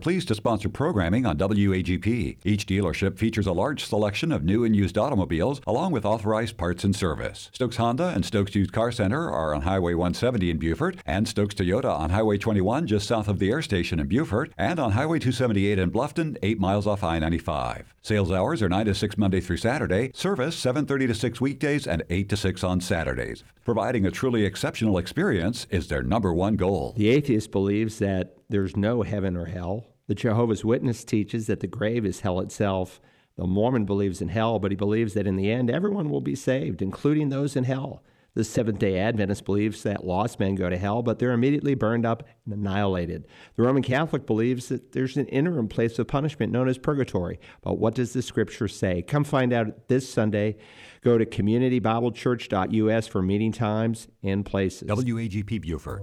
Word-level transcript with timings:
Pleased 0.00 0.28
to 0.28 0.34
sponsor 0.36 0.68
programming 0.68 1.26
on 1.26 1.36
WAGP. 1.36 2.36
Each 2.44 2.64
dealership 2.66 3.18
features 3.18 3.48
a 3.48 3.52
large 3.52 3.84
selection 3.84 4.30
of 4.30 4.44
new 4.44 4.62
and 4.62 4.76
used 4.76 4.96
automobiles, 4.96 5.60
along 5.66 5.90
with 5.90 6.04
authorized 6.04 6.56
parts 6.56 6.84
and 6.84 6.94
service. 6.94 7.50
Stokes 7.52 7.78
Honda 7.78 8.12
and 8.14 8.24
Stokes 8.24 8.54
Used 8.54 8.72
Car 8.72 8.92
Center 8.92 9.28
are 9.28 9.52
on 9.56 9.62
Highway 9.62 9.94
170 9.94 10.50
in 10.50 10.58
Beaufort, 10.58 10.98
and 11.04 11.26
Stokes 11.26 11.56
Toyota 11.56 11.90
on 11.90 12.10
Highway 12.10 12.38
21 12.38 12.86
just 12.86 13.08
south 13.08 13.26
of 13.26 13.40
the 13.40 13.50
air 13.50 13.60
station 13.60 13.98
in 13.98 14.06
Beaufort, 14.06 14.52
and 14.56 14.78
on 14.78 14.92
Highway 14.92 15.18
278 15.18 15.80
in 15.80 15.90
Bluffton, 15.90 16.36
8 16.44 16.60
miles 16.60 16.86
off 16.86 17.02
I-95. 17.02 17.86
Sales 18.00 18.30
hours 18.30 18.62
are 18.62 18.68
9 18.68 18.86
to 18.86 18.94
6 18.94 19.18
Monday 19.18 19.40
through 19.40 19.56
Saturday, 19.56 20.12
service 20.14 20.54
7.30 20.64 21.08
to 21.08 21.14
6 21.14 21.40
weekdays, 21.40 21.88
and 21.88 22.04
8 22.08 22.28
to 22.28 22.36
6 22.36 22.62
on 22.62 22.80
Saturdays. 22.80 23.42
Providing 23.64 24.06
a 24.06 24.12
truly 24.12 24.44
exceptional 24.44 24.96
experience 24.96 25.66
is 25.70 25.88
their 25.88 26.04
number 26.04 26.32
one 26.32 26.54
goal. 26.54 26.94
The 26.96 27.08
atheist 27.08 27.50
believes 27.50 27.98
that 27.98 28.36
there's 28.48 28.76
no 28.76 29.02
heaven 29.02 29.36
or 29.36 29.44
hell. 29.44 29.87
The 30.08 30.14
Jehovah's 30.14 30.64
Witness 30.64 31.04
teaches 31.04 31.46
that 31.46 31.60
the 31.60 31.66
grave 31.66 32.04
is 32.04 32.20
hell 32.20 32.40
itself. 32.40 33.00
The 33.36 33.46
Mormon 33.46 33.84
believes 33.84 34.20
in 34.20 34.28
hell, 34.28 34.58
but 34.58 34.72
he 34.72 34.76
believes 34.76 35.14
that 35.14 35.26
in 35.26 35.36
the 35.36 35.50
end 35.50 35.70
everyone 35.70 36.10
will 36.10 36.22
be 36.22 36.34
saved, 36.34 36.82
including 36.82 37.28
those 37.28 37.54
in 37.54 37.64
hell. 37.64 38.02
The 38.34 38.44
Seventh 38.44 38.78
day 38.78 38.98
Adventist 38.98 39.44
believes 39.44 39.82
that 39.82 40.06
lost 40.06 40.38
men 40.38 40.54
go 40.54 40.70
to 40.70 40.78
hell, 40.78 41.02
but 41.02 41.18
they're 41.18 41.32
immediately 41.32 41.74
burned 41.74 42.06
up 42.06 42.22
and 42.44 42.54
annihilated. 42.54 43.26
The 43.56 43.64
Roman 43.64 43.82
Catholic 43.82 44.26
believes 44.26 44.68
that 44.68 44.92
there's 44.92 45.16
an 45.16 45.26
interim 45.26 45.68
place 45.68 45.98
of 45.98 46.06
punishment 46.06 46.52
known 46.52 46.68
as 46.68 46.78
purgatory. 46.78 47.40
But 47.62 47.78
what 47.78 47.94
does 47.94 48.12
the 48.12 48.22
scripture 48.22 48.68
say? 48.68 49.02
Come 49.02 49.24
find 49.24 49.52
out 49.52 49.88
this 49.88 50.08
Sunday. 50.08 50.56
Go 51.02 51.18
to 51.18 51.26
communitybiblechurch.us 51.26 53.06
for 53.08 53.22
meeting 53.22 53.52
times 53.52 54.08
and 54.22 54.46
places. 54.46 54.88
WAGP 54.88 55.60
Beaufort. 55.60 56.02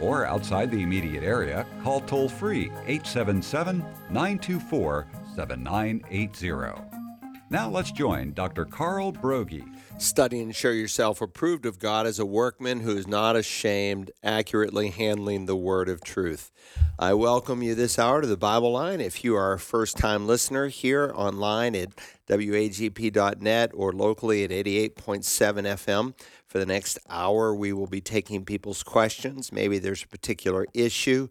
or 0.00 0.26
outside 0.26 0.70
the 0.70 0.82
immediate 0.82 1.22
area, 1.22 1.66
call 1.82 2.00
toll 2.00 2.28
free 2.28 2.70
877 2.86 3.78
924 4.10 5.06
7980. 5.34 7.00
Now 7.52 7.68
let's 7.68 7.90
join 7.90 8.32
Dr. 8.32 8.64
Carl 8.64 9.12
Broggi. 9.12 9.64
Study 9.98 10.40
and 10.40 10.54
show 10.54 10.70
yourself 10.70 11.20
approved 11.20 11.66
of 11.66 11.80
God 11.80 12.06
as 12.06 12.20
a 12.20 12.24
workman 12.24 12.78
who 12.78 12.96
is 12.96 13.08
not 13.08 13.34
ashamed, 13.34 14.12
accurately 14.22 14.90
handling 14.90 15.46
the 15.46 15.56
word 15.56 15.88
of 15.88 16.00
truth. 16.00 16.52
I 16.96 17.14
welcome 17.14 17.60
you 17.60 17.74
this 17.74 17.98
hour 17.98 18.20
to 18.20 18.26
the 18.28 18.36
Bible 18.36 18.72
Line. 18.72 19.00
If 19.00 19.24
you 19.24 19.34
are 19.34 19.52
a 19.52 19.58
first 19.58 19.98
time 19.98 20.28
listener 20.28 20.68
here 20.68 21.12
online 21.12 21.74
at 21.74 21.90
wagp.net 22.28 23.72
or 23.74 23.92
locally 23.92 24.44
at 24.44 24.50
88.7 24.50 24.94
FM, 24.94 26.14
for 26.50 26.58
the 26.58 26.66
next 26.66 26.98
hour, 27.08 27.54
we 27.54 27.72
will 27.72 27.86
be 27.86 28.00
taking 28.00 28.44
people's 28.44 28.82
questions. 28.82 29.52
Maybe 29.52 29.78
there's 29.78 30.02
a 30.02 30.08
particular 30.08 30.66
issue 30.74 31.28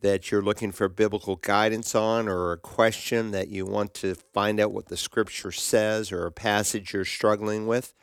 that 0.00 0.32
you're 0.32 0.42
looking 0.42 0.72
for 0.72 0.88
biblical 0.88 1.36
guidance 1.36 1.94
on, 1.94 2.28
or 2.28 2.50
a 2.50 2.58
question 2.58 3.30
that 3.30 3.46
you 3.46 3.64
want 3.64 3.94
to 3.94 4.16
find 4.34 4.58
out 4.58 4.72
what 4.72 4.88
the 4.88 4.96
scripture 4.96 5.52
says, 5.52 6.10
or 6.10 6.26
a 6.26 6.32
passage 6.32 6.92
you're 6.92 7.04
struggling 7.04 7.68
with. 7.68 7.94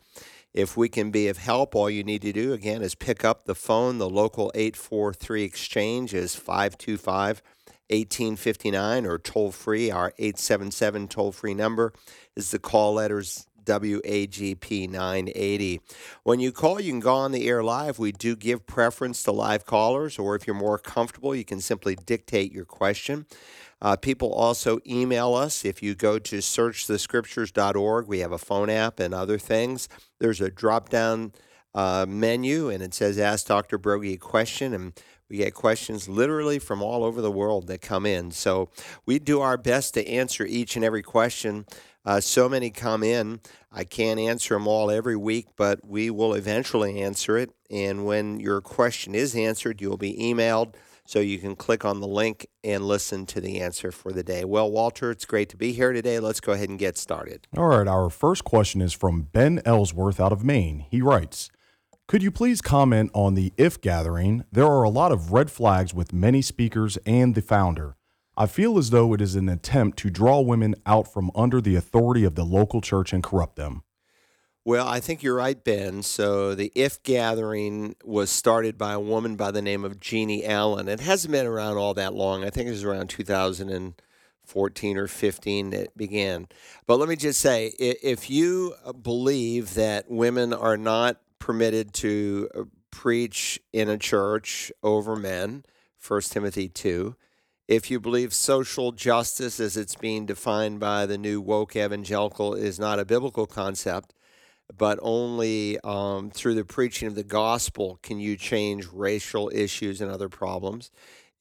If 0.54 0.78
we 0.78 0.88
can 0.88 1.12
be 1.12 1.28
of 1.28 1.38
help, 1.38 1.76
all 1.76 1.90
you 1.90 2.04
need 2.04 2.22
to 2.22 2.32
do 2.32 2.54
again 2.54 2.82
is 2.82 2.96
pick 2.96 3.26
up 3.26 3.44
the 3.44 3.56
phone. 3.56 3.98
The 3.98 4.10
local 4.10 4.50
843 4.56 5.44
exchange 5.44 6.14
is 6.14 6.34
525 6.34 7.42
1859 7.90 9.06
or 9.06 9.20
toll 9.20 9.52
free. 9.52 9.92
Our 9.92 10.14
877 10.18 11.10
toll 11.10 11.34
free 11.34 11.54
number 11.54 11.94
is 12.38 12.52
the 12.52 12.60
call 12.60 12.94
letters 12.94 13.48
WAGP 13.66 14.90
980. 14.90 15.82
When 16.24 16.40
you 16.40 16.52
call, 16.52 16.80
you 16.80 16.92
can 16.92 17.00
go 17.00 17.14
on 17.14 17.32
the 17.32 17.48
air 17.48 17.64
live. 17.64 18.00
We 18.00 18.12
do 18.12 18.36
give 18.36 18.66
preference 18.66 19.24
to 19.24 19.32
live 19.32 19.66
callers, 19.66 20.20
or 20.20 20.36
if 20.36 20.46
you're 20.48 20.56
more 20.56 20.78
comfortable, 20.78 21.36
you 21.36 21.46
can 21.46 21.60
simply 21.60 21.96
dictate 21.96 22.52
your 22.52 22.66
question. 22.66 23.26
Uh, 23.82 23.98
people 23.98 24.32
also 24.34 24.80
email 24.88 25.34
us. 25.34 25.66
If 25.66 25.84
you 25.84 25.94
go 25.94 26.18
to 26.18 26.38
searchthescriptures.org, 26.38 28.08
we 28.08 28.20
have 28.20 28.32
a 28.32 28.38
phone 28.38 28.70
app 28.70 29.00
and 29.00 29.14
other 29.14 29.38
things. 29.38 29.90
There's 30.20 30.40
a 30.40 30.50
drop 30.50 30.88
down 30.90 31.34
uh, 31.76 32.06
menu, 32.08 32.70
and 32.70 32.82
it 32.82 32.94
says 32.94 33.20
Ask 33.20 33.48
Dr. 33.48 33.78
Broggi 33.78 34.14
a 34.14 34.18
question. 34.18 34.74
And 34.74 34.94
we 35.34 35.40
get 35.40 35.56
questions 35.56 36.08
literally 36.08 36.60
from 36.60 36.84
all 36.84 37.04
over 37.04 37.20
the 37.20 37.32
world 37.32 37.66
that 37.66 37.82
come 37.82 38.06
in. 38.06 38.30
So 38.30 38.70
we 39.04 39.18
do 39.18 39.42
our 39.42 39.58
best 39.58 39.96
to 39.96 40.08
answer 40.08 40.46
each 40.46 40.76
and 40.76 40.86
every 40.86 41.02
question. 41.02 41.66
Uh, 42.06 42.20
so 42.20 42.48
many 42.48 42.70
come 42.70 43.02
in. 43.02 43.40
I 43.72 43.84
can't 43.84 44.20
answer 44.20 44.54
them 44.54 44.68
all 44.68 44.92
every 44.92 45.16
week, 45.16 45.48
but 45.56 45.80
we 45.84 46.12
will 46.12 46.36
eventually 46.36 47.02
answer 47.02 47.36
it. 47.36 47.50
And 47.72 48.06
when 48.06 48.40
your 48.40 48.62
question 48.62 49.16
is 49.16 49.36
answered, 49.36 49.82
you'll 49.82 49.98
be 49.98 50.16
emailed 50.18 50.76
so 51.04 51.18
you 51.18 51.40
can 51.40 51.56
click 51.56 51.84
on 51.84 52.00
the 52.00 52.08
link 52.08 52.46
and 52.64 52.88
listen 52.88 53.26
to 53.26 53.42
the 53.42 53.60
answer 53.60 53.92
for 53.92 54.12
the 54.12 54.22
day. 54.22 54.46
Well, 54.46 54.70
Walter, 54.70 55.10
it's 55.10 55.26
great 55.26 55.50
to 55.50 55.58
be 55.58 55.74
here 55.74 55.94
today. 55.94 56.20
Let's 56.20 56.42
go 56.42 56.52
ahead 56.52 56.70
and 56.70 56.78
get 56.78 56.96
started. 56.96 57.48
All 57.58 57.70
right, 57.70 57.88
our 57.88 58.12
first 58.12 58.44
question 58.44 58.82
is 58.82 58.94
from 58.94 59.24
Ben 59.34 59.64
Ellsworth 59.66 60.20
out 60.20 60.32
of 60.32 60.44
Maine. 60.44 60.86
He 60.92 61.02
writes, 61.02 61.50
could 62.14 62.22
you 62.22 62.30
please 62.30 62.62
comment 62.62 63.10
on 63.16 63.34
the 63.34 63.52
IF 63.58 63.82
gathering? 63.82 64.44
There 64.52 64.68
are 64.68 64.84
a 64.84 64.90
lot 64.90 65.12
of 65.12 65.32
red 65.32 65.50
flags 65.50 65.96
with 65.96 66.14
many 66.14 66.44
speakers 66.44 66.96
and 67.08 67.34
the 67.34 67.42
founder. 67.42 67.96
I 68.38 68.46
feel 68.46 68.78
as 68.78 68.92
though 68.92 69.16
it 69.16 69.22
is 69.22 69.34
an 69.34 69.50
attempt 69.50 69.98
to 69.98 70.12
draw 70.12 70.40
women 70.40 70.76
out 70.86 71.12
from 71.12 71.32
under 71.34 71.60
the 71.60 71.76
authority 71.76 72.24
of 72.24 72.36
the 72.36 72.46
local 72.46 72.82
church 72.82 73.14
and 73.14 73.24
corrupt 73.24 73.56
them. 73.56 73.82
Well, 74.64 74.88
I 74.88 75.00
think 75.00 75.24
you're 75.24 75.34
right, 75.34 75.64
Ben. 75.64 76.04
So 76.04 76.54
the 76.54 76.72
IF 76.76 77.02
gathering 77.02 77.96
was 78.06 78.30
started 78.30 78.78
by 78.78 78.94
a 78.94 79.00
woman 79.00 79.36
by 79.36 79.50
the 79.50 79.64
name 79.64 79.84
of 79.84 80.00
Jeannie 80.00 80.46
Allen. 80.46 80.88
It 80.88 81.00
hasn't 81.00 81.32
been 81.32 81.48
around 81.48 81.78
all 81.78 81.96
that 81.96 82.14
long. 82.14 82.44
I 82.44 82.52
think 82.52 82.68
it 82.68 82.74
was 82.74 82.84
around 82.84 83.08
2014 83.08 84.98
or 85.00 85.08
15 85.08 85.70
that 85.72 85.82
it 85.82 85.98
began. 85.98 86.48
But 86.86 87.00
let 87.00 87.10
me 87.10 87.16
just 87.16 87.40
say 87.40 87.74
if 87.80 88.30
you 88.30 88.76
believe 89.02 89.74
that 89.74 90.12
women 90.12 90.54
are 90.54 90.78
not 90.78 91.18
permitted 91.44 91.94
to 91.94 92.50
uh, 92.56 92.64
preach 92.90 93.60
in 93.74 93.90
a 93.90 93.98
church 93.98 94.72
over 94.82 95.14
men, 95.14 95.66
1 96.08 96.22
Timothy 96.22 96.70
2, 96.70 97.18
if 97.68 97.92
you 97.92 98.00
believe 98.00 98.34
social 98.34 98.94
justice 98.94 99.60
as 99.60 99.76
it's 99.76 99.96
being 99.96 100.26
defined 100.26 100.80
by 100.80 101.06
the 101.06 101.18
new 101.18 101.42
woke 101.42 101.76
evangelical 101.76 102.54
is 102.54 102.80
not 102.80 102.98
a 102.98 103.04
biblical 103.04 103.46
concept, 103.46 104.14
but 104.78 104.98
only 105.02 105.78
um, 105.84 106.30
through 106.30 106.56
the 106.56 106.64
preaching 106.64 107.10
of 107.10 107.16
the 107.16 107.26
gospel 107.26 108.00
can 108.02 108.22
you 108.22 108.38
change 108.38 108.88
racial 108.94 109.52
issues 109.54 110.00
and 110.00 110.10
other 110.10 110.30
problems. 110.30 110.92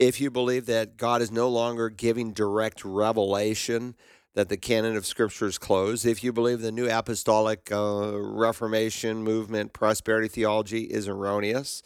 If 0.00 0.20
you 0.20 0.32
believe 0.32 0.66
that 0.66 0.96
God 0.96 1.22
is 1.22 1.30
no 1.30 1.48
longer 1.48 1.88
giving 1.88 2.32
direct 2.32 2.84
revelation, 2.84 3.94
that 4.34 4.48
the 4.48 4.56
canon 4.56 4.96
of 4.96 5.06
Scripture 5.06 5.46
is 5.46 5.58
closed, 5.58 6.06
if 6.06 6.24
you 6.24 6.32
believe 6.32 6.60
the 6.60 6.72
new 6.72 6.88
apostolic 6.88 7.70
uh, 7.70 8.12
Reformation 8.14 9.22
movement, 9.22 9.72
prosperity 9.72 10.28
theology 10.28 10.84
is 10.84 11.06
erroneous, 11.06 11.82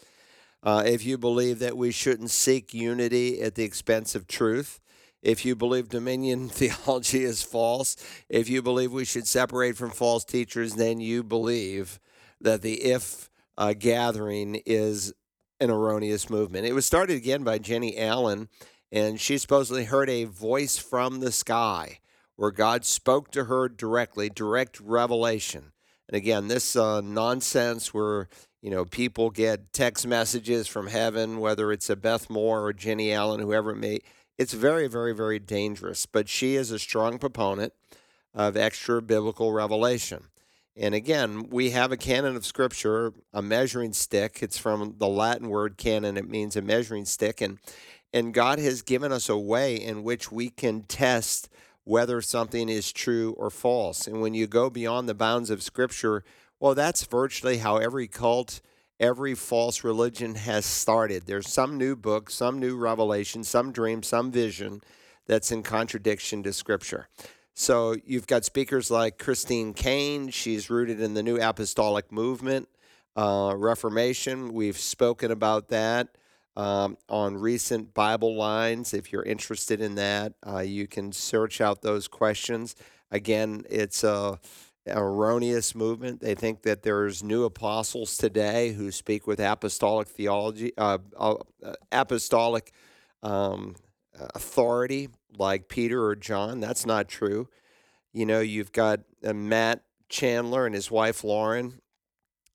uh, 0.63 0.83
if 0.85 1.05
you 1.05 1.17
believe 1.17 1.59
that 1.59 1.77
we 1.77 1.91
shouldn't 1.91 2.31
seek 2.31 2.73
unity 2.73 3.41
at 3.41 3.55
the 3.55 3.63
expense 3.63 4.15
of 4.15 4.27
truth, 4.27 4.79
if 5.21 5.45
you 5.45 5.55
believe 5.55 5.89
dominion 5.89 6.47
theology 6.49 7.23
is 7.23 7.43
false, 7.43 7.97
if 8.29 8.49
you 8.49 8.61
believe 8.61 8.91
we 8.91 9.05
should 9.05 9.27
separate 9.27 9.75
from 9.75 9.91
false 9.91 10.23
teachers, 10.23 10.75
then 10.75 10.99
you 10.99 11.23
believe 11.23 11.99
that 12.39 12.61
the 12.61 12.75
if 12.75 13.29
uh, 13.57 13.73
gathering 13.73 14.61
is 14.65 15.13
an 15.59 15.71
erroneous 15.71 16.29
movement. 16.29 16.65
It 16.65 16.73
was 16.73 16.85
started 16.85 17.17
again 17.17 17.43
by 17.43 17.57
Jennie 17.57 17.97
Allen, 17.97 18.47
and 18.91 19.19
she 19.19 19.37
supposedly 19.37 19.85
heard 19.85 20.09
a 20.09 20.25
voice 20.25 20.77
from 20.77 21.19
the 21.19 21.31
sky 21.31 21.99
where 22.37 22.51
God 22.51 22.85
spoke 22.85 23.29
to 23.31 23.45
her 23.45 23.67
directly, 23.67 24.29
direct 24.29 24.79
revelation. 24.79 25.73
And 26.07 26.15
again, 26.15 26.47
this 26.47 26.75
uh, 26.75 27.01
nonsense 27.01 27.93
where 27.93 28.29
you 28.61 28.71
know, 28.71 28.85
people 28.85 29.29
get 29.29 29.71
text 29.71 30.07
messages 30.07 30.67
from 30.67 30.87
heaven, 30.87 31.39
whether 31.39 31.71
it's 31.71 31.89
a 31.89 31.95
Beth 31.95 32.29
Moore 32.29 32.65
or 32.65 32.73
Jennie 32.73 33.13
Allen, 33.13 33.39
whoever 33.39 33.71
it 33.71 33.77
may. 33.77 33.99
It's 34.37 34.53
very, 34.53 34.87
very, 34.87 35.13
very 35.13 35.39
dangerous. 35.39 36.05
But 36.05 36.27
she 36.27 36.55
is 36.55 36.71
a 36.71 36.79
strong 36.79 37.17
proponent 37.19 37.73
of 38.33 38.57
extra 38.57 39.01
biblical 39.01 39.51
revelation. 39.51 40.25
And 40.75 40.93
again, 40.93 41.49
we 41.49 41.71
have 41.71 41.91
a 41.91 41.97
canon 41.97 42.35
of 42.35 42.45
scripture, 42.45 43.13
a 43.33 43.41
measuring 43.41 43.93
stick. 43.93 44.39
It's 44.41 44.57
from 44.57 44.95
the 44.97 45.07
Latin 45.07 45.49
word 45.49 45.77
canon. 45.77 46.17
It 46.17 46.29
means 46.29 46.55
a 46.55 46.61
measuring 46.61 47.05
stick. 47.05 47.41
And 47.41 47.59
And 48.11 48.33
God 48.33 48.59
has 48.59 48.81
given 48.81 49.11
us 49.11 49.29
a 49.29 49.37
way 49.37 49.75
in 49.75 50.03
which 50.03 50.31
we 50.31 50.49
can 50.49 50.83
test 50.83 51.49
whether 51.87 52.21
something 52.21 52.67
is 52.67 52.91
true 52.91 53.33
or 53.37 53.49
false. 53.49 54.07
And 54.07 54.19
when 54.19 54.33
you 54.33 54.45
go 54.45 54.69
beyond 54.69 55.07
the 55.07 55.13
bounds 55.13 55.49
of 55.49 55.63
Scripture, 55.63 56.23
well, 56.59 56.75
that's 56.75 57.05
virtually 57.05 57.59
how 57.59 57.77
every 57.77 58.07
cult, 58.07 58.59
every 58.99 59.33
false 59.33 59.85
religion 59.85 60.35
has 60.35 60.65
started. 60.65 61.25
There's 61.25 61.49
some 61.49 61.77
new 61.77 61.95
book, 61.95 62.29
some 62.29 62.59
new 62.59 62.75
revelation, 62.75 63.43
some 63.43 63.71
dream, 63.71 64.03
some 64.03 64.31
vision 64.31 64.81
that's 65.27 65.49
in 65.51 65.63
contradiction 65.63 66.43
to 66.43 66.51
Scripture. 66.51 67.07
So 67.53 67.95
you've 68.05 68.27
got 68.27 68.43
speakers 68.43 68.91
like 68.91 69.17
Christine 69.17 69.73
Caine. 69.73 70.29
She's 70.29 70.69
rooted 70.69 70.99
in 70.99 71.13
the 71.13 71.23
New 71.23 71.39
Apostolic 71.39 72.11
Movement, 72.11 72.67
uh, 73.15 73.53
Reformation. 73.55 74.53
We've 74.53 74.77
spoken 74.77 75.31
about 75.31 75.69
that 75.69 76.09
um, 76.57 76.97
on 77.07 77.37
recent 77.37 77.93
Bible 77.93 78.35
lines. 78.35 78.93
If 78.93 79.13
you're 79.13 79.23
interested 79.23 79.79
in 79.79 79.95
that, 79.95 80.33
uh, 80.45 80.59
you 80.59 80.87
can 80.87 81.13
search 81.13 81.61
out 81.61 81.83
those 81.83 82.07
questions. 82.07 82.75
Again, 83.11 83.63
it's 83.69 84.03
a 84.03 84.39
erroneous 84.87 85.75
movement. 85.75 86.19
They 86.21 86.33
think 86.33 86.63
that 86.63 86.81
there's 86.81 87.21
new 87.21 87.43
apostles 87.43 88.17
today 88.17 88.71
who 88.71 88.91
speak 88.91 89.27
with 89.27 89.39
apostolic 89.39 90.07
theology, 90.07 90.71
uh, 90.77 90.97
uh, 91.15 91.35
apostolic 91.91 92.73
um, 93.21 93.75
authority, 94.33 95.09
like 95.37 95.67
Peter 95.67 96.03
or 96.03 96.15
John. 96.15 96.59
That's 96.59 96.85
not 96.85 97.07
true. 97.07 97.49
You 98.13 98.25
know, 98.25 98.39
you've 98.39 98.71
got 98.71 99.01
uh, 99.23 99.33
Matt 99.33 99.83
Chandler 100.09 100.65
and 100.65 100.73
his 100.73 100.89
wife 100.89 101.23
Lauren, 101.23 101.81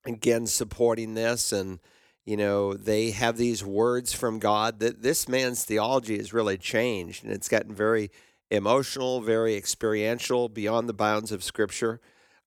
again 0.04 0.46
supporting 0.46 1.14
this, 1.14 1.52
and 1.52 1.78
you 2.24 2.36
know 2.36 2.74
they 2.74 3.10
have 3.10 3.36
these 3.36 3.64
words 3.64 4.12
from 4.12 4.38
God 4.38 4.80
that 4.80 5.02
this 5.02 5.28
man's 5.28 5.64
theology 5.64 6.16
has 6.18 6.32
really 6.32 6.58
changed, 6.58 7.24
and 7.24 7.32
it's 7.32 7.48
gotten 7.48 7.74
very 7.74 8.10
emotional, 8.50 9.20
very 9.20 9.56
experiential, 9.56 10.48
beyond 10.48 10.88
the 10.88 10.94
bounds 10.94 11.32
of 11.32 11.42
Scripture. 11.42 12.00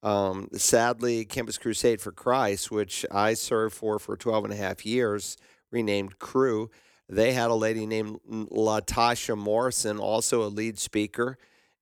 Um, 0.04 0.50
sadly, 0.54 1.26
Campus 1.26 1.58
Crusade 1.58 2.00
for 2.00 2.12
Christ, 2.12 2.70
which 2.70 3.06
I 3.12 3.34
served 3.34 3.76
for 3.76 3.98
for 3.98 4.16
12 4.16 4.46
and 4.46 4.54
a 4.54 4.58
half 4.58 4.86
years, 4.86 5.36
renamed 5.72 6.20
Cru, 6.20 6.70
they 7.08 7.34
had 7.34 7.52
a 7.52 7.56
lady 7.56 7.86
named 7.86 8.20
Latasha 8.30 9.38
Morrison, 9.38 10.00
also 10.00 10.44
a 10.44 10.50
lead 10.50 10.80
speaker, 10.80 11.38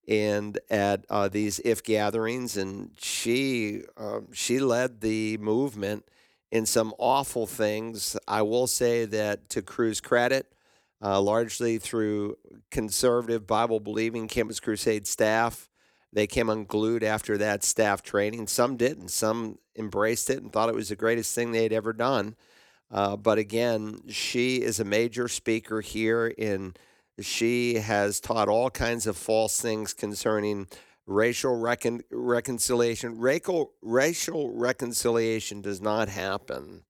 and 0.08 0.60
at 0.70 1.06
uh, 1.10 1.30
these 1.30 1.60
if 1.64 1.82
gatherings, 1.82 2.58
and 2.58 2.92
she 2.98 3.84
uh, 3.96 4.20
she 4.34 4.60
led 4.60 5.00
the 5.00 5.38
movement 5.38 6.06
in 6.54 6.66
some 6.66 6.94
awful 7.00 7.46
things. 7.48 8.16
I 8.30 8.44
will 8.44 8.68
say 8.68 9.06
that 9.06 9.50
to 9.50 9.62
Cru's 9.62 10.00
credit, 10.00 10.54
uh, 11.02 11.20
largely 11.20 11.80
through 11.80 12.38
conservative 12.72 13.46
Bible 13.46 13.82
believing 13.82 14.30
Campus 14.30 14.62
Crusade 14.62 15.08
staff 15.08 15.68
they 16.14 16.28
came 16.28 16.50
unglued 16.50 17.04
after 17.04 17.38
that 17.40 17.64
staff 17.64 18.04
training. 18.04 18.48
Some 18.48 18.78
didn't. 18.78 19.10
Some 19.10 19.58
embraced 19.76 20.30
it 20.30 20.42
and 20.42 20.54
thought 20.54 20.70
it 20.70 20.76
was 20.76 20.90
the 20.90 20.96
greatest 20.96 21.34
thing 21.34 21.52
they 21.52 21.64
had 21.64 21.74
ever 21.74 21.92
done. 21.92 22.36
Uh, 22.92 23.18
but 23.18 23.40
again, 23.40 23.98
she 24.10 24.58
is 24.58 24.80
a 24.80 24.86
major 24.86 25.28
speaker 25.28 25.82
here 25.82 26.28
in 26.28 26.76
she 27.20 27.76
has 27.76 28.20
taught 28.20 28.48
all 28.48 28.70
kinds 28.70 29.06
of 29.08 29.18
false 29.18 29.60
things 29.60 29.94
concerning 29.94 30.68
racial 31.06 31.56
recon- 31.56 32.04
reconciliation. 32.12 33.20
Racial, 33.20 33.74
racial 33.82 34.52
reconciliation 34.52 35.62
does 35.62 35.82
not 35.82 36.10
happen 36.10 36.84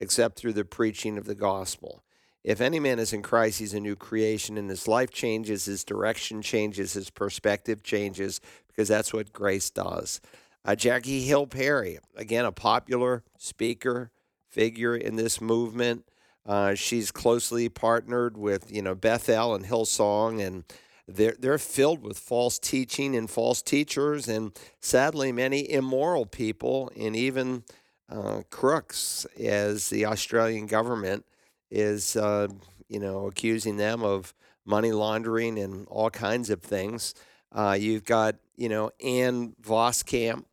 except 0.00 0.38
through 0.38 0.54
the 0.54 0.64
preaching 0.64 1.18
of 1.18 1.26
the 1.26 1.34
gospel. 1.34 2.02
If 2.42 2.62
any 2.62 2.80
man 2.80 2.98
is 2.98 3.12
in 3.12 3.20
Christ, 3.20 3.58
he's 3.58 3.74
a 3.74 3.80
new 3.80 3.96
creation, 3.96 4.56
and 4.56 4.70
his 4.70 4.88
life 4.88 5.10
changes, 5.10 5.66
his 5.66 5.84
direction 5.84 6.40
changes, 6.40 6.94
his 6.94 7.10
perspective 7.10 7.82
changes, 7.82 8.40
because 8.68 8.88
that's 8.88 9.12
what 9.12 9.32
grace 9.32 9.68
does. 9.68 10.22
Uh, 10.64 10.74
Jackie 10.74 11.22
Hill 11.22 11.46
Perry, 11.46 11.98
again, 12.16 12.46
a 12.46 12.52
popular 12.52 13.24
speaker 13.36 14.10
figure 14.48 14.96
in 14.96 15.16
this 15.16 15.40
movement. 15.40 16.06
Uh, 16.46 16.74
she's 16.74 17.10
closely 17.10 17.68
partnered 17.68 18.38
with, 18.38 18.72
you 18.74 18.80
know, 18.80 18.94
Bethel 18.94 19.54
and 19.54 19.66
Hillsong, 19.66 20.40
and 20.40 20.64
they're 21.08 21.36
they're 21.38 21.58
filled 21.58 22.02
with 22.02 22.18
false 22.18 22.58
teaching 22.58 23.16
and 23.16 23.28
false 23.28 23.62
teachers, 23.62 24.28
and 24.28 24.58
sadly, 24.80 25.32
many 25.32 25.70
immoral 25.70 26.26
people, 26.26 26.90
and 26.96 27.16
even 27.16 27.64
uh, 28.08 28.42
crooks, 28.50 29.26
as 29.38 29.90
the 29.90 30.06
Australian 30.06 30.66
government 30.66 31.24
is, 31.70 32.16
uh, 32.16 32.48
you 32.88 32.98
know, 32.98 33.26
accusing 33.26 33.76
them 33.76 34.02
of 34.02 34.34
money 34.64 34.92
laundering 34.92 35.58
and 35.58 35.86
all 35.88 36.10
kinds 36.10 36.50
of 36.50 36.62
things. 36.62 37.14
Uh, 37.52 37.76
you've 37.78 38.04
got, 38.04 38.36
you 38.56 38.68
know, 38.68 38.90
Ann 39.02 39.54
Voskamp, 39.62 40.44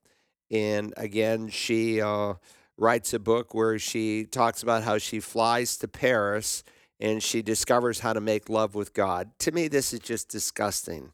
and 0.50 0.94
again, 0.98 1.50
she 1.50 2.02
uh, 2.02 2.36
writes 2.78 3.14
a 3.14 3.20
book 3.20 3.54
where 3.54 3.78
she 3.80 4.26
talks 4.26 4.64
about 4.64 4.84
how 4.84 4.98
she 4.98 5.20
flies 5.20 5.78
to 5.78 5.88
Paris 5.88 6.64
and 7.00 7.22
she 7.22 7.42
discovers 7.42 8.00
how 8.00 8.14
to 8.14 8.22
make 8.22 8.50
love 8.50 8.76
with 8.76 8.94
God. 8.94 9.32
To 9.40 9.52
me, 9.52 9.68
this 9.68 9.94
is 9.94 10.00
just 10.00 10.30
disgusting. 10.30 11.12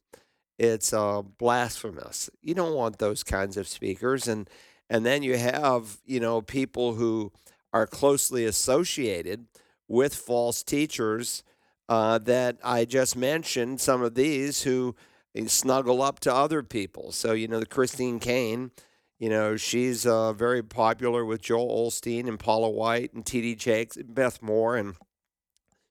It's 0.57 0.93
uh, 0.93 1.21
blasphemous. 1.21 2.29
You 2.41 2.53
don't 2.53 2.75
want 2.75 2.99
those 2.99 3.23
kinds 3.23 3.57
of 3.57 3.67
speakers, 3.67 4.27
and 4.27 4.49
and 4.89 5.05
then 5.05 5.23
you 5.23 5.37
have 5.37 5.97
you 6.05 6.19
know 6.19 6.41
people 6.41 6.93
who 6.93 7.31
are 7.73 7.87
closely 7.87 8.45
associated 8.45 9.47
with 9.87 10.15
false 10.15 10.63
teachers 10.63 11.43
uh, 11.89 12.17
that 12.19 12.57
I 12.63 12.85
just 12.85 13.15
mentioned, 13.15 13.81
some 13.81 14.01
of 14.01 14.15
these 14.15 14.63
who 14.63 14.95
snuggle 15.47 16.01
up 16.01 16.19
to 16.21 16.33
other 16.33 16.63
people. 16.63 17.11
So, 17.11 17.33
you 17.33 17.47
know, 17.47 17.59
the 17.59 17.65
Christine 17.65 18.19
Caine, 18.19 18.71
you 19.19 19.29
know, 19.29 19.57
she's 19.57 20.05
uh, 20.05 20.33
very 20.33 20.63
popular 20.63 21.25
with 21.25 21.41
Joel 21.41 21.87
Osteen 21.89 22.27
and 22.27 22.39
Paula 22.39 22.69
White 22.69 23.13
and 23.13 23.25
T.D. 23.25 23.55
Jakes 23.55 23.97
and 23.97 24.13
Beth 24.13 24.41
Moore. 24.41 24.77
And 24.77 24.95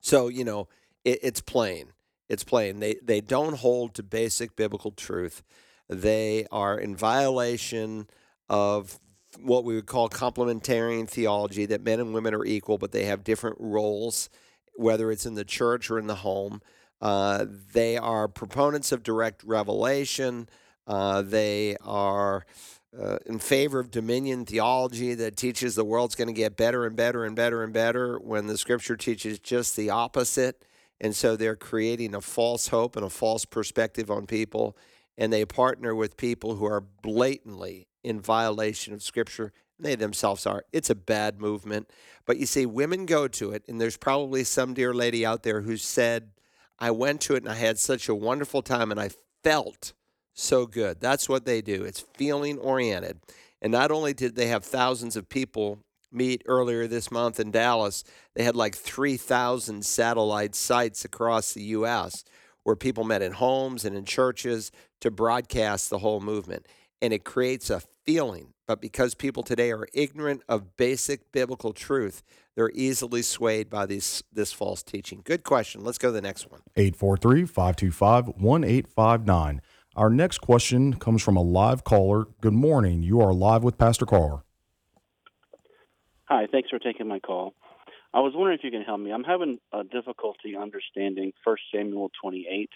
so, 0.02 0.28
you 0.28 0.44
know, 0.44 0.68
it, 1.04 1.20
it's 1.22 1.40
plain. 1.40 1.92
It's 2.28 2.44
plain. 2.44 2.80
They, 2.80 2.96
they 3.02 3.20
don't 3.20 3.56
hold 3.56 3.94
to 3.94 4.02
basic 4.02 4.56
biblical 4.56 4.90
truth. 4.90 5.42
They 5.88 6.46
are 6.50 6.78
in 6.78 6.94
violation 6.96 8.08
of 8.48 8.98
what 9.40 9.64
we 9.64 9.74
would 9.74 9.86
call 9.86 10.08
complementarian 10.08 11.08
theology 11.08 11.64
that 11.66 11.82
men 11.82 12.00
and 12.00 12.12
women 12.12 12.34
are 12.34 12.44
equal, 12.44 12.78
but 12.78 12.92
they 12.92 13.04
have 13.04 13.24
different 13.24 13.56
roles, 13.58 14.28
whether 14.74 15.10
it's 15.10 15.24
in 15.24 15.34
the 15.34 15.44
church 15.44 15.90
or 15.90 15.98
in 15.98 16.06
the 16.06 16.16
home. 16.16 16.60
Uh, 17.00 17.46
they 17.72 17.96
are 17.96 18.28
proponents 18.28 18.92
of 18.92 19.02
direct 19.02 19.42
revelation. 19.44 20.48
Uh, 20.86 21.22
they 21.22 21.76
are 21.82 22.44
uh, 22.98 23.18
in 23.26 23.38
favor 23.38 23.78
of 23.78 23.90
dominion 23.90 24.44
theology 24.44 25.14
that 25.14 25.36
teaches 25.36 25.74
the 25.74 25.84
world's 25.84 26.14
going 26.14 26.28
to 26.28 26.34
get 26.34 26.56
better 26.56 26.84
and 26.84 26.96
better 26.96 27.24
and 27.24 27.34
better 27.34 27.62
and 27.62 27.72
better 27.72 28.18
when 28.18 28.46
the 28.46 28.58
scripture 28.58 28.96
teaches 28.96 29.38
just 29.38 29.76
the 29.76 29.90
opposite. 29.90 30.64
And 31.00 31.16
so 31.16 31.34
they're 31.34 31.56
creating 31.56 32.14
a 32.14 32.20
false 32.20 32.68
hope 32.68 32.94
and 32.94 33.04
a 33.04 33.10
false 33.10 33.44
perspective 33.44 34.10
on 34.10 34.26
people. 34.26 34.76
And 35.18 35.32
they 35.32 35.44
partner 35.44 35.94
with 35.94 36.16
people 36.16 36.54
who 36.54 36.64
are 36.64 36.80
blatantly 36.80 37.88
in 38.04 38.20
violation 38.20 38.94
of 38.94 39.02
Scripture. 39.02 39.52
They 39.78 39.96
themselves 39.96 40.46
are. 40.46 40.64
It's 40.72 40.90
a 40.90 40.94
bad 40.94 41.40
movement. 41.40 41.90
But 42.24 42.38
you 42.38 42.46
see, 42.46 42.66
women 42.66 43.04
go 43.04 43.26
to 43.28 43.50
it, 43.50 43.64
and 43.68 43.80
there's 43.80 43.96
probably 43.96 44.44
some 44.44 44.74
dear 44.74 44.94
lady 44.94 45.26
out 45.26 45.42
there 45.42 45.62
who 45.62 45.76
said, 45.76 46.30
I 46.78 46.92
went 46.92 47.20
to 47.22 47.34
it 47.34 47.42
and 47.42 47.52
I 47.52 47.56
had 47.56 47.78
such 47.78 48.08
a 48.08 48.14
wonderful 48.14 48.62
time 48.62 48.90
and 48.90 49.00
I 49.00 49.10
felt 49.44 49.92
so 50.34 50.66
good. 50.66 51.00
That's 51.00 51.28
what 51.28 51.44
they 51.44 51.62
do. 51.62 51.84
It's 51.84 52.04
feeling 52.14 52.58
oriented. 52.58 53.18
And 53.60 53.72
not 53.72 53.90
only 53.90 54.14
did 54.14 54.34
they 54.34 54.48
have 54.48 54.64
thousands 54.64 55.16
of 55.16 55.28
people 55.28 55.78
meet 56.10 56.42
earlier 56.46 56.86
this 56.86 57.10
month 57.10 57.40
in 57.40 57.50
Dallas, 57.50 58.04
they 58.34 58.44
had 58.44 58.56
like 58.56 58.74
3,000 58.74 59.84
satellite 59.84 60.54
sites 60.54 61.04
across 61.04 61.52
the 61.52 61.62
U.S. 61.62 62.24
where 62.64 62.76
people 62.76 63.04
met 63.04 63.22
in 63.22 63.32
homes 63.32 63.84
and 63.84 63.96
in 63.96 64.04
churches 64.04 64.70
to 65.00 65.10
broadcast 65.10 65.90
the 65.90 65.98
whole 65.98 66.20
movement. 66.20 66.66
And 67.00 67.12
it 67.12 67.24
creates 67.24 67.70
a 67.70 67.82
feeling, 68.04 68.54
but 68.66 68.80
because 68.80 69.14
people 69.14 69.42
today 69.42 69.72
are 69.72 69.86
ignorant 69.92 70.42
of 70.48 70.76
basic 70.76 71.32
biblical 71.32 71.72
truth, 71.72 72.22
they're 72.54 72.70
easily 72.74 73.22
swayed 73.22 73.70
by 73.70 73.86
these 73.86 74.22
this 74.32 74.52
false 74.52 74.82
teaching. 74.82 75.22
Good 75.24 75.44
question. 75.44 75.84
Let's 75.84 75.98
go 75.98 76.08
to 76.08 76.12
the 76.12 76.20
next 76.20 76.50
one. 76.50 76.62
843-525-1859. 76.76 79.60
Our 79.94 80.08
next 80.08 80.38
question 80.38 80.94
comes 80.94 81.22
from 81.22 81.36
a 81.36 81.42
live 81.42 81.84
caller. 81.84 82.26
Good 82.40 82.54
morning. 82.54 83.02
You 83.02 83.20
are 83.20 83.34
live 83.34 83.62
with 83.62 83.76
Pastor 83.76 84.06
Carr. 84.06 84.42
Hi, 86.24 86.46
thanks 86.50 86.70
for 86.70 86.78
taking 86.78 87.06
my 87.06 87.18
call. 87.18 87.52
I 88.14 88.20
was 88.20 88.32
wondering 88.34 88.58
if 88.58 88.64
you 88.64 88.70
can 88.70 88.82
help 88.82 89.00
me. 89.00 89.12
I'm 89.12 89.24
having 89.24 89.58
a 89.70 89.84
difficulty 89.84 90.56
understanding 90.56 91.32
1 91.44 91.56
Samuel 91.74 92.10
28, 92.22 92.70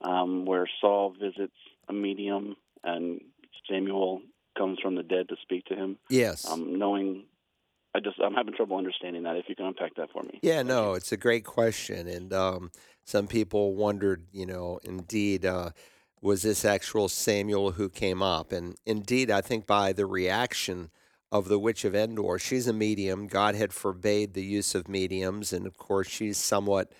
um, 0.00 0.46
where 0.46 0.66
Saul 0.80 1.14
visits 1.20 1.52
a 1.88 1.92
medium 1.92 2.56
and 2.82 3.20
Samuel 3.68 4.22
comes 4.56 4.78
from 4.80 4.94
the 4.94 5.02
dead 5.02 5.28
to 5.28 5.36
speak 5.42 5.66
to 5.66 5.74
him. 5.74 5.98
Yes. 6.08 6.48
Um, 6.48 6.78
knowing 6.78 7.24
I 7.94 8.00
just 8.00 8.18
I'm 8.18 8.34
having 8.34 8.54
trouble 8.54 8.78
understanding 8.78 9.24
that. 9.24 9.36
If 9.36 9.46
you 9.48 9.56
can 9.56 9.66
unpack 9.66 9.96
that 9.96 10.10
for 10.10 10.22
me. 10.22 10.38
Yeah, 10.42 10.62
no, 10.62 10.94
it's 10.94 11.12
a 11.12 11.16
great 11.16 11.44
question, 11.44 12.06
and 12.08 12.32
um, 12.32 12.70
some 13.04 13.26
people 13.26 13.74
wondered, 13.74 14.24
you 14.32 14.46
know, 14.46 14.78
indeed, 14.84 15.44
uh, 15.44 15.70
was 16.22 16.42
this 16.42 16.64
actual 16.64 17.08
Samuel 17.08 17.72
who 17.72 17.88
came 17.88 18.22
up? 18.22 18.52
And 18.52 18.76
indeed, 18.84 19.30
I 19.30 19.40
think 19.40 19.66
by 19.66 19.92
the 19.92 20.06
reaction 20.06 20.90
of 21.32 21.48
the 21.48 21.58
witch 21.58 21.84
of 21.84 21.94
Endor, 21.94 22.38
she's 22.38 22.66
a 22.66 22.72
medium. 22.72 23.26
God 23.26 23.54
had 23.54 23.72
forbade 23.72 24.34
the 24.34 24.44
use 24.44 24.74
of 24.74 24.88
mediums, 24.88 25.52
and 25.52 25.66
of 25.66 25.78
course, 25.78 26.08
she's 26.08 26.36
somewhat, 26.36 26.92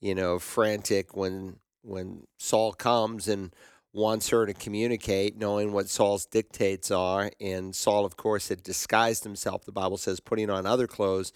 you 0.00 0.14
know, 0.14 0.38
frantic 0.38 1.16
when 1.16 1.56
when 1.82 2.26
Saul 2.38 2.72
comes 2.72 3.28
and 3.28 3.54
wants 3.92 4.30
her 4.30 4.46
to 4.46 4.54
communicate, 4.54 5.38
knowing 5.38 5.72
what 5.72 5.88
Saul's 5.88 6.26
dictates 6.26 6.90
are. 6.90 7.30
And 7.40 7.74
Saul, 7.74 8.04
of 8.04 8.16
course, 8.16 8.48
had 8.48 8.62
disguised 8.62 9.22
himself, 9.22 9.64
the 9.64 9.72
Bible 9.72 9.98
says, 9.98 10.18
putting 10.18 10.50
on 10.50 10.66
other 10.66 10.86
clothes. 10.86 11.32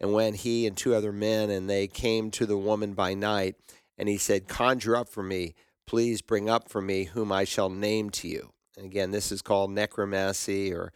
And 0.00 0.12
when 0.12 0.34
he 0.34 0.66
and 0.66 0.76
two 0.76 0.94
other 0.94 1.12
men 1.12 1.50
and 1.50 1.70
they 1.70 1.86
came 1.86 2.30
to 2.32 2.46
the 2.46 2.56
woman 2.56 2.94
by 2.94 3.14
night, 3.14 3.56
and 3.96 4.08
he 4.08 4.16
said, 4.16 4.48
Conjure 4.48 4.96
up 4.96 5.08
for 5.08 5.22
me, 5.22 5.54
please 5.90 6.22
bring 6.22 6.48
up 6.48 6.68
for 6.68 6.80
me 6.80 7.02
whom 7.02 7.32
I 7.32 7.42
shall 7.42 7.68
name 7.68 8.10
to 8.10 8.28
you. 8.28 8.52
And 8.76 8.86
again, 8.86 9.10
this 9.10 9.32
is 9.32 9.42
called 9.42 9.72
necromancy, 9.72 10.72
or 10.72 10.92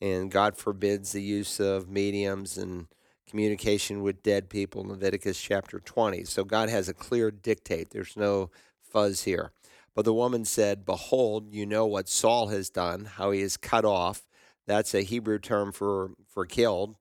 and 0.00 0.30
God 0.30 0.56
forbids 0.56 1.10
the 1.10 1.20
use 1.20 1.58
of 1.58 1.88
mediums 1.88 2.56
and 2.56 2.86
communication 3.28 4.02
with 4.02 4.22
dead 4.22 4.48
people 4.48 4.84
Leviticus 4.86 5.40
chapter 5.40 5.80
20. 5.80 6.22
So 6.26 6.44
God 6.44 6.68
has 6.68 6.88
a 6.88 6.94
clear 6.94 7.32
dictate. 7.32 7.90
There's 7.90 8.16
no 8.16 8.52
fuzz 8.80 9.24
here. 9.24 9.50
But 9.96 10.04
the 10.04 10.14
woman 10.14 10.44
said, 10.44 10.86
Behold, 10.86 11.52
you 11.52 11.66
know 11.66 11.84
what 11.84 12.08
Saul 12.08 12.46
has 12.46 12.70
done, 12.70 13.06
how 13.16 13.32
he 13.32 13.40
is 13.40 13.56
cut 13.56 13.84
off. 13.84 14.28
That's 14.64 14.94
a 14.94 15.02
Hebrew 15.02 15.40
term 15.40 15.72
for, 15.72 16.12
for 16.28 16.46
killed, 16.46 16.94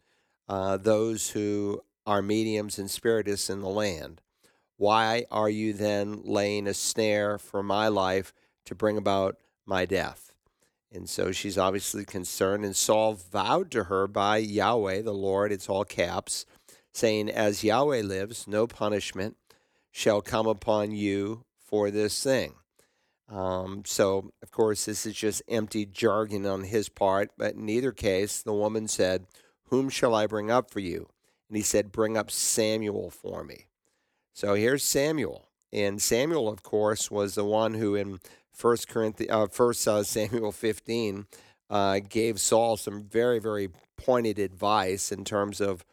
uh, 0.50 0.78
those 0.78 1.30
who 1.30 1.84
are 2.08 2.24
mediums 2.24 2.80
and 2.80 2.90
spiritists 2.90 3.52
in 3.52 3.62
the 3.62 3.70
land. 3.70 4.22
Why 4.78 5.26
are 5.32 5.50
you 5.50 5.74
then 5.74 6.22
laying 6.24 6.68
a 6.68 6.74
snare 6.74 7.38
for 7.38 7.64
my 7.64 7.88
life 7.88 8.34
to 8.66 8.76
bring 8.76 8.98
about 8.98 9.38
my 9.66 9.86
death? 9.86 10.34
And 10.92 11.10
so 11.10 11.32
she's 11.32 11.58
obviously 11.58 12.06
concerned. 12.06 12.64
And 12.66 12.76
Saul 12.76 13.14
vowed 13.14 13.72
to 13.72 13.86
her 13.86 14.08
by 14.08 14.38
Yahweh, 14.38 15.02
the 15.02 15.14
Lord, 15.14 15.52
it's 15.52 15.70
all 15.70 15.86
caps, 15.86 16.46
saying, 16.94 17.30
As 17.30 17.64
Yahweh 17.64 18.02
lives, 18.02 18.48
no 18.48 18.68
punishment 18.68 19.38
shall 19.92 20.22
come 20.22 20.48
upon 20.48 20.92
you 20.92 21.46
for 21.58 21.92
this 21.92 22.22
thing. 22.24 22.56
Um, 23.28 23.84
so, 23.86 24.32
of 24.42 24.52
course, 24.52 24.86
this 24.86 25.06
is 25.06 25.16
just 25.16 25.42
empty 25.48 25.86
jargon 25.86 26.46
on 26.46 26.64
his 26.64 26.90
part. 26.90 27.32
But 27.38 27.56
in 27.56 27.68
either 27.70 27.92
case, 27.92 28.42
the 28.42 28.54
woman 28.54 28.88
said, 28.88 29.26
Whom 29.70 29.90
shall 29.90 30.14
I 30.14 30.28
bring 30.28 30.52
up 30.52 30.70
for 30.70 30.80
you? 30.80 31.10
And 31.50 31.58
he 31.58 31.64
said, 31.64 31.92
Bring 31.92 32.18
up 32.18 32.30
Samuel 32.30 33.10
for 33.10 33.44
me. 33.44 33.68
So 34.36 34.54
here's 34.54 34.84
Samuel. 34.84 35.48
And 35.72 36.02
Samuel, 36.02 36.50
of 36.50 36.62
course, 36.62 37.10
was 37.10 37.36
the 37.36 37.46
one 37.46 37.76
who 37.76 37.96
in 37.96 38.20
First 38.52 38.90
Corinthians, 38.90 39.32
uh, 39.32 39.48
First 39.48 39.88
uh, 39.88 40.04
Samuel 40.04 40.52
15, 40.52 41.26
uh, 41.70 42.00
gave 42.00 42.42
Saul 42.42 42.76
some 42.76 43.06
very, 43.06 43.40
very 43.40 43.70
pointed 43.96 44.38
advice 44.38 45.14
in 45.14 45.24
terms 45.24 45.62
of 45.62 45.86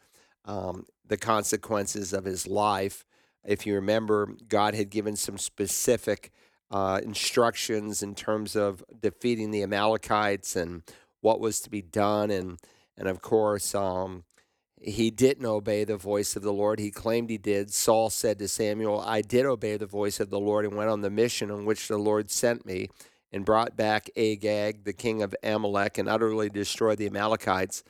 um, 0.43 0.85
the 1.07 1.15
consequences 1.15 2.11
of 2.11 2.25
his 2.25 2.45
life. 2.45 3.05
If 3.45 3.65
you 3.65 3.75
remember, 3.75 4.27
God 4.49 4.75
had 4.75 4.89
given 4.89 5.15
some 5.15 5.37
specific 5.37 6.29
uh, 6.69 6.99
instructions 7.01 8.03
in 8.03 8.13
terms 8.13 8.57
of 8.57 8.83
defeating 8.99 9.51
the 9.51 9.63
Amalekites 9.63 10.57
and 10.57 10.83
what 11.21 11.39
was 11.39 11.61
to 11.61 11.69
be 11.69 11.81
done. 11.81 12.29
And, 12.29 12.59
and 12.97 13.07
of 13.07 13.21
course, 13.21 13.73
um, 13.73 14.25
he 14.83 15.11
didn't 15.11 15.45
obey 15.45 15.85
the 15.85 15.95
voice 15.95 16.35
of 16.35 16.43
the 16.43 16.51
Lord. 16.51 16.77
He 16.77 16.91
claimed 16.91 17.29
he 17.29 17.37
did. 17.37 17.73
Saul 17.73 18.09
said 18.09 18.37
to 18.39 18.49
Samuel, 18.49 18.99
I 18.99 19.21
did 19.21 19.45
obey 19.45 19.77
the 19.77 19.85
voice 19.85 20.19
of 20.19 20.29
the 20.29 20.39
Lord 20.39 20.65
and 20.65 20.75
went 20.75 20.89
on 20.89 20.99
the 20.99 21.09
mission 21.09 21.49
on 21.49 21.63
which 21.63 21.87
the 21.87 21.97
Lord 21.97 22.29
sent 22.29 22.65
me 22.65 22.89
and 23.31 23.45
brought 23.45 23.77
back 23.77 24.09
Agag, 24.17 24.83
the 24.83 24.91
king 24.93 25.21
of 25.23 25.33
Amalek, 25.41 25.97
and 25.97 26.09
utterly 26.09 26.49
destroyed 26.49 26.97
the 26.97 27.07
Amalekites. 27.07 27.83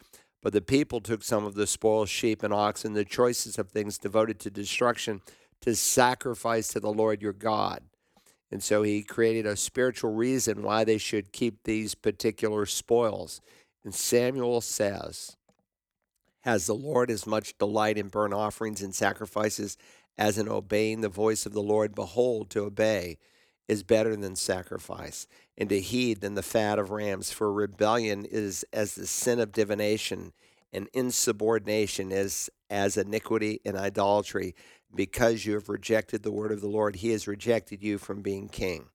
But 0.44 0.54
the 0.54 0.62
people 0.62 1.02
took 1.02 1.24
some 1.24 1.46
of 1.46 1.56
the 1.56 1.66
spoil 1.66 2.06
sheep 2.06 2.44
and 2.44 2.54
oxen, 2.54 2.94
the 2.94 3.04
choicest 3.04 3.58
of 3.58 3.70
things 3.70 3.98
devoted 3.98 4.40
to 4.42 4.52
destruction, 4.52 5.22
to 5.62 5.76
sacrifice 5.76 6.68
to 6.70 6.80
the 6.80 6.94
Lord 6.94 7.22
your 7.22 7.34
God. 7.34 7.82
And 8.52 8.62
so 8.62 8.84
he 8.84 9.02
created 9.02 9.48
a 9.48 9.56
spiritual 9.56 10.14
reason 10.14 10.62
why 10.62 10.84
they 10.84 11.00
should 11.00 11.32
keep 11.32 11.64
these 11.64 11.96
particular 11.96 12.68
spoils. 12.68 13.42
And 13.84 13.96
Samuel 13.96 14.62
says, 14.62 15.38
Has 16.44 16.66
the 16.66 16.76
Lord 16.76 17.10
as 17.10 17.26
much 17.26 17.58
delight 17.58 17.98
in 17.98 18.08
burnt 18.08 18.34
offerings 18.34 18.82
and 18.82 18.94
sacrifices 18.94 19.78
as 20.18 20.38
in 20.38 20.48
obeying 20.48 21.02
the 21.02 21.10
voice 21.10 21.46
of 21.46 21.54
the 21.54 21.62
Lord? 21.62 21.96
Behold, 21.96 22.50
to 22.52 22.64
obey 22.64 23.18
is 23.68 23.84
better 23.84 24.16
than 24.16 24.36
sacrifice, 24.36 25.26
and 25.58 25.70
to 25.70 25.80
heed 25.80 26.20
than 26.20 26.36
the 26.36 26.44
fat 26.44 26.78
of 26.78 26.92
rams. 26.92 27.32
For 27.32 27.52
rebellion 27.52 28.26
is 28.26 28.66
as 28.74 28.96
the 28.96 29.08
sin 29.08 29.40
of 29.40 29.54
divination, 29.54 30.34
and 30.74 30.90
insubordination 30.94 32.12
is 32.12 32.50
as 32.70 32.98
iniquity 32.98 33.62
and 33.64 33.78
idolatry 33.78 34.54
because 34.96 35.46
you 35.46 35.54
have 35.54 35.70
rejected 35.70 36.24
the 36.24 36.32
word 36.32 36.52
of 36.52 36.62
the 36.62 36.68
Lord, 36.68 36.98
he 36.98 37.10
has 37.12 37.28
rejected 37.28 37.82
you 37.82 37.98
from 37.98 38.22
being 38.22 38.48
king. 38.48 38.90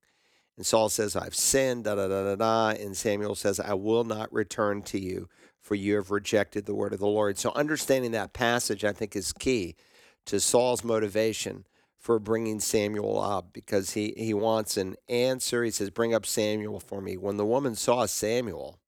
And 0.57 0.67
Saul 0.67 0.89
says, 0.89 1.17
I've 1.17 1.35
sinned, 1.35 1.85
da 1.85 1.95
da 1.95 2.09
da 2.09 2.25
da 2.25 2.37
da. 2.37 2.69
And 2.81 2.97
Samuel 2.97 3.35
says, 3.35 3.61
I 3.61 3.75
will 3.75 4.05
not 4.05 4.33
return 4.33 4.83
to 4.83 4.99
you, 4.99 5.29
for 5.69 5.75
you 5.75 5.97
have 5.97 6.11
rejected 6.11 6.65
the 6.65 6.75
word 6.75 6.95
of 6.95 6.99
the 6.99 7.07
Lord. 7.07 7.39
So 7.39 7.53
understanding 7.55 8.13
that 8.13 8.33
passage, 8.33 8.87
I 8.87 8.93
think, 8.93 9.15
is 9.15 9.35
key 9.35 9.77
to 10.25 10.41
Saul's 10.41 10.83
motivation 10.83 11.67
for 11.99 12.19
bringing 12.19 12.59
Samuel 12.59 13.21
up 13.21 13.53
because 13.53 13.91
he, 13.91 14.15
he 14.17 14.33
wants 14.33 14.79
an 14.79 14.97
answer. 15.11 15.63
He 15.63 15.71
says, 15.71 15.91
Bring 15.91 16.15
up 16.15 16.25
Samuel 16.25 16.81
for 16.81 17.03
me. 17.03 17.19
When 17.19 17.37
the 17.37 17.45
woman 17.45 17.75
saw 17.75 18.07
Samuel, 18.07 18.79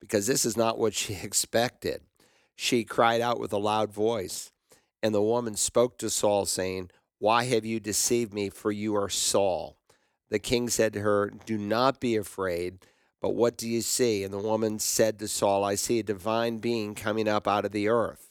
because 0.00 0.26
this 0.26 0.46
is 0.46 0.56
not 0.56 0.78
what 0.78 0.94
she 0.94 1.12
expected, 1.22 2.00
she 2.56 2.84
cried 2.84 3.20
out 3.20 3.38
with 3.38 3.52
a 3.52 3.58
loud 3.58 3.92
voice. 3.92 4.50
And 5.02 5.14
the 5.14 5.20
woman 5.20 5.56
spoke 5.56 5.98
to 5.98 6.08
Saul, 6.08 6.46
saying, 6.46 6.90
Why 7.18 7.44
have 7.44 7.66
you 7.66 7.80
deceived 7.80 8.32
me? 8.32 8.48
For 8.48 8.72
you 8.72 8.96
are 8.96 9.10
Saul. 9.10 9.76
The 10.30 10.38
king 10.38 10.70
said 10.70 10.94
to 10.94 11.00
her, 11.00 11.30
Do 11.44 11.58
not 11.58 12.00
be 12.00 12.16
afraid, 12.16 12.78
but 13.20 13.30
what 13.30 13.56
do 13.56 13.68
you 13.68 13.80
see? 13.80 14.22
And 14.22 14.32
the 14.32 14.38
woman 14.38 14.78
said 14.78 15.18
to 15.18 15.28
Saul, 15.28 15.64
I 15.64 15.74
see 15.74 15.98
a 15.98 16.04
divine 16.04 16.58
being 16.58 16.94
coming 16.94 17.28
up 17.28 17.48
out 17.48 17.64
of 17.64 17.72
the 17.72 17.88
earth. 17.88 18.30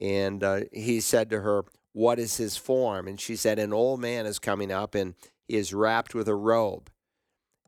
And 0.00 0.44
uh, 0.44 0.60
he 0.72 1.00
said 1.00 1.30
to 1.30 1.40
her, 1.40 1.64
What 1.92 2.18
is 2.18 2.36
his 2.36 2.56
form? 2.56 3.08
And 3.08 3.20
she 3.20 3.34
said, 3.34 3.58
An 3.58 3.72
old 3.72 4.00
man 4.00 4.26
is 4.26 4.38
coming 4.38 4.70
up, 4.70 4.94
and 4.94 5.14
he 5.48 5.56
is 5.56 5.74
wrapped 5.74 6.14
with 6.14 6.28
a 6.28 6.36
robe. 6.36 6.90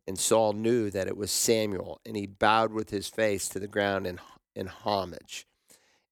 And 0.06 0.18
Saul 0.18 0.52
knew 0.52 0.90
that 0.90 1.08
it 1.08 1.16
was 1.16 1.30
Samuel, 1.30 2.00
and 2.06 2.16
he 2.16 2.26
bowed 2.26 2.72
with 2.72 2.90
his 2.90 3.08
face 3.08 3.48
to 3.48 3.58
the 3.58 3.68
ground 3.68 4.06
in, 4.06 4.20
in 4.54 4.68
homage. 4.68 5.46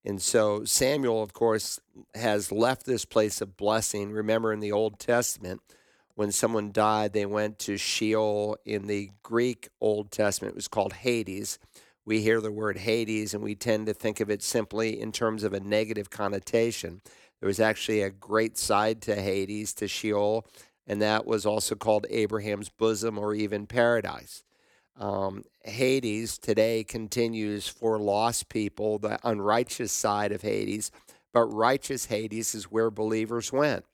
And 0.04 0.22
so 0.22 0.64
Samuel, 0.64 1.22
of 1.22 1.32
course, 1.32 1.80
has 2.14 2.50
left 2.50 2.86
this 2.86 3.04
place 3.04 3.40
of 3.40 3.56
blessing. 3.56 4.10
Remember 4.10 4.52
in 4.52 4.60
the 4.60 4.72
Old 4.72 4.98
Testament, 4.98 5.60
when 6.18 6.32
someone 6.32 6.72
died, 6.72 7.12
they 7.12 7.26
went 7.26 7.60
to 7.60 7.76
Sheol. 7.76 8.56
In 8.64 8.88
the 8.88 9.12
Greek 9.22 9.68
Old 9.80 10.10
Testament, 10.10 10.54
it 10.54 10.56
was 10.56 10.66
called 10.66 10.94
Hades. 10.94 11.60
We 12.04 12.22
hear 12.22 12.40
the 12.40 12.50
word 12.50 12.78
Hades 12.78 13.34
and 13.34 13.42
we 13.44 13.54
tend 13.54 13.86
to 13.86 13.94
think 13.94 14.18
of 14.18 14.28
it 14.28 14.42
simply 14.42 15.00
in 15.00 15.12
terms 15.12 15.44
of 15.44 15.52
a 15.52 15.60
negative 15.60 16.10
connotation. 16.10 17.02
There 17.38 17.46
was 17.46 17.60
actually 17.60 18.02
a 18.02 18.10
great 18.10 18.58
side 18.58 19.00
to 19.02 19.14
Hades, 19.14 19.72
to 19.74 19.86
Sheol, 19.86 20.44
and 20.88 21.00
that 21.00 21.24
was 21.24 21.46
also 21.46 21.76
called 21.76 22.04
Abraham's 22.10 22.68
bosom 22.68 23.16
or 23.16 23.32
even 23.32 23.68
paradise. 23.68 24.42
Um, 24.98 25.44
Hades 25.62 26.36
today 26.36 26.82
continues 26.82 27.68
for 27.68 27.96
lost 27.96 28.48
people, 28.48 28.98
the 28.98 29.20
unrighteous 29.22 29.92
side 29.92 30.32
of 30.32 30.42
Hades, 30.42 30.90
but 31.32 31.44
righteous 31.46 32.06
Hades 32.06 32.56
is 32.56 32.72
where 32.72 32.90
believers 32.90 33.52
went. 33.52 33.84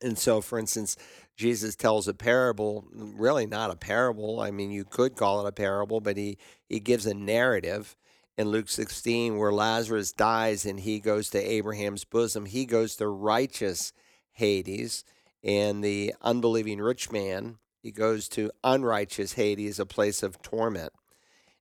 And 0.00 0.18
so, 0.18 0.40
for 0.40 0.58
instance, 0.58 0.96
Jesus 1.38 1.76
tells 1.76 2.08
a 2.08 2.14
parable, 2.14 2.84
really 2.92 3.46
not 3.46 3.70
a 3.70 3.76
parable. 3.76 4.40
I 4.40 4.50
mean, 4.50 4.72
you 4.72 4.84
could 4.84 5.14
call 5.14 5.46
it 5.46 5.48
a 5.48 5.52
parable, 5.52 6.00
but 6.00 6.16
he, 6.16 6.36
he 6.68 6.80
gives 6.80 7.06
a 7.06 7.14
narrative 7.14 7.96
in 8.36 8.48
Luke 8.48 8.68
16 8.68 9.38
where 9.38 9.52
Lazarus 9.52 10.12
dies 10.12 10.66
and 10.66 10.80
he 10.80 10.98
goes 10.98 11.30
to 11.30 11.38
Abraham's 11.38 12.04
bosom. 12.04 12.44
He 12.44 12.66
goes 12.66 12.96
to 12.96 13.06
righteous 13.06 13.92
Hades, 14.32 15.04
and 15.44 15.82
the 15.82 16.12
unbelieving 16.22 16.80
rich 16.80 17.12
man 17.12 17.58
he 17.80 17.92
goes 17.92 18.28
to 18.30 18.50
unrighteous 18.64 19.34
Hades, 19.34 19.78
a 19.78 19.86
place 19.86 20.22
of 20.22 20.42
torment. 20.42 20.92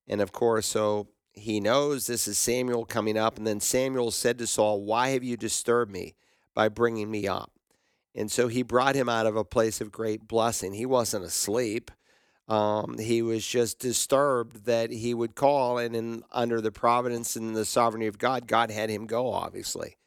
And 0.07 0.21
of 0.21 0.31
course, 0.31 0.65
so 0.65 1.09
he 1.33 1.59
knows 1.59 2.07
this 2.07 2.27
is 2.27 2.39
Samuel 2.39 2.85
coming 2.85 3.17
up. 3.17 3.37
And 3.37 3.45
then 3.45 3.59
Samuel 3.59 4.11
said 4.11 4.37
to 4.39 4.47
Saul, 4.47 4.81
Why 4.81 5.09
have 5.09 5.23
you 5.23 5.37
disturbed 5.37 5.91
me 5.91 6.15
by 6.55 6.69
bringing 6.69 7.11
me 7.11 7.27
up? 7.27 7.51
And 8.17 8.31
so 8.31 8.47
he 8.47 8.63
brought 8.63 8.95
him 8.95 9.07
out 9.07 9.27
of 9.27 9.35
a 9.35 9.45
place 9.45 9.79
of 9.79 9.91
great 9.91 10.27
blessing. 10.27 10.73
He 10.73 10.87
wasn't 10.87 11.23
asleep. 11.23 11.91
Um, 12.47 12.97
he 12.97 13.21
was 13.21 13.45
just 13.45 13.77
disturbed 13.77 14.65
that 14.65 14.89
he 14.89 15.13
would 15.13 15.35
call, 15.35 15.77
and 15.77 15.95
in, 15.95 16.23
under 16.31 16.59
the 16.59 16.71
providence 16.71 17.35
and 17.35 17.55
the 17.55 17.65
sovereignty 17.65 18.07
of 18.07 18.17
God, 18.17 18.47
God 18.47 18.71
had 18.71 18.89
him 18.89 19.05
go, 19.05 19.31
obviously. 19.31 19.97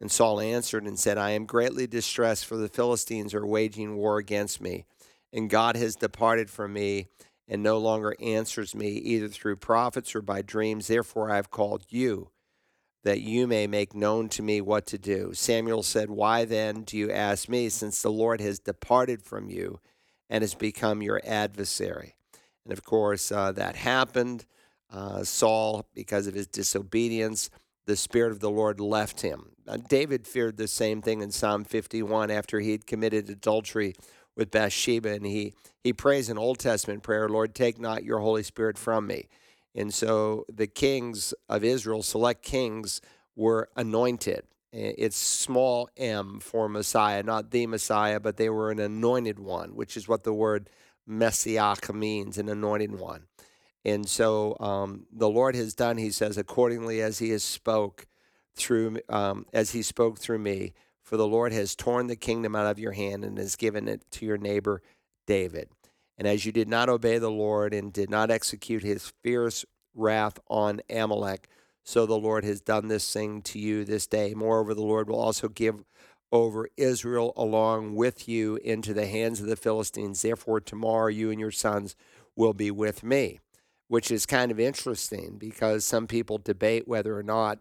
And 0.00 0.10
Saul 0.10 0.40
answered 0.40 0.84
and 0.84 0.98
said, 0.98 1.18
I 1.18 1.30
am 1.30 1.44
greatly 1.44 1.86
distressed, 1.86 2.46
for 2.46 2.56
the 2.56 2.68
Philistines 2.68 3.34
are 3.34 3.46
waging 3.46 3.96
war 3.96 4.18
against 4.18 4.60
me, 4.60 4.86
and 5.32 5.50
God 5.50 5.76
has 5.76 5.94
departed 5.94 6.50
from 6.50 6.72
me 6.72 7.08
and 7.46 7.62
no 7.62 7.78
longer 7.78 8.16
answers 8.20 8.74
me, 8.74 8.88
either 8.88 9.28
through 9.28 9.56
prophets 9.56 10.14
or 10.14 10.22
by 10.22 10.42
dreams. 10.42 10.86
Therefore, 10.88 11.30
I 11.30 11.36
have 11.36 11.50
called 11.50 11.84
you, 11.90 12.30
that 13.04 13.20
you 13.20 13.46
may 13.46 13.66
make 13.66 13.94
known 13.94 14.28
to 14.30 14.42
me 14.42 14.60
what 14.60 14.86
to 14.86 14.98
do. 14.98 15.32
Samuel 15.34 15.82
said, 15.82 16.10
Why 16.10 16.44
then 16.44 16.82
do 16.82 16.96
you 16.96 17.10
ask 17.10 17.48
me, 17.48 17.68
since 17.68 18.02
the 18.02 18.10
Lord 18.10 18.40
has 18.40 18.58
departed 18.58 19.22
from 19.22 19.50
you? 19.50 19.80
and 20.32 20.42
has 20.42 20.54
become 20.54 21.02
your 21.02 21.20
adversary. 21.26 22.16
And 22.64 22.72
of 22.72 22.82
course, 22.82 23.30
uh, 23.30 23.52
that 23.52 23.76
happened. 23.76 24.46
Uh, 24.90 25.24
Saul, 25.24 25.86
because 25.94 26.26
of 26.26 26.32
his 26.32 26.46
disobedience, 26.46 27.50
the 27.84 27.96
Spirit 27.96 28.32
of 28.32 28.40
the 28.40 28.50
Lord 28.50 28.80
left 28.80 29.20
him. 29.20 29.50
Uh, 29.68 29.76
David 29.76 30.26
feared 30.26 30.56
the 30.56 30.68
same 30.68 31.02
thing 31.02 31.20
in 31.20 31.30
Psalm 31.30 31.64
51 31.64 32.30
after 32.30 32.60
he 32.60 32.72
had 32.72 32.86
committed 32.86 33.28
adultery 33.28 33.94
with 34.34 34.50
Bathsheba, 34.50 35.10
and 35.10 35.26
he, 35.26 35.52
he 35.84 35.92
prays 35.92 36.30
an 36.30 36.38
Old 36.38 36.58
Testament 36.58 37.02
prayer 37.02 37.28
Lord, 37.28 37.54
take 37.54 37.78
not 37.78 38.02
your 38.02 38.20
Holy 38.20 38.42
Spirit 38.42 38.78
from 38.78 39.06
me. 39.06 39.28
And 39.74 39.92
so 39.92 40.44
the 40.52 40.66
kings 40.66 41.32
of 41.48 41.64
Israel, 41.64 42.02
select 42.02 42.42
kings, 42.42 43.00
were 43.36 43.68
anointed. 43.76 44.44
It's 44.72 45.16
small 45.16 45.90
m 45.96 46.40
for 46.40 46.68
Messiah, 46.68 47.22
not 47.22 47.50
the 47.50 47.66
Messiah, 47.66 48.20
but 48.20 48.38
they 48.38 48.48
were 48.48 48.70
an 48.70 48.78
anointed 48.78 49.38
one, 49.38 49.74
which 49.74 49.96
is 49.96 50.08
what 50.08 50.24
the 50.24 50.32
word 50.32 50.70
Messiah 51.06 51.76
means, 51.92 52.38
an 52.38 52.48
anointed 52.48 52.98
one. 52.98 53.24
And 53.84 54.08
so 54.08 54.56
um, 54.60 55.06
the 55.12 55.28
Lord 55.28 55.54
has 55.56 55.74
done, 55.74 55.98
he 55.98 56.10
says, 56.10 56.38
accordingly 56.38 57.02
as 57.02 57.18
he 57.18 57.30
has 57.30 57.42
spoke 57.42 58.06
through, 58.54 59.00
um, 59.08 59.46
as 59.52 59.72
he 59.72 59.82
spoke 59.82 60.18
through 60.18 60.38
me. 60.38 60.72
For 61.02 61.16
the 61.16 61.26
Lord 61.26 61.52
has 61.52 61.74
torn 61.74 62.06
the 62.06 62.16
kingdom 62.16 62.54
out 62.54 62.66
of 62.66 62.78
your 62.78 62.92
hand 62.92 63.24
and 63.24 63.36
has 63.36 63.56
given 63.56 63.88
it 63.88 64.10
to 64.12 64.24
your 64.24 64.38
neighbor 64.38 64.80
David. 65.26 65.68
And 66.22 66.28
as 66.28 66.46
you 66.46 66.52
did 66.52 66.68
not 66.68 66.88
obey 66.88 67.18
the 67.18 67.32
Lord 67.32 67.74
and 67.74 67.92
did 67.92 68.08
not 68.08 68.30
execute 68.30 68.84
his 68.84 69.12
fierce 69.24 69.64
wrath 69.92 70.38
on 70.48 70.80
Amalek, 70.88 71.48
so 71.82 72.06
the 72.06 72.14
Lord 72.14 72.44
has 72.44 72.60
done 72.60 72.86
this 72.86 73.12
thing 73.12 73.42
to 73.42 73.58
you 73.58 73.84
this 73.84 74.06
day. 74.06 74.32
Moreover, 74.32 74.72
the 74.72 74.82
Lord 74.82 75.08
will 75.08 75.18
also 75.18 75.48
give 75.48 75.82
over 76.30 76.68
Israel 76.76 77.32
along 77.36 77.96
with 77.96 78.28
you 78.28 78.54
into 78.58 78.94
the 78.94 79.08
hands 79.08 79.40
of 79.40 79.48
the 79.48 79.56
Philistines. 79.56 80.22
Therefore, 80.22 80.60
tomorrow 80.60 81.08
you 81.08 81.32
and 81.32 81.40
your 81.40 81.50
sons 81.50 81.96
will 82.36 82.54
be 82.54 82.70
with 82.70 83.02
me, 83.02 83.40
which 83.88 84.12
is 84.12 84.24
kind 84.24 84.52
of 84.52 84.60
interesting 84.60 85.38
because 85.38 85.84
some 85.84 86.06
people 86.06 86.38
debate 86.38 86.86
whether 86.86 87.18
or 87.18 87.24
not 87.24 87.58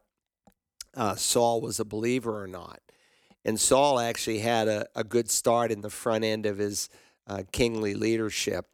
uh, 0.95 1.15
Saul 1.15 1.61
was 1.61 1.79
a 1.79 1.83
believer 1.83 2.39
or 2.39 2.47
not. 2.47 2.79
And 3.43 3.59
Saul 3.59 3.99
actually 3.99 4.37
had 4.37 4.67
a, 4.67 4.85
a 4.95 5.03
good 5.03 5.31
start 5.31 5.71
in 5.71 5.81
the 5.81 5.89
front 5.89 6.23
end 6.23 6.45
of 6.45 6.59
his 6.59 6.89
uh, 7.31 7.43
kingly 7.51 7.93
leadership. 7.93 8.65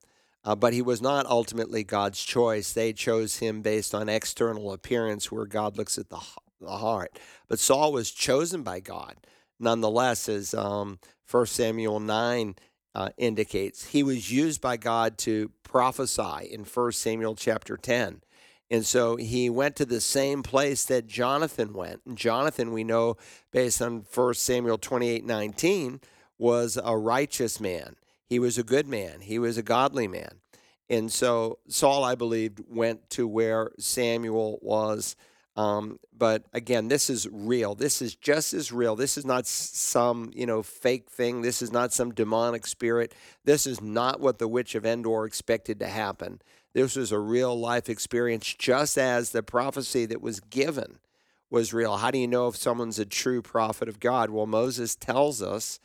Uh, 0.44 0.56
but 0.56 0.74
he 0.74 0.82
was 0.82 1.02
not 1.02 1.26
ultimately 1.26 1.84
God's 1.84 2.24
choice. 2.24 2.72
They 2.72 2.94
chose 2.94 3.38
him 3.38 3.62
based 3.62 3.94
on 3.94 4.10
external 4.10 4.72
appearance, 4.72 5.32
where 5.32 5.46
God 5.46 5.78
looks 5.78 5.98
at 5.98 6.10
the, 6.10 6.20
the 6.62 6.70
heart. 6.70 7.20
But 7.48 7.60
Saul 7.60 7.92
was 7.92 8.12
chosen 8.12 8.64
by 8.64 8.80
God, 8.80 9.16
nonetheless, 9.60 10.30
as 10.30 10.54
um, 10.54 11.00
1 11.30 11.46
Samuel 11.48 12.00
9 12.00 12.56
uh, 12.96 13.10
indicates. 13.18 13.88
He 13.88 14.04
was 14.04 14.32
used 14.32 14.62
by 14.62 14.78
God 14.78 15.18
to 15.20 15.52
prophesy 15.64 16.48
in 16.50 16.64
1 16.64 16.92
Samuel 16.94 17.36
chapter 17.36 17.78
10. 17.78 18.22
And 18.72 18.86
so 18.86 19.18
he 19.18 19.50
went 19.50 19.76
to 19.78 19.86
the 19.86 20.02
same 20.02 20.44
place 20.44 20.86
that 20.86 21.08
Jonathan 21.08 21.74
went. 21.74 22.02
And 22.06 22.18
Jonathan, 22.18 22.72
we 22.72 22.84
know, 22.84 23.18
based 23.52 23.82
on 23.82 24.06
1 24.14 24.34
Samuel 24.34 24.78
28 24.78 25.26
19, 25.26 26.02
was 26.38 26.78
a 26.82 26.98
righteous 26.98 27.60
man. 27.60 27.96
He 28.28 28.40
was 28.40 28.58
a 28.58 28.64
good 28.64 28.88
man, 28.88 29.22
he 29.22 29.40
was 29.40 29.58
a 29.58 29.64
godly 29.64 30.08
man. 30.08 30.42
And 30.90 31.12
so 31.12 31.60
Saul, 31.68 32.04
I 32.04 32.16
believed, 32.16 32.62
went 32.70 33.10
to 33.12 33.28
where 33.28 33.72
Samuel 33.78 34.60
was. 34.62 35.16
Um, 35.58 36.00
but 36.16 36.44
again, 36.54 36.88
this 36.88 37.10
is 37.10 37.28
real. 37.32 37.74
This 37.74 38.02
is 38.02 38.16
just 38.16 38.54
as 38.54 38.72
real. 38.72 38.96
This 38.96 39.18
is 39.18 39.26
not 39.26 39.48
some 39.48 40.32
you 40.36 40.46
know 40.46 40.62
fake 40.62 41.10
thing. 41.10 41.42
This 41.42 41.62
is 41.62 41.72
not 41.72 41.92
some 41.92 42.14
demonic 42.14 42.68
spirit. 42.68 43.14
This 43.44 43.66
is 43.66 43.82
not 43.82 44.20
what 44.20 44.38
the 44.38 44.48
witch 44.48 44.76
of 44.76 44.86
Endor 44.86 45.26
expected 45.26 45.80
to 45.80 45.88
happen. 45.88 46.42
This 46.74 46.96
was 46.96 47.12
a 47.12 47.20
real 47.20 47.60
life 47.60 47.90
experience, 47.90 48.54
just 48.54 49.00
as 49.00 49.32
the 49.32 49.42
prophecy 49.42 50.06
that 50.06 50.22
was 50.22 50.40
given 50.40 51.00
was 51.50 51.74
real. 51.74 51.98
How 51.98 52.12
do 52.12 52.20
you 52.20 52.28
know 52.28 52.48
if 52.48 52.56
someone's 52.56 53.00
a 53.00 53.06
true 53.06 53.42
prophet 53.42 53.90
of 53.90 54.00
God? 54.00 54.30
Well, 54.30 54.46
Moses 54.46 54.96
tells 54.96 55.42
us 55.42 55.80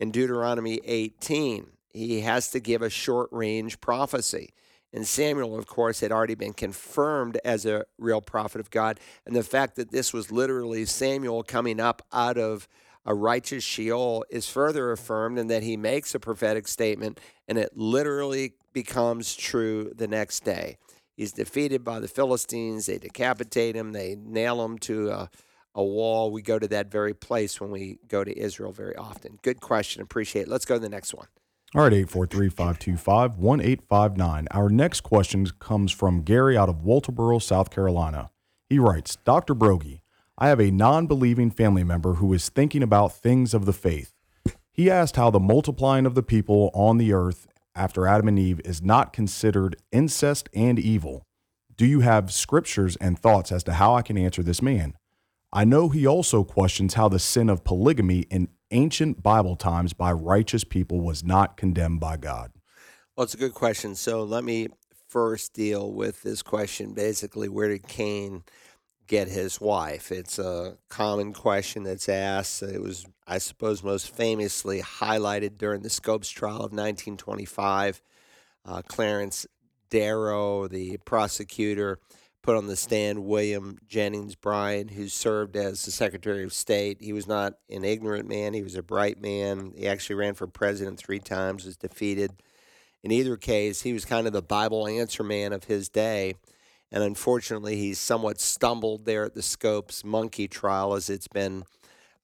in 0.00 0.10
Deuteronomy 0.10 0.80
18 0.84 1.68
he 1.92 2.20
has 2.20 2.50
to 2.50 2.60
give 2.60 2.82
a 2.82 2.90
short 2.90 3.28
range 3.32 3.80
prophecy. 3.80 4.50
And 4.92 5.06
Samuel, 5.06 5.58
of 5.58 5.66
course, 5.66 6.00
had 6.00 6.12
already 6.12 6.34
been 6.34 6.52
confirmed 6.52 7.38
as 7.44 7.64
a 7.64 7.84
real 7.98 8.20
prophet 8.20 8.60
of 8.60 8.70
God. 8.70 9.00
And 9.24 9.34
the 9.34 9.42
fact 9.42 9.76
that 9.76 9.90
this 9.90 10.12
was 10.12 10.30
literally 10.30 10.84
Samuel 10.84 11.42
coming 11.42 11.80
up 11.80 12.02
out 12.12 12.36
of 12.36 12.68
a 13.04 13.14
righteous 13.14 13.64
Sheol 13.64 14.24
is 14.30 14.48
further 14.48 14.92
affirmed 14.92 15.38
in 15.38 15.48
that 15.48 15.62
he 15.62 15.76
makes 15.76 16.14
a 16.14 16.20
prophetic 16.20 16.68
statement 16.68 17.18
and 17.48 17.58
it 17.58 17.76
literally 17.76 18.54
becomes 18.72 19.34
true 19.34 19.92
the 19.96 20.06
next 20.06 20.44
day. 20.44 20.76
He's 21.16 21.32
defeated 21.32 21.84
by 21.84 21.98
the 21.98 22.08
Philistines. 22.08 22.86
They 22.86 22.98
decapitate 22.98 23.74
him, 23.74 23.92
they 23.92 24.14
nail 24.14 24.64
him 24.64 24.78
to 24.80 25.10
a, 25.10 25.30
a 25.74 25.82
wall. 25.82 26.30
We 26.30 26.42
go 26.42 26.58
to 26.58 26.68
that 26.68 26.90
very 26.90 27.14
place 27.14 27.60
when 27.60 27.70
we 27.70 27.98
go 28.06 28.24
to 28.24 28.38
Israel 28.38 28.72
very 28.72 28.96
often. 28.96 29.38
Good 29.42 29.60
question. 29.60 30.00
Appreciate 30.02 30.42
it. 30.42 30.48
Let's 30.48 30.64
go 30.64 30.74
to 30.74 30.80
the 30.80 30.88
next 30.88 31.12
one. 31.12 31.26
All 31.74 31.84
right, 31.84 31.92
843 31.94 32.50
525 32.50 33.38
1859. 33.38 34.46
Our 34.50 34.68
next 34.68 35.00
question 35.00 35.46
comes 35.58 35.90
from 35.90 36.20
Gary 36.20 36.54
out 36.54 36.68
of 36.68 36.82
Walterboro, 36.82 37.40
South 37.40 37.70
Carolina. 37.70 38.30
He 38.68 38.78
writes 38.78 39.16
Dr. 39.24 39.54
Broggi, 39.54 40.02
I 40.36 40.48
have 40.48 40.60
a 40.60 40.70
non 40.70 41.06
believing 41.06 41.50
family 41.50 41.82
member 41.82 42.14
who 42.14 42.30
is 42.34 42.50
thinking 42.50 42.82
about 42.82 43.14
things 43.14 43.54
of 43.54 43.64
the 43.64 43.72
faith. 43.72 44.12
He 44.70 44.90
asked 44.90 45.16
how 45.16 45.30
the 45.30 45.40
multiplying 45.40 46.04
of 46.04 46.14
the 46.14 46.22
people 46.22 46.70
on 46.74 46.98
the 46.98 47.14
earth 47.14 47.46
after 47.74 48.06
Adam 48.06 48.28
and 48.28 48.38
Eve 48.38 48.60
is 48.66 48.82
not 48.82 49.14
considered 49.14 49.76
incest 49.90 50.50
and 50.52 50.78
evil. 50.78 51.26
Do 51.74 51.86
you 51.86 52.00
have 52.00 52.34
scriptures 52.34 52.96
and 52.96 53.18
thoughts 53.18 53.50
as 53.50 53.64
to 53.64 53.72
how 53.72 53.94
I 53.94 54.02
can 54.02 54.18
answer 54.18 54.42
this 54.42 54.60
man? 54.60 54.92
I 55.50 55.64
know 55.64 55.88
he 55.88 56.06
also 56.06 56.44
questions 56.44 56.94
how 56.94 57.08
the 57.08 57.18
sin 57.18 57.48
of 57.48 57.64
polygamy 57.64 58.26
in 58.30 58.48
ancient 58.72 59.22
Bible 59.22 59.56
times 59.56 59.92
by 59.92 60.10
righteous 60.12 60.64
people 60.64 61.00
was 61.00 61.22
not 61.22 61.56
condemned 61.56 62.00
by 62.00 62.16
God? 62.16 62.52
Well, 63.16 63.24
it's 63.24 63.34
a 63.34 63.38
good 63.38 63.54
question. 63.54 63.94
So 63.94 64.24
let 64.24 64.42
me 64.42 64.68
first 65.08 65.52
deal 65.52 65.92
with 65.92 66.22
this 66.22 66.42
question 66.42 66.94
basically, 66.94 67.48
where 67.48 67.68
did 67.68 67.86
Cain 67.86 68.42
get 69.06 69.28
his 69.28 69.60
wife? 69.60 70.10
It's 70.10 70.38
a 70.38 70.78
common 70.88 71.34
question 71.34 71.82
that's 71.82 72.08
asked. 72.08 72.62
It 72.62 72.80
was, 72.80 73.06
I 73.26 73.38
suppose, 73.38 73.82
most 73.82 74.14
famously 74.14 74.80
highlighted 74.80 75.58
during 75.58 75.82
the 75.82 75.90
Scopes 75.90 76.30
trial 76.30 76.56
of 76.56 76.72
1925. 76.72 78.02
Uh, 78.64 78.80
Clarence 78.82 79.46
Darrow, 79.90 80.68
the 80.68 80.96
prosecutor, 81.04 81.98
put 82.42 82.56
on 82.56 82.66
the 82.66 82.76
stand 82.76 83.24
William 83.24 83.78
Jennings 83.86 84.34
Bryan, 84.34 84.88
who 84.88 85.08
served 85.08 85.56
as 85.56 85.84
the 85.84 85.92
Secretary 85.92 86.42
of 86.42 86.52
State. 86.52 86.98
He 87.00 87.12
was 87.12 87.28
not 87.28 87.54
an 87.70 87.84
ignorant 87.84 88.28
man, 88.28 88.52
he 88.52 88.62
was 88.62 88.74
a 88.74 88.82
bright 88.82 89.20
man. 89.20 89.72
He 89.76 89.86
actually 89.86 90.16
ran 90.16 90.34
for 90.34 90.46
president 90.48 90.98
three 90.98 91.20
times, 91.20 91.64
was 91.64 91.76
defeated. 91.76 92.32
In 93.02 93.10
either 93.12 93.36
case, 93.36 93.82
he 93.82 93.92
was 93.92 94.04
kind 94.04 94.26
of 94.26 94.32
the 94.32 94.42
Bible 94.42 94.86
answer 94.86 95.22
man 95.22 95.52
of 95.52 95.64
his 95.64 95.88
day. 95.88 96.34
And 96.90 97.02
unfortunately, 97.02 97.76
he 97.76 97.94
somewhat 97.94 98.40
stumbled 98.40 99.06
there 99.06 99.24
at 99.24 99.34
the 99.34 99.42
Scopes 99.42 100.04
monkey 100.04 100.46
trial, 100.46 100.94
as 100.94 101.08
it's 101.08 101.28
been 101.28 101.64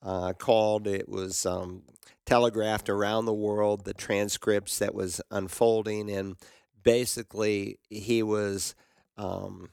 uh, 0.03 0.35
called. 0.35 0.87
It 0.87 1.09
was 1.09 1.47
um, 1.47 1.83
telegraphed 2.27 2.89
around 2.89 3.25
the 3.25 3.33
world, 3.33 3.85
the 3.85 3.95
transcripts 3.95 4.79
that 4.81 4.95
was 4.95 5.21
unfolding. 5.31 6.11
And 6.11 6.37
basically, 6.83 7.79
he 7.89 8.23
was. 8.23 8.75
Um, 9.17 9.71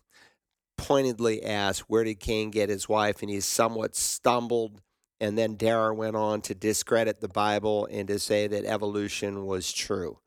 pointedly 0.78 1.44
asked, 1.44 1.82
Where 1.90 2.04
did 2.04 2.20
Cain 2.20 2.52
get 2.52 2.70
his 2.70 2.90
wife? 2.90 3.22
And 3.22 3.30
he 3.30 3.40
somewhat 3.40 3.96
stumbled. 3.96 4.82
And 5.20 5.38
then 5.38 5.56
Darrow 5.56 5.94
went 5.94 6.16
on 6.16 6.42
to 6.42 6.56
discredit 6.56 7.22
the 7.22 7.30
Bible 7.30 7.88
and 7.90 8.08
to 8.10 8.20
say 8.20 8.48
that 8.48 8.66
evolution 8.66 9.46
was 9.46 9.72
true. 9.72 10.20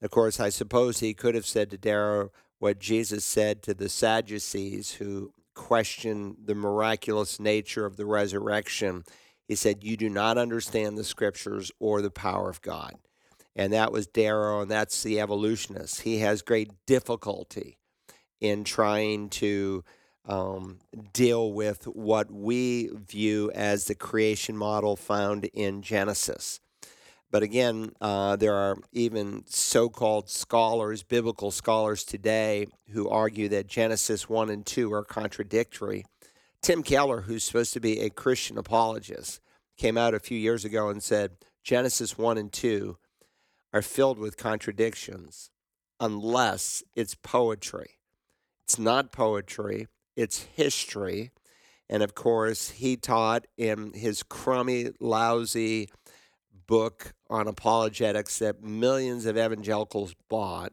Of 0.00 0.10
course, 0.10 0.40
I 0.40 0.48
suppose 0.48 1.00
he 1.00 1.14
could 1.14 1.34
have 1.34 1.46
said 1.46 1.70
to 1.70 1.78
Darrow 1.78 2.30
what 2.58 2.78
Jesus 2.78 3.24
said 3.24 3.62
to 3.62 3.74
the 3.74 3.88
Sadducees 3.88 4.94
who 4.94 5.32
questioned 5.54 6.36
the 6.44 6.54
miraculous 6.54 7.38
nature 7.38 7.84
of 7.84 7.96
the 7.96 8.06
resurrection. 8.06 9.04
He 9.46 9.54
said, 9.54 9.84
You 9.84 9.96
do 9.96 10.08
not 10.08 10.38
understand 10.38 10.96
the 10.96 11.04
scriptures 11.04 11.70
or 11.78 12.00
the 12.02 12.10
power 12.10 12.48
of 12.48 12.62
God. 12.62 12.96
and 13.54 13.72
that 13.72 13.90
was 13.90 14.06
Darrow, 14.06 14.60
and 14.60 14.70
that's 14.70 15.02
the 15.02 15.18
evolutionist. 15.18 16.02
He 16.02 16.18
has 16.18 16.42
great 16.42 16.70
difficulty 16.86 17.78
in 18.40 18.64
trying 18.64 19.28
to 19.30 19.84
um, 20.26 20.78
deal 21.12 21.52
with 21.52 21.84
what 21.84 22.30
we 22.30 22.90
view 22.92 23.50
as 23.54 23.84
the 23.84 23.94
creation 23.94 24.56
model 24.56 24.96
found 24.96 25.44
in 25.46 25.82
Genesis. 25.82 26.60
But 27.30 27.42
again, 27.42 27.92
uh, 28.00 28.36
there 28.36 28.54
are 28.54 28.76
even 28.92 29.44
so 29.46 29.88
called 29.88 30.30
scholars, 30.30 31.02
biblical 31.02 31.50
scholars 31.50 32.04
today, 32.04 32.68
who 32.92 33.08
argue 33.08 33.48
that 33.48 33.66
Genesis 33.66 34.28
1 34.28 34.48
and 34.48 34.64
2 34.64 34.92
are 34.92 35.04
contradictory. 35.04 36.04
Tim 36.62 36.82
Keller, 36.82 37.22
who's 37.22 37.44
supposed 37.44 37.72
to 37.74 37.80
be 37.80 38.00
a 38.00 38.10
Christian 38.10 38.58
apologist, 38.58 39.40
came 39.76 39.98
out 39.98 40.14
a 40.14 40.20
few 40.20 40.38
years 40.38 40.64
ago 40.64 40.88
and 40.88 41.02
said 41.02 41.32
Genesis 41.62 42.16
1 42.16 42.38
and 42.38 42.52
2 42.52 42.96
are 43.72 43.82
filled 43.82 44.18
with 44.18 44.36
contradictions 44.36 45.50
unless 46.00 46.82
it's 46.94 47.14
poetry. 47.14 47.95
It's 48.66 48.80
not 48.80 49.12
poetry, 49.12 49.86
it's 50.16 50.42
history. 50.56 51.30
And 51.88 52.02
of 52.02 52.16
course, 52.16 52.70
he 52.70 52.96
taught 52.96 53.46
in 53.56 53.92
his 53.92 54.24
crummy, 54.24 54.90
lousy 54.98 55.88
book 56.66 57.14
on 57.30 57.46
apologetics 57.46 58.40
that 58.40 58.64
millions 58.64 59.24
of 59.24 59.38
evangelicals 59.38 60.16
bought 60.28 60.72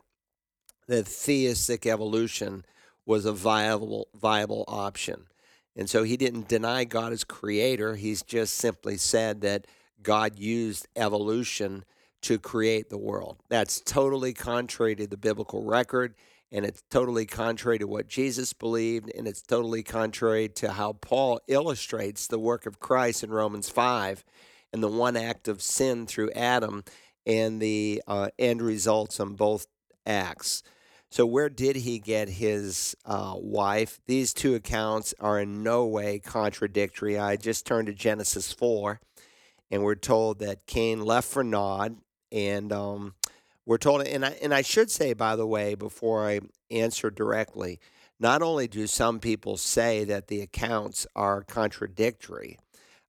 that 0.87 1.07
theistic 1.07 1.85
evolution 1.85 2.65
was 3.05 3.25
a 3.25 3.31
viable 3.31 4.07
viable 4.15 4.65
option. 4.67 5.27
And 5.75 5.87
so 5.87 6.01
he 6.01 6.17
didn't 6.17 6.47
deny 6.47 6.85
God 6.85 7.13
as 7.13 7.23
creator. 7.23 7.93
He's 7.95 8.23
just 8.23 8.55
simply 8.55 8.97
said 8.97 9.41
that 9.41 9.67
God 10.01 10.39
used 10.39 10.87
evolution 10.95 11.85
to 12.23 12.39
create 12.39 12.89
the 12.89 12.97
world. 12.97 13.37
That's 13.49 13.81
totally 13.81 14.33
contrary 14.33 14.95
to 14.95 15.05
the 15.05 15.15
biblical 15.15 15.63
record 15.63 16.15
and 16.53 16.65
it's 16.65 16.83
totally 16.91 17.25
contrary 17.25 17.79
to 17.79 17.87
what 17.87 18.07
Jesus 18.07 18.53
believed, 18.53 19.11
and 19.17 19.27
it's 19.27 19.41
totally 19.41 19.81
contrary 19.81 20.47
to 20.49 20.73
how 20.73 20.93
Paul 20.93 21.41
illustrates 21.47 22.27
the 22.27 22.37
work 22.37 22.67
of 22.67 22.79
Christ 22.79 23.23
in 23.23 23.31
Romans 23.31 23.69
5 23.69 24.23
and 24.71 24.83
the 24.83 24.87
one 24.87 25.17
act 25.17 25.47
of 25.47 25.63
sin 25.63 26.05
through 26.05 26.29
Adam 26.31 26.83
and 27.25 27.59
the 27.59 28.03
uh, 28.07 28.29
end 28.37 28.61
results 28.61 29.19
on 29.19 29.33
both 29.33 29.65
acts. 30.05 30.61
So, 31.09 31.25
where 31.25 31.49
did 31.49 31.77
he 31.77 31.97
get 31.97 32.29
his 32.29 32.95
uh, 33.03 33.33
wife? 33.37 33.99
These 34.05 34.33
two 34.33 34.53
accounts 34.53 35.13
are 35.19 35.39
in 35.39 35.63
no 35.63 35.85
way 35.87 36.19
contradictory. 36.19 37.17
I 37.17 37.35
just 37.35 37.65
turned 37.65 37.87
to 37.87 37.93
Genesis 37.93 38.51
4, 38.51 38.99
and 39.71 39.83
we're 39.83 39.95
told 39.95 40.39
that 40.39 40.67
Cain 40.67 41.01
left 41.01 41.29
for 41.29 41.43
Nod, 41.43 41.97
and 42.31 42.71
um, 42.71 43.13
we're 43.65 43.77
told, 43.77 44.05
and 44.05 44.25
I, 44.25 44.37
and 44.41 44.53
I 44.53 44.61
should 44.61 44.91
say, 44.91 45.13
by 45.13 45.35
the 45.35 45.47
way, 45.47 45.75
before 45.75 46.27
I 46.27 46.41
answer 46.69 47.09
directly, 47.09 47.79
not 48.19 48.41
only 48.41 48.67
do 48.67 48.87
some 48.87 49.19
people 49.19 49.57
say 49.57 50.03
that 50.05 50.27
the 50.27 50.41
accounts 50.41 51.07
are 51.15 51.43
contradictory, 51.43 52.59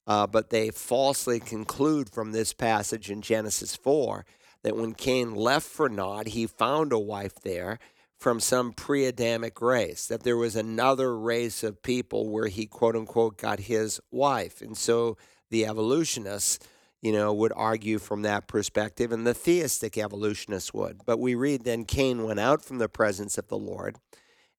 uh, 0.06 0.26
but 0.26 0.50
they 0.50 0.70
falsely 0.70 1.40
conclude 1.40 2.10
from 2.10 2.32
this 2.32 2.52
passage 2.52 3.10
in 3.10 3.22
Genesis 3.22 3.74
4 3.74 4.24
that 4.62 4.76
when 4.76 4.94
Cain 4.94 5.34
left 5.34 5.66
for 5.66 5.88
Nod, 5.88 6.28
he 6.28 6.46
found 6.46 6.92
a 6.92 6.98
wife 6.98 7.34
there 7.42 7.78
from 8.16 8.40
some 8.40 8.72
pre 8.72 9.04
Adamic 9.04 9.60
race, 9.60 10.06
that 10.06 10.22
there 10.22 10.36
was 10.36 10.56
another 10.56 11.16
race 11.16 11.62
of 11.62 11.82
people 11.82 12.28
where 12.30 12.46
he, 12.46 12.66
quote 12.66 12.96
unquote, 12.96 13.36
got 13.36 13.60
his 13.60 14.00
wife. 14.10 14.62
And 14.62 14.76
so 14.76 15.18
the 15.50 15.66
evolutionists 15.66 16.58
you 17.04 17.12
know, 17.12 17.34
would 17.34 17.52
argue 17.54 17.98
from 17.98 18.22
that 18.22 18.48
perspective, 18.48 19.12
and 19.12 19.26
the 19.26 19.34
theistic 19.34 19.98
evolutionists 19.98 20.72
would. 20.72 21.02
But 21.04 21.20
we 21.20 21.34
read 21.34 21.62
then 21.62 21.84
Cain 21.84 22.22
went 22.24 22.40
out 22.40 22.64
from 22.64 22.78
the 22.78 22.88
presence 22.88 23.36
of 23.36 23.48
the 23.48 23.58
Lord 23.58 23.98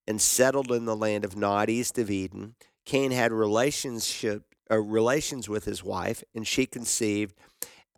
and 0.05 0.21
settled 0.21 0.71
in 0.71 0.86
the 0.86 0.95
land 0.95 1.25
of 1.25 1.36
Nod, 1.36 1.71
east 1.71 1.97
of 1.97 2.12
Eden. 2.12 2.53
Cain 2.86 3.10
had 3.10 3.31
relationship 3.31 4.43
uh, 4.69 4.79
relations 4.79 5.49
with 5.49 5.65
his 5.65 5.84
wife, 5.84 6.23
and 6.36 6.45
she 6.45 6.67
conceived 6.67 7.36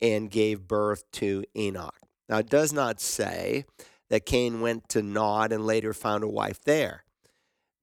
and 0.02 0.32
gave 0.32 0.66
birth 0.66 1.04
to 1.12 1.44
Enoch. 1.54 2.00
Now, 2.30 2.38
it 2.38 2.50
does 2.50 2.72
not 2.72 3.02
say 3.02 3.66
that 4.10 4.26
Cain 4.26 4.62
went 4.62 4.88
to 4.90 5.02
Nod 5.02 5.52
and 5.52 5.66
later 5.66 5.94
found 5.94 6.24
a 6.24 6.30
wife 6.30 6.64
there, 6.64 7.04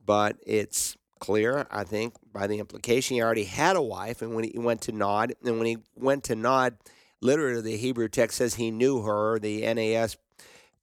but 0.03 0.37
it's 0.47 0.97
clear, 1.25 1.67
I 1.71 1.85
think, 1.85 2.15
by 2.35 2.47
the 2.47 2.59
implication. 2.59 3.15
He 3.15 3.23
already 3.23 3.45
had 3.45 3.77
a 3.77 3.83
wife, 3.83 4.21
and 4.21 4.35
when 4.35 4.45
he 4.45 4.59
went 4.59 4.83
to 4.83 4.93
Nod, 4.93 5.35
and 5.43 5.57
when 5.57 5.67
he 5.67 5.79
went 5.97 6.23
to 6.25 6.37
Nod, 6.37 6.77
literally 7.23 7.63
the 7.63 7.79
Hebrew 7.79 8.09
text 8.09 8.37
says 8.37 8.57
he 8.57 8.71
knew 8.71 9.01
her. 9.03 9.39
The 9.39 9.63
NAS 9.73 10.19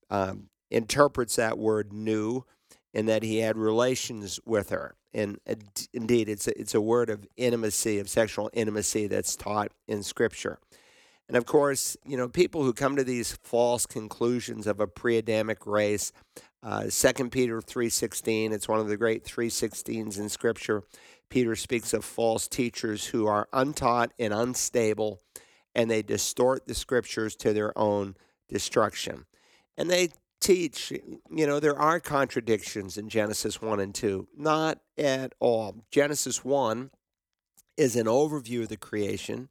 um, 0.10 0.50
interprets 0.72 1.36
that 1.36 1.60
word 1.60 1.94
"knew," 1.94 2.44
and 2.92 3.08
that 3.08 3.22
he 3.22 3.38
had 3.38 3.56
relations 3.56 4.40
with 4.44 4.70
her. 4.72 4.96
And 5.14 5.40
uh, 5.48 5.56
indeed, 5.94 6.28
it's 6.28 6.48
a, 6.48 6.60
it's 6.60 6.74
a 6.74 6.82
word 6.82 7.12
of 7.12 7.28
intimacy, 7.38 8.00
of 8.00 8.10
sexual 8.10 8.50
intimacy 8.52 9.06
that's 9.06 9.36
taught 9.36 9.72
in 9.88 10.02
Scripture. 10.02 10.58
And 11.32 11.38
of 11.38 11.46
course, 11.46 11.96
you 12.06 12.18
know, 12.18 12.28
people 12.28 12.64
who 12.66 12.74
come 12.74 12.98
to 12.98 13.06
these 13.06 13.32
false 13.32 13.86
conclusions 13.86 14.68
of 14.68 14.82
a 14.82 14.86
pre-Adamic 14.86 15.66
race 15.66 16.12
uh, 16.62 16.90
Second 16.90 17.28
uh, 17.28 17.30
Peter 17.30 17.62
3.16, 17.62 18.52
it's 18.52 18.68
one 18.68 18.82
of 18.82 18.90
the 18.90 18.98
great 18.98 19.24
3.16s 19.24 20.20
in 20.20 20.28
Scripture. 20.28 20.84
Peter 21.30 21.56
speaks 21.56 21.94
of 21.94 22.04
false 22.04 22.50
teachers 22.50 23.08
who 23.08 23.28
are 23.28 23.48
untaught 23.54 24.12
and 24.20 24.34
unstable, 24.34 25.22
and 25.74 25.90
they 25.90 26.02
distort 26.02 26.68
the 26.68 26.76
Scriptures 26.76 27.38
to 27.38 27.54
their 27.54 27.76
own 27.78 28.18
destruction. 28.50 29.26
And 29.78 29.90
they 29.90 30.10
teach, 30.42 30.92
you 30.92 31.48
know, 31.48 31.62
there 31.62 31.80
are 31.80 32.02
contradictions 32.02 32.98
in 32.98 33.08
Genesis 33.08 33.62
1 33.62 33.80
and 33.80 33.96
2. 33.96 34.28
Not 34.38 34.80
at 34.98 35.34
all. 35.40 35.86
Genesis 35.92 36.44
1 36.44 36.92
is 37.78 37.96
an 37.96 38.08
overview 38.08 38.64
of 38.64 38.68
the 38.68 38.76
creation 38.76 39.50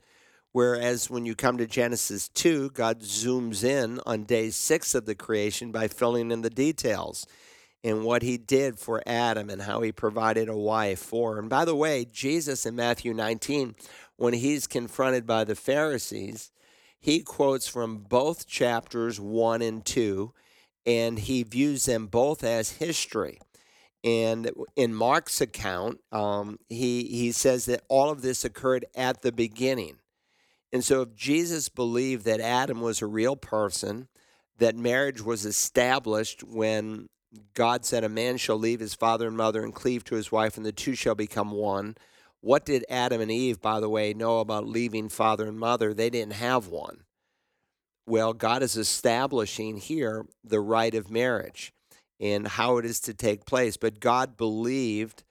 Whereas 0.53 1.09
when 1.09 1.27
you 1.27 1.37
come 1.37 1.59
to 1.59 1.67
Genesis 1.67 2.29
2, 2.29 2.71
God 2.71 3.01
zooms 3.01 3.63
in 3.63 4.01
on 4.05 4.25
day 4.25 4.51
six 4.51 4.95
of 4.95 5.07
the 5.07 5.15
creation 5.15 5.71
by 5.71 5.87
filling 5.87 6.33
in 6.33 6.43
the 6.43 6.51
details 6.51 7.27
and 7.85 8.05
what 8.05 8.23
he 8.23 8.37
did 8.37 8.79
for 8.79 9.03
Adam 9.07 9.49
and 9.49 9.63
how 9.63 9.81
he 9.81 9.93
provided 9.93 10.49
a 10.49 10.57
wife 10.57 10.99
for. 10.99 11.39
And 11.39 11.49
by 11.49 11.65
the 11.65 11.77
way, 11.77 12.05
Jesus 12.05 12.67
in 12.67 12.77
Matthew 12.77 13.15
19, 13.15 13.75
when 14.17 14.35
he's 14.35 14.67
confronted 14.67 15.27
by 15.27 15.45
the 15.45 15.55
Pharisees, 15.55 16.51
he 16.99 17.21
quotes 17.21 17.67
from 17.67 17.99
both 17.99 18.47
chapters 18.47 19.19
1 19.19 19.63
and 19.63 19.85
2, 19.85 20.33
and 20.85 21.19
he 21.19 21.43
views 21.43 21.87
them 21.87 22.07
both 22.07 22.45
as 22.45 22.73
history. 22.73 23.39
And 24.03 24.51
in 24.77 24.95
Mark's 24.95 25.41
account, 25.41 26.01
um, 26.13 26.59
he, 26.69 27.05
he 27.05 27.33
says 27.33 27.67
that 27.67 27.83
all 27.89 28.11
of 28.11 28.21
this 28.21 28.45
occurred 28.45 28.85
at 28.95 29.23
the 29.23 29.33
beginning. 29.33 29.97
And 30.73 30.85
so, 30.85 31.03
if 31.03 31.15
Jesus 31.15 31.69
believed 31.69 32.25
that 32.27 32.41
Adam 32.41 32.81
was 32.81 33.03
a 33.03 33.07
real 33.07 33.37
person, 33.37 34.09
that 34.59 34.77
marriage 34.77 35.21
was 35.21 35.45
established 35.45 36.45
when 36.45 37.09
God 37.55 37.85
said, 37.85 38.05
A 38.05 38.09
man 38.09 38.37
shall 38.37 38.59
leave 38.59 38.81
his 38.81 38.95
father 38.95 39.27
and 39.27 39.37
mother 39.37 39.65
and 39.65 39.75
cleave 39.75 40.05
to 40.05 40.15
his 40.15 40.31
wife, 40.31 40.57
and 40.57 40.65
the 40.65 40.73
two 40.73 40.95
shall 40.95 41.15
become 41.15 41.51
one. 41.51 41.97
What 42.41 42.65
did 42.65 42.85
Adam 42.89 43.21
and 43.21 43.31
Eve, 43.31 43.61
by 43.61 43.81
the 43.81 43.89
way, 43.89 44.15
know 44.15 44.39
about 44.39 44.67
leaving 44.67 45.09
father 45.09 45.47
and 45.47 45.59
mother? 45.59 45.93
They 45.93 46.09
didn't 46.09 46.35
have 46.35 46.69
one. 46.69 47.05
Well, 48.07 48.33
God 48.33 48.63
is 48.63 48.77
establishing 48.77 49.77
here 49.77 50.27
the 50.43 50.61
right 50.61 50.95
of 50.95 51.11
marriage 51.11 51.73
and 52.19 52.49
how 52.49 52.79
it 52.79 52.85
is 52.85 53.01
to 53.01 53.15
take 53.15 53.45
place. 53.45 53.77
But 53.77 54.01
God 54.01 54.37
believed, 54.37 55.23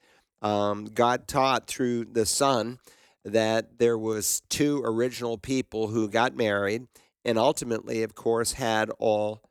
um, 0.42 0.86
God 0.86 1.28
taught 1.28 1.68
through 1.68 2.06
the 2.06 2.26
Son 2.26 2.80
that 3.26 3.80
there 3.80 3.98
was 3.98 4.42
two 4.50 4.82
original 4.86 5.38
people 5.38 5.88
who 5.88 6.10
got 6.10 6.36
married 6.36 6.88
and 7.26 7.38
ultimately 7.38 8.04
of 8.04 8.16
course 8.16 8.54
had 8.54 8.90
all 9.00 9.42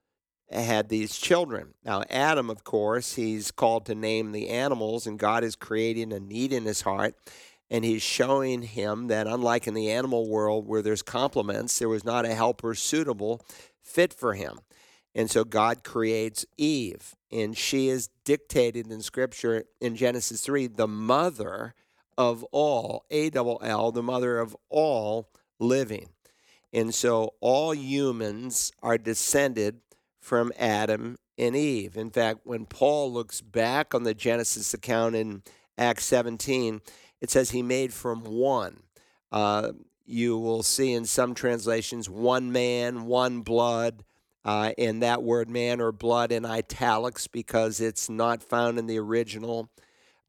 had 0.51 0.89
these 0.89 1.17
children. 1.17 1.75
Now 1.85 2.03
adam 2.09 2.49
of 2.51 2.65
course 2.65 3.15
he's 3.15 3.51
called 3.51 3.87
to 3.87 3.95
name 3.95 4.33
the 4.33 4.49
animals 4.49 5.07
and 5.07 5.19
god 5.19 5.45
is 5.45 5.57
creating 5.57 6.13
a 6.13 6.21
need 6.21 6.53
in 6.53 6.65
his 6.65 6.83
heart 6.83 7.15
and 7.71 7.85
he's 7.85 8.03
showing 8.03 8.63
him 8.63 9.09
that 9.09 9.27
unlike 9.27 9.67
in 9.67 9.75
the 9.75 9.91
animal 9.91 10.29
world 10.29 10.67
where 10.67 10.83
there's 10.83 11.03
complements 11.03 11.79
there 11.79 11.89
was 11.89 12.05
not 12.05 12.25
a 12.25 12.35
helper 12.35 12.75
suitable 12.75 13.45
fit 13.83 14.15
for 14.15 14.35
him. 14.35 14.61
And 15.15 15.31
so 15.31 15.45
god 15.45 15.85
creates 15.85 16.47
eve 16.57 17.15
and 17.31 17.57
she 17.57 17.89
is 17.89 18.09
dictated 18.25 18.91
in 18.91 19.03
scripture 19.03 19.65
in 19.81 19.97
genesis 19.97 20.41
3 20.41 20.69
the 20.69 20.89
mother 20.89 21.75
of 22.19 22.43
all, 22.51 23.07
A 23.11 23.31
double 23.31 23.61
L, 23.63 23.93
the 23.93 24.03
mother 24.03 24.41
of 24.41 24.57
all 24.69 25.31
living. 25.61 26.09
And 26.73 26.93
so 26.93 27.35
all 27.41 27.73
humans 27.73 28.73
are 28.83 28.99
descended 28.99 29.81
from 30.21 30.53
Adam 30.59 31.17
and 31.39 31.55
Eve. 31.57 31.97
In 31.97 32.11
fact, 32.11 32.41
when 32.43 32.67
Paul 32.67 33.13
looks 33.13 33.41
back 33.41 33.95
on 33.95 34.03
the 34.03 34.15
Genesis 34.15 34.75
account 34.75 35.15
in 35.15 35.43
Acts 35.79 36.05
17, 36.07 36.83
it 37.21 37.31
says 37.31 37.53
he 37.53 37.63
made 37.63 37.95
from 37.95 38.25
one. 38.25 38.83
Uh, 39.31 39.71
you 40.05 40.37
will 40.37 40.65
see 40.65 40.93
in 40.93 41.05
some 41.05 41.35
translations 41.35 42.11
one 42.11 42.51
man, 42.51 43.07
one 43.07 43.43
blood, 43.43 44.03
uh, 44.45 44.73
and 44.77 45.03
that 45.03 45.23
word 45.23 45.49
man 45.49 45.81
or 45.81 45.93
blood 45.93 46.33
in 46.33 46.45
italics 46.45 47.29
because 47.29 47.81
it's 47.81 48.11
not 48.11 48.43
found 48.43 48.79
in 48.79 48.87
the 48.87 48.99
original. 48.99 49.71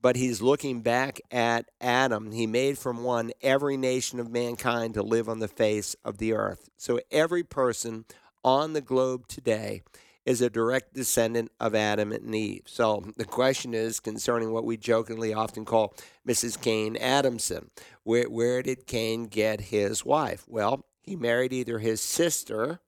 But 0.01 0.15
he's 0.15 0.41
looking 0.41 0.81
back 0.81 1.19
at 1.29 1.69
Adam. 1.81 2.31
He 2.31 2.47
made 2.47 2.77
from 2.77 3.03
one 3.03 3.31
every 3.41 3.75
nation 3.75 4.19
of 4.19 4.31
mankind 4.31 4.93
to 4.93 5.03
live 5.03 5.27
on 5.27 5.39
the 5.39 5.47
face 5.47 5.95
of 6.05 6.17
the 6.17 6.33
earth. 6.33 6.69
So 6.77 6.99
every 7.11 7.43
person 7.43 8.05
on 8.43 8.73
the 8.73 8.81
globe 8.81 9.27
today 9.27 9.81
is 10.25 10.41
a 10.41 10.49
direct 10.49 10.93
descendant 10.93 11.51
of 11.59 11.73
Adam 11.73 12.11
and 12.11 12.35
Eve. 12.35 12.63
So 12.65 13.03
the 13.17 13.25
question 13.25 13.73
is 13.73 13.99
concerning 13.99 14.51
what 14.51 14.63
we 14.63 14.77
jokingly 14.77 15.33
often 15.33 15.65
call 15.65 15.95
Mrs. 16.27 16.61
Cain 16.61 16.95
Adamson. 16.97 17.71
Where, 18.03 18.29
where 18.29 18.61
did 18.61 18.85
Cain 18.85 19.25
get 19.25 19.59
his 19.59 20.05
wife? 20.05 20.45
Well, 20.47 20.85
he 21.01 21.15
married 21.15 21.51
either 21.51 21.79
his 21.79 22.01
sister 22.01 22.79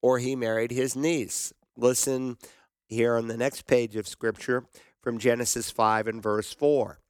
or 0.00 0.18
he 0.18 0.34
married 0.34 0.70
his 0.70 0.96
niece. 0.96 1.52
Listen 1.76 2.38
here 2.88 3.16
on 3.16 3.28
the 3.28 3.36
next 3.36 3.66
page 3.66 3.94
of 3.96 4.08
Scripture 4.08 4.64
from 5.02 5.18
Genesis 5.18 5.70
5 5.70 6.06
and 6.06 6.22
verse 6.22 6.52
4. 6.52 7.00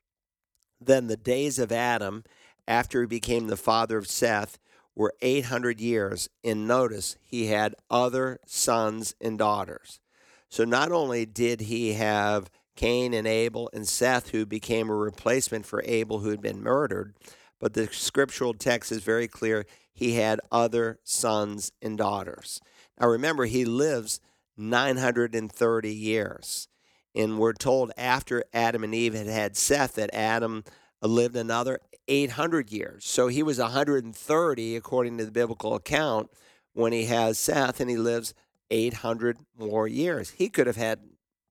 Then 0.81 1.07
the 1.07 1.17
days 1.17 1.59
of 1.59 1.73
Adam, 1.73 2.25
after 2.67 3.01
he 3.03 3.07
became 3.07 3.49
the 3.49 3.57
father 3.57 3.99
of 3.99 4.07
Seth, 4.07 4.59
were 4.95 5.15
800 5.21 5.81
years. 5.81 6.29
And 6.43 6.67
notice 6.67 7.17
he 7.23 7.47
had 7.47 7.75
other 7.91 8.39
sons 8.47 9.15
and 9.21 9.39
daughters. 9.39 10.01
So 10.49 10.65
not 10.65 10.91
only 10.91 11.27
did 11.27 11.63
he 11.63 11.93
have 11.95 12.51
Cain 12.77 13.13
and 13.13 13.27
Abel 13.27 13.71
and 13.73 13.87
Seth, 13.87 14.31
who 14.31 14.47
became 14.47 14.89
a 14.89 14.95
replacement 14.95 15.67
for 15.67 15.83
Abel, 15.85 16.21
who 16.21 16.31
had 16.31 16.41
been 16.41 16.63
murdered, 16.63 17.15
but 17.59 17.75
the 17.75 17.89
scriptural 17.89 18.55
text 18.55 18.91
is 18.91 19.03
very 19.03 19.29
clear. 19.29 19.67
He 19.93 20.15
had 20.15 20.41
other 20.51 20.99
sons 21.05 21.73
and 21.83 21.99
daughters. 21.99 22.61
Now 22.99 23.09
remember, 23.09 23.45
he 23.45 23.65
lives 23.65 24.21
930 24.57 25.95
years. 25.95 26.69
And 27.15 27.39
we're 27.39 27.53
told 27.53 27.93
after 27.97 28.45
Adam 28.53 28.85
and 28.85 28.95
Eve 28.95 29.15
had 29.15 29.27
had 29.27 29.57
Seth 29.57 29.95
that 29.95 30.15
Adam 30.15 30.65
lived 31.03 31.37
another 31.37 31.81
800 32.09 32.71
years. 32.71 33.05
So 33.05 33.29
he 33.29 33.43
was 33.43 33.59
130, 33.59 34.77
according 34.77 35.19
to 35.19 35.25
the 35.25 35.31
biblical 35.31 35.75
account, 35.75 36.31
when 36.73 36.93
he 36.93 37.07
has 37.07 37.39
Seth, 37.39 37.81
and 37.81 37.91
he 37.91 37.97
lives 37.97 38.35
800 38.71 39.39
more 39.59 39.89
years. 39.89 40.31
He 40.31 40.49
could 40.49 40.67
have 40.67 40.77
had 40.77 41.01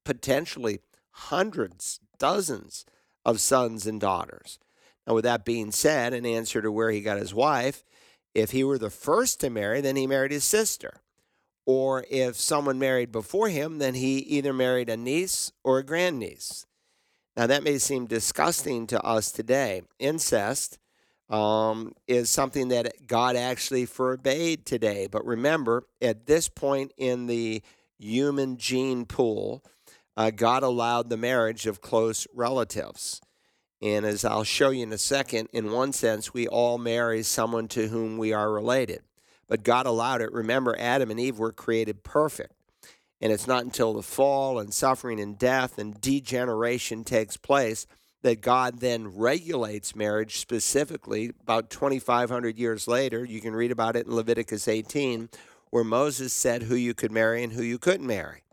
potentially 0.05 0.79
hundreds, 1.11 1.99
dozens 2.17 2.85
of 3.25 3.41
sons 3.41 3.85
and 3.85 3.99
daughters. 3.99 4.59
Now, 5.05 5.15
with 5.15 5.23
that 5.25 5.45
being 5.45 5.71
said, 5.71 6.13
in 6.13 6.25
answer 6.25 6.61
to 6.61 6.71
where 6.71 6.91
he 6.91 7.01
got 7.01 7.17
his 7.17 7.33
wife, 7.33 7.83
if 8.33 8.51
he 8.51 8.63
were 8.63 8.77
the 8.77 8.89
first 8.89 9.39
to 9.41 9.49
marry, 9.49 9.81
then 9.81 9.95
he 9.95 10.07
married 10.07 10.31
his 10.31 10.43
sister. 10.43 11.01
Or 11.71 12.03
if 12.09 12.35
someone 12.35 12.79
married 12.79 13.11
before 13.11 13.47
him, 13.47 13.77
then 13.77 13.93
he 13.93 14.17
either 14.17 14.51
married 14.51 14.89
a 14.89 14.97
niece 14.97 15.51
or 15.63 15.77
a 15.77 15.83
grandniece. 15.83 16.65
Now, 17.37 17.45
that 17.45 17.61
may 17.61 17.77
seem 17.77 18.07
disgusting 18.07 18.87
to 18.87 18.99
us 19.03 19.31
today. 19.31 19.83
Incest 19.99 20.79
um, 21.29 21.93
is 22.07 22.31
something 22.31 22.69
that 22.69 23.05
God 23.05 23.35
actually 23.35 23.85
forbade 23.85 24.65
today. 24.65 25.05
But 25.05 25.23
remember, 25.27 25.83
at 26.01 26.25
this 26.25 26.49
point 26.49 26.91
in 26.97 27.27
the 27.27 27.61
human 27.99 28.57
gene 28.57 29.05
pool, 29.05 29.63
uh, 30.17 30.31
God 30.31 30.63
allowed 30.63 31.09
the 31.09 31.17
marriage 31.17 31.67
of 31.67 31.81
close 31.81 32.25
relatives. 32.33 33.21
And 33.79 34.07
as 34.07 34.25
I'll 34.25 34.43
show 34.43 34.71
you 34.71 34.81
in 34.81 34.91
a 34.91 34.97
second, 34.97 35.49
in 35.53 35.71
one 35.71 35.93
sense, 35.93 36.33
we 36.33 36.47
all 36.47 36.79
marry 36.79 37.21
someone 37.21 37.67
to 37.67 37.89
whom 37.89 38.17
we 38.17 38.33
are 38.33 38.51
related. 38.51 39.03
But 39.49 39.63
God 39.63 39.85
allowed 39.85 40.21
it. 40.21 40.31
Remember, 40.31 40.77
Adam 40.79 41.11
and 41.11 41.19
Eve 41.19 41.39
were 41.39 41.51
created 41.51 42.03
perfect. 42.03 42.53
And 43.19 43.33
it's 43.33 43.47
not 43.47 43.65
until 43.65 43.93
the 43.93 44.03
fall 44.03 44.59
and 44.59 44.73
suffering 44.73 45.19
and 45.19 45.37
death 45.37 45.77
and 45.77 45.99
degeneration 45.99 47.03
takes 47.03 47.35
place 47.35 47.85
that 48.21 48.41
God 48.41 48.79
then 48.79 49.17
regulates 49.17 49.95
marriage 49.95 50.37
specifically 50.37 51.31
about 51.41 51.69
2,500 51.69 52.57
years 52.57 52.87
later. 52.87 53.25
You 53.25 53.41
can 53.41 53.55
read 53.55 53.71
about 53.71 53.95
it 53.95 54.05
in 54.05 54.15
Leviticus 54.15 54.67
18, 54.67 55.29
where 55.69 55.83
Moses 55.83 56.31
said 56.31 56.63
who 56.63 56.75
you 56.75 56.93
could 56.93 57.11
marry 57.11 57.43
and 57.43 57.53
who 57.53 57.63
you 57.63 57.77
couldn't 57.77 58.07
marry. 58.07 58.43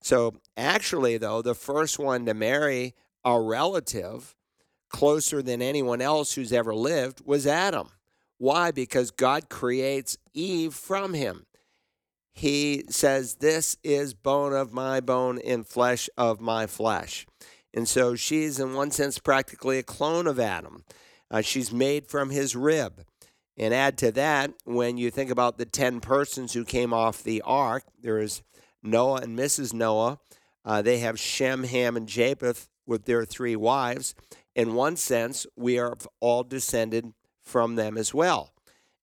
So, 0.00 0.34
actually, 0.56 1.18
though, 1.18 1.42
the 1.42 1.54
first 1.54 1.98
one 1.98 2.26
to 2.26 2.34
marry 2.34 2.94
a 3.24 3.40
relative 3.40 4.34
closer 4.88 5.42
than 5.42 5.62
anyone 5.62 6.00
else 6.00 6.34
who's 6.34 6.52
ever 6.52 6.74
lived 6.74 7.22
was 7.24 7.46
Adam. 7.46 7.88
Why? 8.42 8.72
Because 8.72 9.12
God 9.12 9.48
creates 9.48 10.18
Eve 10.34 10.74
from 10.74 11.14
him 11.14 11.46
he 12.32 12.84
says, 12.88 13.36
This 13.36 13.76
is 13.84 14.14
bone 14.14 14.54
of 14.54 14.72
my 14.72 15.00
bone 15.00 15.38
and 15.44 15.66
flesh 15.66 16.08
of 16.16 16.40
my 16.40 16.66
flesh. 16.66 17.26
And 17.74 17.88
so 17.88 18.14
she's, 18.14 18.58
in 18.58 18.74
one 18.74 18.90
sense, 18.90 19.18
practically 19.18 19.78
a 19.78 19.82
clone 19.82 20.26
of 20.26 20.40
Adam. 20.40 20.84
Uh, 21.30 21.40
she's 21.40 21.72
made 21.72 22.06
from 22.06 22.30
his 22.30 22.54
rib. 22.54 23.04
And 23.56 23.74
add 23.74 23.98
to 23.98 24.10
that, 24.12 24.52
when 24.64 24.96
you 24.96 25.10
think 25.10 25.30
about 25.30 25.58
the 25.58 25.66
10 25.66 26.00
persons 26.00 26.52
who 26.52 26.64
came 26.64 26.92
off 26.92 27.22
the 27.22 27.42
ark, 27.42 27.84
there 28.00 28.18
is 28.18 28.42
Noah 28.82 29.20
and 29.20 29.38
Mrs. 29.38 29.74
Noah. 29.74 30.18
Uh, 30.64 30.80
they 30.80 30.98
have 30.98 31.18
Shem, 31.18 31.64
Ham, 31.64 31.96
and 31.96 32.08
Japheth 32.08 32.68
with 32.86 33.04
their 33.04 33.24
three 33.24 33.56
wives. 33.56 34.14
In 34.54 34.74
one 34.74 34.96
sense, 34.96 35.46
we 35.56 35.78
are 35.78 35.96
all 36.20 36.44
descended 36.44 37.12
from 37.42 37.76
them 37.76 37.98
as 37.98 38.14
well. 38.14 38.52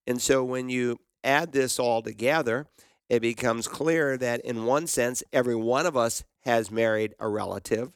And 0.08 0.22
so 0.22 0.44
when 0.44 0.70
you 0.70 1.00
add 1.24 1.52
this 1.52 1.80
all 1.80 2.02
together, 2.02 2.68
it 3.10 3.22
becomes 3.22 3.68
clear 3.68 4.18
that 4.18 4.42
in 4.42 4.66
one 4.66 4.88
sense, 4.88 5.24
every 5.34 5.56
one 5.56 5.86
of 5.86 5.98
us 5.98 6.24
has 6.42 6.72
married 6.72 7.14
a 7.20 7.28
relative. 7.28 7.92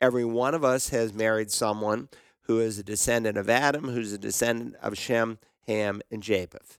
Every 0.00 0.24
one 0.24 0.54
of 0.54 0.64
us 0.64 0.90
has 0.90 1.12
married 1.12 1.50
someone 1.50 2.08
who 2.42 2.60
is 2.60 2.78
a 2.78 2.84
descendant 2.84 3.38
of 3.38 3.48
Adam, 3.48 3.88
who's 3.88 4.12
a 4.12 4.18
descendant 4.18 4.76
of 4.82 4.98
Shem, 4.98 5.38
Ham, 5.66 6.02
and 6.10 6.22
Japheth. 6.22 6.78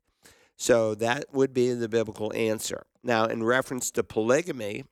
So 0.56 0.96
that 0.96 1.26
would 1.34 1.54
be 1.54 1.74
the 1.74 1.90
biblical 1.90 2.34
answer. 2.34 2.86
Now, 3.04 3.26
in 3.26 3.44
reference 3.44 3.92
to 3.92 4.04
polygamy, 4.04 4.86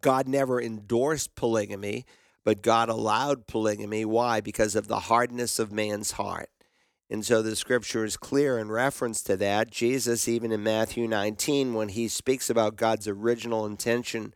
God 0.00 0.26
never 0.28 0.60
endorsed 0.60 1.34
polygamy, 1.34 2.04
but 2.44 2.62
God 2.62 2.88
allowed 2.88 3.46
polygamy. 3.46 4.04
Why? 4.04 4.40
Because 4.40 4.74
of 4.74 4.88
the 4.88 5.00
hardness 5.00 5.58
of 5.58 5.72
man's 5.72 6.12
heart. 6.12 6.50
And 7.10 7.24
so 7.24 7.42
the 7.42 7.54
scripture 7.54 8.04
is 8.04 8.16
clear 8.16 8.58
in 8.58 8.70
reference 8.70 9.22
to 9.22 9.36
that. 9.36 9.70
Jesus, 9.70 10.26
even 10.26 10.52
in 10.52 10.62
Matthew 10.62 11.06
19, 11.06 11.74
when 11.74 11.90
he 11.90 12.08
speaks 12.08 12.48
about 12.48 12.76
God's 12.76 13.06
original 13.06 13.66
intention 13.66 14.32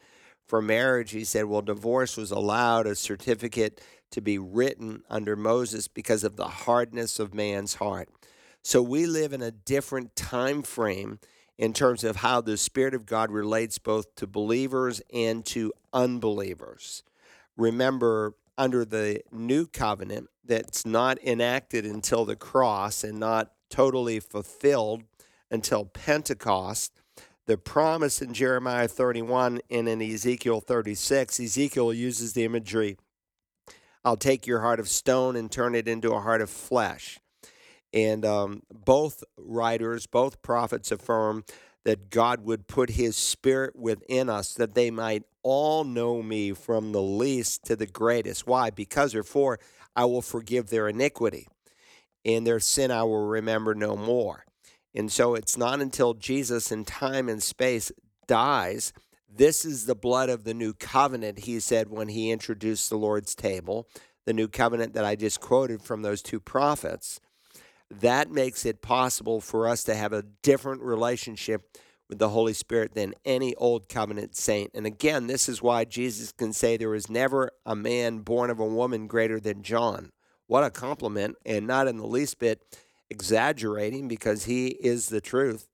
for 0.46 0.60
marriage, 0.60 1.12
he 1.12 1.24
said, 1.24 1.46
Well, 1.46 1.62
divorce 1.62 2.16
was 2.16 2.30
allowed, 2.30 2.86
a 2.86 2.94
certificate 2.94 3.80
to 4.10 4.20
be 4.20 4.38
written 4.38 5.02
under 5.08 5.36
Moses 5.36 5.88
because 5.88 6.24
of 6.24 6.36
the 6.36 6.48
hardness 6.48 7.18
of 7.18 7.34
man's 7.34 7.74
heart. 7.74 8.08
So 8.62 8.82
we 8.82 9.06
live 9.06 9.32
in 9.32 9.42
a 9.42 9.50
different 9.50 10.14
time 10.14 10.62
frame 10.62 11.20
in 11.56 11.72
terms 11.72 12.04
of 12.04 12.16
how 12.16 12.40
the 12.40 12.56
Spirit 12.56 12.94
of 12.94 13.06
God 13.06 13.30
relates 13.30 13.78
both 13.78 14.14
to 14.16 14.26
believers 14.26 15.02
and 15.12 15.44
to 15.46 15.72
unbelievers. 15.92 17.02
Remember, 17.56 18.34
under 18.58 18.84
the 18.84 19.22
new 19.32 19.66
covenant 19.66 20.28
that's 20.44 20.84
not 20.84 21.22
enacted 21.22 21.86
until 21.86 22.24
the 22.24 22.36
cross 22.36 23.04
and 23.04 23.18
not 23.18 23.52
totally 23.70 24.20
fulfilled 24.20 25.04
until 25.50 25.84
Pentecost. 25.86 26.92
The 27.46 27.56
promise 27.56 28.20
in 28.20 28.34
Jeremiah 28.34 28.88
31 28.88 29.60
and 29.70 29.88
in 29.88 30.02
Ezekiel 30.02 30.60
36, 30.60 31.40
Ezekiel 31.40 31.94
uses 31.94 32.34
the 32.34 32.44
imagery 32.44 32.98
I'll 34.04 34.16
take 34.16 34.46
your 34.46 34.60
heart 34.60 34.80
of 34.80 34.88
stone 34.88 35.36
and 35.36 35.50
turn 35.50 35.74
it 35.74 35.88
into 35.88 36.12
a 36.12 36.20
heart 36.20 36.40
of 36.40 36.48
flesh. 36.48 37.18
And 37.92 38.24
um, 38.24 38.62
both 38.72 39.24
writers, 39.36 40.06
both 40.06 40.40
prophets 40.40 40.90
affirm 40.92 41.44
that 41.88 42.10
God 42.10 42.44
would 42.44 42.66
put 42.66 42.90
his 42.90 43.16
spirit 43.16 43.74
within 43.74 44.28
us 44.28 44.52
that 44.52 44.74
they 44.74 44.90
might 44.90 45.22
all 45.42 45.84
know 45.84 46.22
me 46.22 46.52
from 46.52 46.92
the 46.92 47.00
least 47.00 47.64
to 47.64 47.76
the 47.76 47.86
greatest. 47.86 48.46
Why? 48.46 48.68
Because 48.68 49.14
or 49.14 49.22
for 49.22 49.58
I 49.96 50.04
will 50.04 50.20
forgive 50.20 50.68
their 50.68 50.86
iniquity, 50.86 51.48
and 52.26 52.46
their 52.46 52.60
sin 52.60 52.90
I 52.90 53.04
will 53.04 53.26
remember 53.26 53.74
no 53.74 53.96
more. 53.96 54.44
And 54.94 55.10
so 55.10 55.34
it's 55.34 55.56
not 55.56 55.80
until 55.80 56.12
Jesus 56.12 56.70
in 56.70 56.84
time 56.84 57.26
and 57.26 57.42
space 57.42 57.90
dies. 58.26 58.92
This 59.26 59.64
is 59.64 59.86
the 59.86 59.94
blood 59.94 60.28
of 60.28 60.44
the 60.44 60.52
new 60.52 60.74
covenant, 60.74 61.38
he 61.38 61.58
said 61.58 61.88
when 61.88 62.08
he 62.08 62.30
introduced 62.30 62.90
the 62.90 62.98
Lord's 62.98 63.34
table, 63.34 63.88
the 64.26 64.34
new 64.34 64.46
covenant 64.46 64.92
that 64.92 65.06
I 65.06 65.16
just 65.16 65.40
quoted 65.40 65.80
from 65.80 66.02
those 66.02 66.20
two 66.20 66.38
prophets. 66.38 67.18
That 67.90 68.30
makes 68.30 68.66
it 68.66 68.82
possible 68.82 69.40
for 69.40 69.66
us 69.66 69.84
to 69.84 69.94
have 69.94 70.12
a 70.12 70.24
different 70.42 70.82
relationship 70.82 71.76
with 72.08 72.18
the 72.18 72.30
Holy 72.30 72.54
Spirit 72.54 72.94
than 72.94 73.14
any 73.24 73.54
old 73.56 73.88
covenant 73.88 74.36
saint. 74.36 74.70
And 74.74 74.86
again, 74.86 75.26
this 75.26 75.48
is 75.48 75.62
why 75.62 75.84
Jesus 75.84 76.32
can 76.32 76.52
say 76.52 76.76
there 76.76 76.88
was 76.88 77.10
never 77.10 77.50
a 77.66 77.76
man 77.76 78.20
born 78.20 78.50
of 78.50 78.58
a 78.58 78.66
woman 78.66 79.06
greater 79.06 79.38
than 79.38 79.62
John. 79.62 80.10
What 80.46 80.64
a 80.64 80.70
compliment, 80.70 81.36
and 81.44 81.66
not 81.66 81.88
in 81.88 81.98
the 81.98 82.06
least 82.06 82.38
bit 82.38 82.78
exaggerating 83.10 84.08
because 84.08 84.44
he 84.44 84.68
is 84.68 85.08
the 85.08 85.20
truth. 85.20 85.68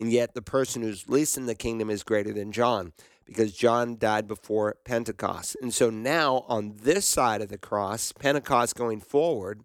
And 0.00 0.12
yet, 0.12 0.34
the 0.34 0.42
person 0.42 0.82
who's 0.82 1.08
least 1.08 1.36
in 1.36 1.46
the 1.46 1.54
kingdom 1.54 1.90
is 1.90 2.02
greater 2.02 2.32
than 2.32 2.52
John 2.52 2.92
because 3.24 3.52
John 3.52 3.98
died 3.98 4.28
before 4.28 4.76
Pentecost. 4.84 5.56
And 5.60 5.72
so 5.74 5.90
now, 5.90 6.44
on 6.48 6.76
this 6.82 7.06
side 7.06 7.40
of 7.40 7.48
the 7.48 7.58
cross, 7.58 8.12
Pentecost 8.12 8.74
going 8.76 9.00
forward, 9.00 9.62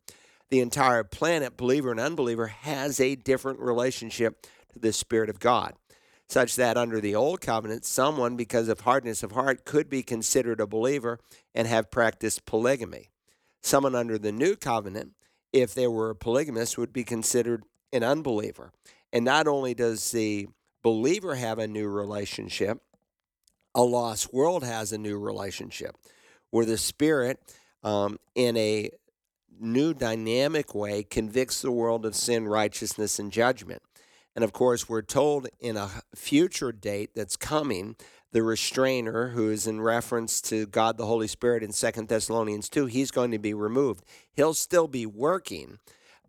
the 0.54 0.60
entire 0.60 1.04
planet, 1.04 1.58
believer 1.58 1.90
and 1.90 2.00
unbeliever, 2.00 2.46
has 2.46 3.00
a 3.00 3.16
different 3.16 3.60
relationship 3.60 4.46
to 4.72 4.78
the 4.78 4.94
Spirit 4.94 5.28
of 5.28 5.40
God. 5.40 5.74
Such 6.30 6.58
that 6.58 6.78
under 6.78 7.02
the 7.02 7.16
old 7.16 7.42
covenant, 7.42 7.86
someone, 7.86 8.36
because 8.36 8.68
of 8.68 8.82
hardness 8.82 9.24
of 9.24 9.32
heart, 9.32 9.66
could 9.66 9.90
be 9.90 10.04
considered 10.04 10.60
a 10.60 10.68
believer 10.68 11.18
and 11.56 11.68
have 11.68 11.90
practiced 11.90 12.46
polygamy. 12.46 13.10
Someone 13.64 13.96
under 13.96 14.20
the 14.20 14.32
new 14.32 14.56
covenant, 14.56 15.14
if 15.52 15.74
they 15.74 15.88
were 15.88 16.12
a 16.12 16.16
polygamist, 16.16 16.78
would 16.78 16.94
be 16.94 17.04
considered 17.04 17.64
an 17.92 18.04
unbeliever. 18.04 18.72
And 19.12 19.26
not 19.26 19.48
only 19.48 19.74
does 19.74 20.12
the 20.12 20.50
believer 20.84 21.34
have 21.34 21.58
a 21.58 21.68
new 21.68 21.88
relationship, 21.88 22.80
a 23.74 23.82
lost 23.82 24.32
world 24.32 24.64
has 24.64 24.92
a 24.92 25.00
new 25.00 25.18
relationship 25.18 25.98
where 26.52 26.68
the 26.68 26.78
Spirit, 26.78 27.40
um, 27.84 28.20
in 28.36 28.56
a 28.56 28.92
new 29.60 29.94
dynamic 29.94 30.74
way, 30.74 31.04
convicts 31.04 31.62
the 31.62 31.72
world 31.72 32.06
of 32.06 32.16
sin, 32.16 32.48
righteousness, 32.48 33.20
and 33.20 33.32
judgment. 33.32 33.82
And 34.36 34.44
of 34.44 34.54
course, 34.54 34.90
we're 34.90 35.02
told 35.02 35.48
in 35.60 35.78
a 35.78 35.90
future 36.16 36.72
date 36.72 37.12
that's 37.16 37.36
coming, 37.36 37.96
the 38.32 38.42
restrainer, 38.42 39.30
who 39.30 39.52
is 39.52 39.68
in 39.68 39.80
reference 39.80 40.42
to 40.42 40.66
God 40.66 40.98
the 40.98 41.06
Holy 41.06 41.28
Spirit 41.28 41.62
in 41.62 41.72
Second 41.72 42.08
Thessalonians 42.08 42.68
2, 42.68 42.88
he's 42.88 43.12
going 43.12 43.32
to 43.32 43.40
be 43.40 43.54
removed. 43.54 44.04
He'll 44.34 44.56
still 44.56 44.88
be 44.88 45.06
working, 45.06 45.78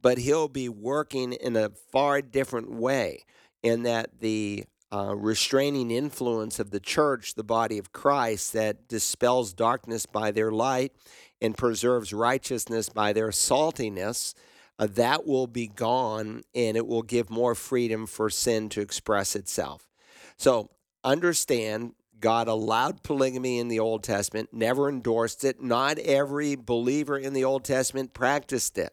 but 0.02 0.18
he'll 0.18 0.48
be 0.48 0.68
working 0.68 1.32
in 1.32 1.56
a 1.56 1.70
far 1.70 2.20
different 2.20 2.70
way, 2.70 3.24
in 3.62 3.84
that 3.84 4.20
the 4.20 4.64
uh, 4.92 5.16
restraining 5.16 5.90
influence 5.90 6.60
of 6.60 6.70
the 6.70 6.78
church, 6.78 7.34
the 7.34 7.42
body 7.42 7.78
of 7.78 7.92
Christ, 7.92 8.52
that 8.52 8.86
dispels 8.86 9.54
darkness 9.54 10.04
by 10.04 10.30
their 10.30 10.52
light 10.52 10.92
and 11.40 11.56
preserves 11.56 12.12
righteousness 12.12 12.88
by 12.88 13.12
their 13.12 13.28
saltiness 13.28 14.34
uh, 14.78 14.86
that 14.86 15.26
will 15.26 15.46
be 15.46 15.66
gone 15.66 16.42
and 16.54 16.76
it 16.76 16.86
will 16.86 17.02
give 17.02 17.30
more 17.30 17.54
freedom 17.54 18.06
for 18.06 18.28
sin 18.28 18.68
to 18.68 18.80
express 18.80 19.36
itself. 19.36 19.88
So 20.36 20.70
understand 21.02 21.94
God 22.18 22.48
allowed 22.48 23.02
polygamy 23.02 23.58
in 23.58 23.68
the 23.68 23.80
Old 23.80 24.02
Testament, 24.02 24.48
never 24.52 24.88
endorsed 24.88 25.44
it. 25.44 25.62
Not 25.62 25.98
every 25.98 26.56
believer 26.56 27.18
in 27.18 27.34
the 27.34 27.44
Old 27.44 27.64
Testament 27.64 28.14
practiced 28.14 28.78
it. 28.78 28.92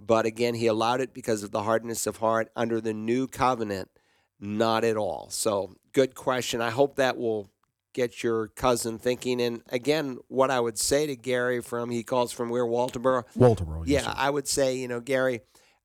But 0.00 0.26
again, 0.26 0.54
he 0.54 0.68
allowed 0.68 1.00
it 1.00 1.12
because 1.12 1.42
of 1.42 1.50
the 1.50 1.64
hardness 1.64 2.06
of 2.06 2.18
heart 2.18 2.50
under 2.54 2.80
the 2.80 2.94
new 2.94 3.26
covenant, 3.26 3.90
not 4.38 4.84
at 4.84 4.96
all. 4.96 5.28
So, 5.30 5.74
good 5.92 6.14
question. 6.14 6.60
I 6.60 6.70
hope 6.70 6.94
that 6.96 7.18
will 7.18 7.50
get 7.92 8.22
your 8.22 8.48
cousin 8.48 8.98
thinking. 8.98 9.40
And 9.40 9.62
again, 9.70 10.18
what 10.28 10.50
I 10.50 10.60
would 10.60 10.78
say 10.78 11.06
to 11.06 11.16
Gary 11.16 11.60
from 11.60 11.90
he 11.90 12.02
calls 12.02 12.32
from 12.32 12.50
where 12.50 12.64
Walterboro. 12.64 13.24
Walterboro. 13.36 13.84
Yeah, 13.86 14.02
yes, 14.02 14.14
I 14.16 14.30
would 14.30 14.48
say 14.48 14.76
you 14.76 14.88
know 14.88 15.00
Gary. 15.00 15.40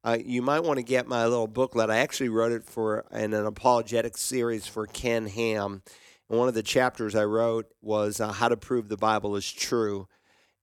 Uh, 0.06 0.18
you 0.24 0.42
might 0.42 0.60
want 0.60 0.78
to 0.78 0.84
get 0.84 1.08
my 1.08 1.24
little 1.26 1.48
booklet. 1.48 1.90
I 1.90 1.98
actually 1.98 2.30
wrote 2.30 2.52
it 2.52 2.66
for 2.66 3.06
in 3.12 3.34
an 3.34 3.46
apologetic 3.46 4.18
series 4.18 4.68
for 4.68 4.86
Ken 4.86 5.28
Ham. 5.28 5.82
And 6.30 6.40
one 6.40 6.50
of 6.50 6.54
the 6.54 6.64
chapters 6.64 7.16
I 7.16 7.24
wrote 7.24 7.68
was 7.82 8.20
uh, 8.20 8.34
how 8.34 8.50
to 8.50 8.58
prove 8.58 8.90
the 8.90 8.98
Bible 8.98 9.36
is 9.36 9.50
true. 9.50 10.08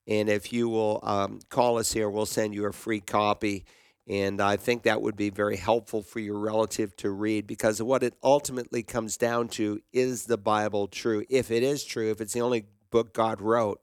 And 0.07 0.29
if 0.29 0.53
you 0.53 0.69
will 0.69 0.99
um, 1.03 1.39
call 1.49 1.77
us 1.77 1.91
here, 1.91 2.09
we'll 2.09 2.25
send 2.25 2.53
you 2.53 2.65
a 2.65 2.73
free 2.73 2.99
copy. 2.99 3.65
And 4.07 4.41
I 4.41 4.57
think 4.57 4.83
that 4.83 5.01
would 5.01 5.15
be 5.15 5.29
very 5.29 5.57
helpful 5.57 6.01
for 6.01 6.19
your 6.19 6.39
relative 6.39 6.95
to 6.97 7.11
read 7.11 7.45
because 7.45 7.81
what 7.81 8.03
it 8.03 8.15
ultimately 8.23 8.83
comes 8.83 9.15
down 9.15 9.47
to 9.49 9.79
is 9.93 10.25
the 10.25 10.37
Bible 10.37 10.87
true? 10.87 11.23
If 11.29 11.51
it 11.51 11.63
is 11.63 11.83
true, 11.83 12.09
if 12.09 12.19
it's 12.19 12.33
the 12.33 12.41
only 12.41 12.65
book 12.89 13.13
God 13.13 13.41
wrote, 13.41 13.79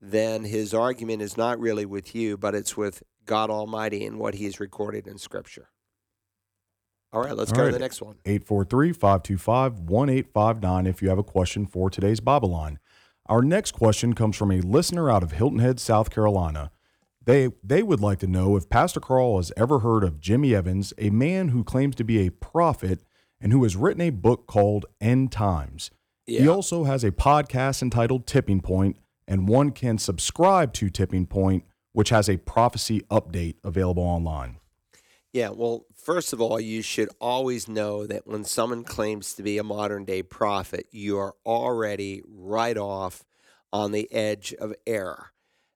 then 0.00 0.44
his 0.44 0.74
argument 0.74 1.22
is 1.22 1.36
not 1.36 1.60
really 1.60 1.86
with 1.86 2.14
you, 2.14 2.36
but 2.36 2.54
it's 2.54 2.76
with 2.76 3.04
God 3.24 3.50
Almighty 3.50 4.04
and 4.04 4.18
what 4.18 4.34
he's 4.34 4.58
recorded 4.58 5.06
in 5.06 5.18
Scripture. 5.18 5.68
All 7.12 7.22
right, 7.22 7.36
let's 7.36 7.52
All 7.52 7.56
go 7.56 7.62
right. 7.64 7.68
to 7.68 7.74
the 7.74 7.78
next 7.78 8.02
one. 8.02 8.16
843 8.24 8.92
525 8.92 9.80
1859 9.80 10.86
if 10.86 11.02
you 11.02 11.08
have 11.10 11.18
a 11.18 11.22
question 11.22 11.66
for 11.66 11.90
today's 11.90 12.20
Bible 12.20 12.50
Line. 12.50 12.78
Our 13.26 13.42
next 13.42 13.72
question 13.72 14.14
comes 14.14 14.36
from 14.36 14.50
a 14.50 14.60
listener 14.60 15.10
out 15.10 15.22
of 15.22 15.32
Hilton 15.32 15.60
Head, 15.60 15.78
South 15.78 16.10
Carolina. 16.10 16.72
They, 17.24 17.50
they 17.62 17.82
would 17.82 18.00
like 18.00 18.18
to 18.20 18.26
know 18.26 18.56
if 18.56 18.68
Pastor 18.68 19.00
Carl 19.00 19.36
has 19.36 19.52
ever 19.56 19.80
heard 19.80 20.02
of 20.02 20.20
Jimmy 20.20 20.54
Evans, 20.54 20.92
a 20.98 21.10
man 21.10 21.48
who 21.48 21.62
claims 21.62 21.94
to 21.96 22.04
be 22.04 22.26
a 22.26 22.30
prophet 22.30 23.04
and 23.40 23.52
who 23.52 23.62
has 23.62 23.76
written 23.76 24.00
a 24.00 24.10
book 24.10 24.46
called 24.46 24.86
End 25.00 25.30
Times. 25.30 25.90
He 26.26 26.48
also 26.48 26.84
has 26.84 27.04
a 27.04 27.10
podcast 27.10 27.82
entitled 27.82 28.26
Tipping 28.26 28.60
Point, 28.60 28.96
and 29.26 29.48
one 29.48 29.70
can 29.70 29.98
subscribe 29.98 30.72
to 30.74 30.88
Tipping 30.88 31.26
Point, 31.26 31.64
which 31.92 32.08
has 32.10 32.28
a 32.28 32.38
prophecy 32.38 33.00
update 33.10 33.56
available 33.62 34.02
online. 34.02 34.58
Yeah, 35.32 35.50
well, 35.50 35.86
first 35.94 36.32
of 36.32 36.40
all, 36.40 36.60
you 36.60 36.82
should 36.82 37.08
always 37.20 37.68
know 37.68 38.06
that 38.06 38.26
when 38.26 38.44
someone 38.44 38.84
claims 38.84 39.32
to 39.34 39.42
be 39.42 39.58
a 39.58 39.64
modern 39.64 40.04
day 40.04 40.22
prophet, 40.22 40.86
you 40.90 41.18
are 41.18 41.34
already 41.46 42.22
right 42.26 42.76
off 42.76 43.24
on 43.72 43.92
the 43.92 44.12
edge 44.12 44.54
of 44.58 44.74
error. 44.86 45.32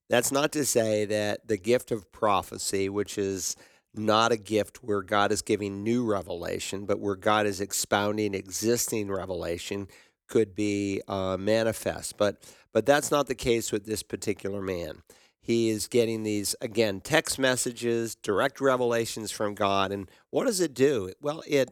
That's 0.09 0.31
not 0.31 0.53
to 0.53 0.65
say 0.65 1.05
that 1.07 1.49
the 1.49 1.57
gift 1.57 1.91
of 1.91 2.11
prophecy, 2.13 2.89
which 2.89 3.19
is 3.19 3.57
not 3.95 4.31
a 4.31 4.37
gift 4.37 4.79
where 4.83 5.03
God 5.03 5.33
is 5.33 5.43
giving 5.43 5.83
new 5.83 6.05
revelation, 6.05 6.87
but 6.87 7.01
where 7.01 7.17
God 7.17 7.47
is 7.47 7.61
expounding 7.61 8.35
existing 8.35 9.11
revelation, 9.11 9.89
could 10.29 10.55
be 10.55 11.01
uh, 11.09 11.37
manifest. 11.39 12.17
But 12.17 12.43
but 12.73 12.85
that's 12.85 13.11
not 13.11 13.27
the 13.27 13.35
case 13.35 13.73
with 13.73 13.87
this 13.87 14.03
particular 14.03 14.61
man. 14.61 15.03
He 15.41 15.71
is 15.71 15.87
getting 15.87 16.25
these 16.25 16.55
again 16.61 17.01
text 17.01 17.39
messages, 17.39 18.17
direct 18.17 18.61
revelations 18.61 19.31
from 19.31 19.55
God, 19.55 19.93
and 19.93 20.11
what 20.31 20.47
does 20.47 20.61
it 20.61 20.75
do? 20.75 21.13
Well, 21.21 21.43
it 21.47 21.71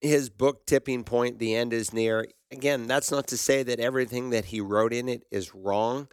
his 0.00 0.30
book 0.30 0.66
tipping 0.66 1.04
point 1.04 1.38
the 1.38 1.54
end 1.54 1.72
is 1.72 1.92
near 1.92 2.26
again 2.52 2.86
that's 2.86 3.10
not 3.10 3.26
to 3.26 3.36
say 3.36 3.64
that 3.64 3.80
everything 3.80 4.30
that 4.30 4.44
he 4.44 4.60
wrote 4.60 4.92
in 4.92 5.08
it 5.08 5.24
is 5.32 5.54
wrong 5.54 6.06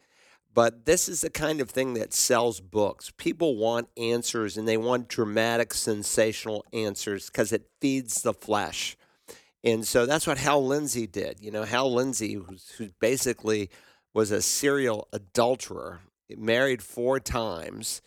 but 0.56 0.86
this 0.86 1.10
is 1.10 1.22
the 1.22 1.30
kind 1.30 1.60
of 1.60 1.70
thing 1.70 1.96
that 1.96 2.14
sells 2.14 2.62
books. 2.62 3.12
People 3.18 3.58
want 3.58 3.90
answers 3.98 4.56
and 4.56 4.66
they 4.66 4.78
want 4.78 5.10
dramatic 5.10 5.74
sensational 5.74 6.66
answers 6.72 7.30
because 7.30 7.52
it 7.52 7.70
feeds 7.82 8.22
the 8.22 8.34
flesh. 8.34 8.96
And 9.66 9.86
so 9.86 10.06
that's 10.06 10.26
what 10.26 10.38
hal 10.38 10.66
lindsey 10.66 11.08
did. 11.08 11.42
You 11.42 11.52
know 11.52 11.64
hal 11.64 11.94
lindsey 11.94 12.34
who 12.78 12.90
basically 13.00 13.70
was 14.14 14.32
a 14.32 14.42
serial 14.42 15.10
adulterer 15.12 16.00
married 16.30 16.82
four 16.82 17.20
times 17.20 18.02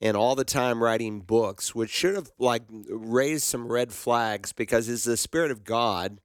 and 0.00 0.14
all 0.14 0.34
the 0.34 0.44
time 0.44 0.82
writing 0.82 1.20
books, 1.20 1.74
which 1.74 1.90
should 1.90 2.14
have 2.14 2.30
like 2.38 2.64
raised 2.68 3.44
some 3.44 3.72
red 3.72 3.92
flags 3.92 4.52
because 4.52 4.90
it's 4.90 5.04
the 5.04 5.16
spirit 5.16 5.50
of 5.50 5.64
God, 5.64 6.20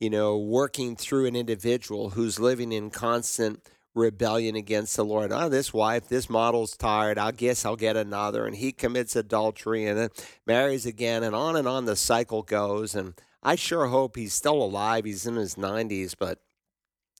you 0.00 0.08
know, 0.08 0.38
working 0.38 0.96
through 0.96 1.26
an 1.26 1.36
individual 1.36 2.10
who's 2.10 2.40
living 2.40 2.72
in 2.72 2.88
constant 2.88 3.60
rebellion 3.94 4.56
against 4.56 4.96
the 4.96 5.04
Lord. 5.04 5.32
Oh, 5.32 5.48
this 5.48 5.72
wife, 5.72 6.08
this 6.08 6.30
model's 6.30 6.76
tired. 6.76 7.18
I 7.18 7.30
guess 7.32 7.64
I'll 7.64 7.76
get 7.76 7.96
another. 7.96 8.46
And 8.46 8.56
he 8.56 8.72
commits 8.72 9.16
adultery 9.16 9.86
and 9.86 9.98
then 9.98 10.10
marries 10.46 10.86
again, 10.86 11.22
and 11.22 11.34
on 11.34 11.56
and 11.56 11.68
on 11.68 11.84
the 11.84 11.96
cycle 11.96 12.42
goes. 12.42 12.94
And 12.94 13.14
I 13.42 13.54
sure 13.56 13.86
hope 13.86 14.16
he's 14.16 14.34
still 14.34 14.62
alive. 14.62 15.04
He's 15.04 15.26
in 15.26 15.36
his 15.36 15.56
90s, 15.56 16.14
but 16.18 16.38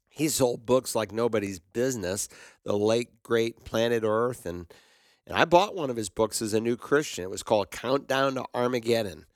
he 0.09 0.29
sold 0.29 0.67
books 0.67 0.95
like 0.95 1.13
nobody's 1.13 1.59
business. 1.59 2.29
The 2.65 2.77
late 2.77 3.23
great 3.23 3.65
Planet 3.65 4.03
Earth 4.05 4.47
and 4.47 4.67
and 5.27 5.37
I 5.37 5.45
bought 5.45 5.75
one 5.75 5.91
of 5.91 5.97
his 5.97 6.09
books 6.09 6.43
as 6.43 6.53
a 6.53 6.61
new 6.61 6.77
Christian. 6.77 7.25
It 7.25 7.31
was 7.31 7.43
called 7.43 7.71
Countdown 7.71 8.35
to 8.35 8.45
Armageddon. 8.55 9.27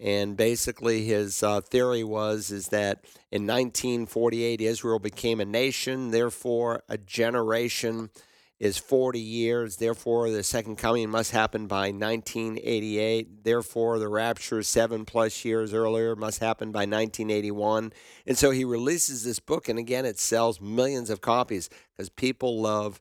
And 0.00 0.36
basically, 0.36 1.04
his 1.04 1.42
uh, 1.42 1.60
theory 1.60 2.02
was 2.02 2.50
is 2.50 2.68
that 2.68 3.04
in 3.30 3.46
1948 3.46 4.60
Israel 4.60 4.98
became 4.98 5.40
a 5.40 5.44
nation. 5.44 6.10
Therefore, 6.10 6.82
a 6.88 6.98
generation 6.98 8.10
is 8.58 8.78
40 8.78 9.20
years. 9.20 9.76
Therefore, 9.76 10.30
the 10.30 10.42
second 10.42 10.76
coming 10.76 11.10
must 11.10 11.30
happen 11.30 11.66
by 11.66 11.90
1988. 11.90 13.44
Therefore, 13.44 13.98
the 13.98 14.08
rapture 14.08 14.62
seven 14.62 15.04
plus 15.04 15.44
years 15.44 15.74
earlier 15.74 16.16
must 16.16 16.40
happen 16.40 16.72
by 16.72 16.80
1981. 16.80 17.92
And 18.26 18.38
so 18.38 18.50
he 18.50 18.64
releases 18.64 19.24
this 19.24 19.38
book, 19.38 19.68
and 19.68 19.78
again, 19.78 20.04
it 20.04 20.18
sells 20.18 20.60
millions 20.60 21.10
of 21.10 21.20
copies 21.20 21.68
because 21.96 22.08
people 22.08 22.60
love 22.60 23.00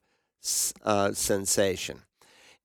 uh, 0.84 1.14
sensation. 1.14 2.03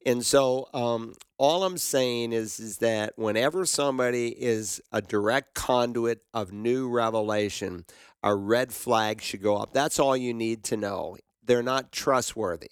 And 0.09 0.25
so, 0.25 0.71
um, 0.73 1.13
all 1.37 1.65
I'm 1.65 1.77
saying 1.77 2.33
is, 2.33 2.59
is 2.61 2.79
that 2.79 3.13
whenever 3.17 3.67
somebody 3.67 4.29
is 4.29 4.81
a 4.91 5.03
direct 5.03 5.53
conduit 5.53 6.23
of 6.33 6.51
new 6.51 6.89
revelation, 6.89 7.85
a 8.23 8.35
red 8.35 8.73
flag 8.73 9.21
should 9.21 9.43
go 9.43 9.59
up. 9.59 9.75
That's 9.75 9.99
all 9.99 10.17
you 10.17 10.33
need 10.33 10.65
to 10.65 10.79
know. 10.79 11.19
They're 11.45 11.63
not 11.63 11.93
trustworthy. 11.93 12.71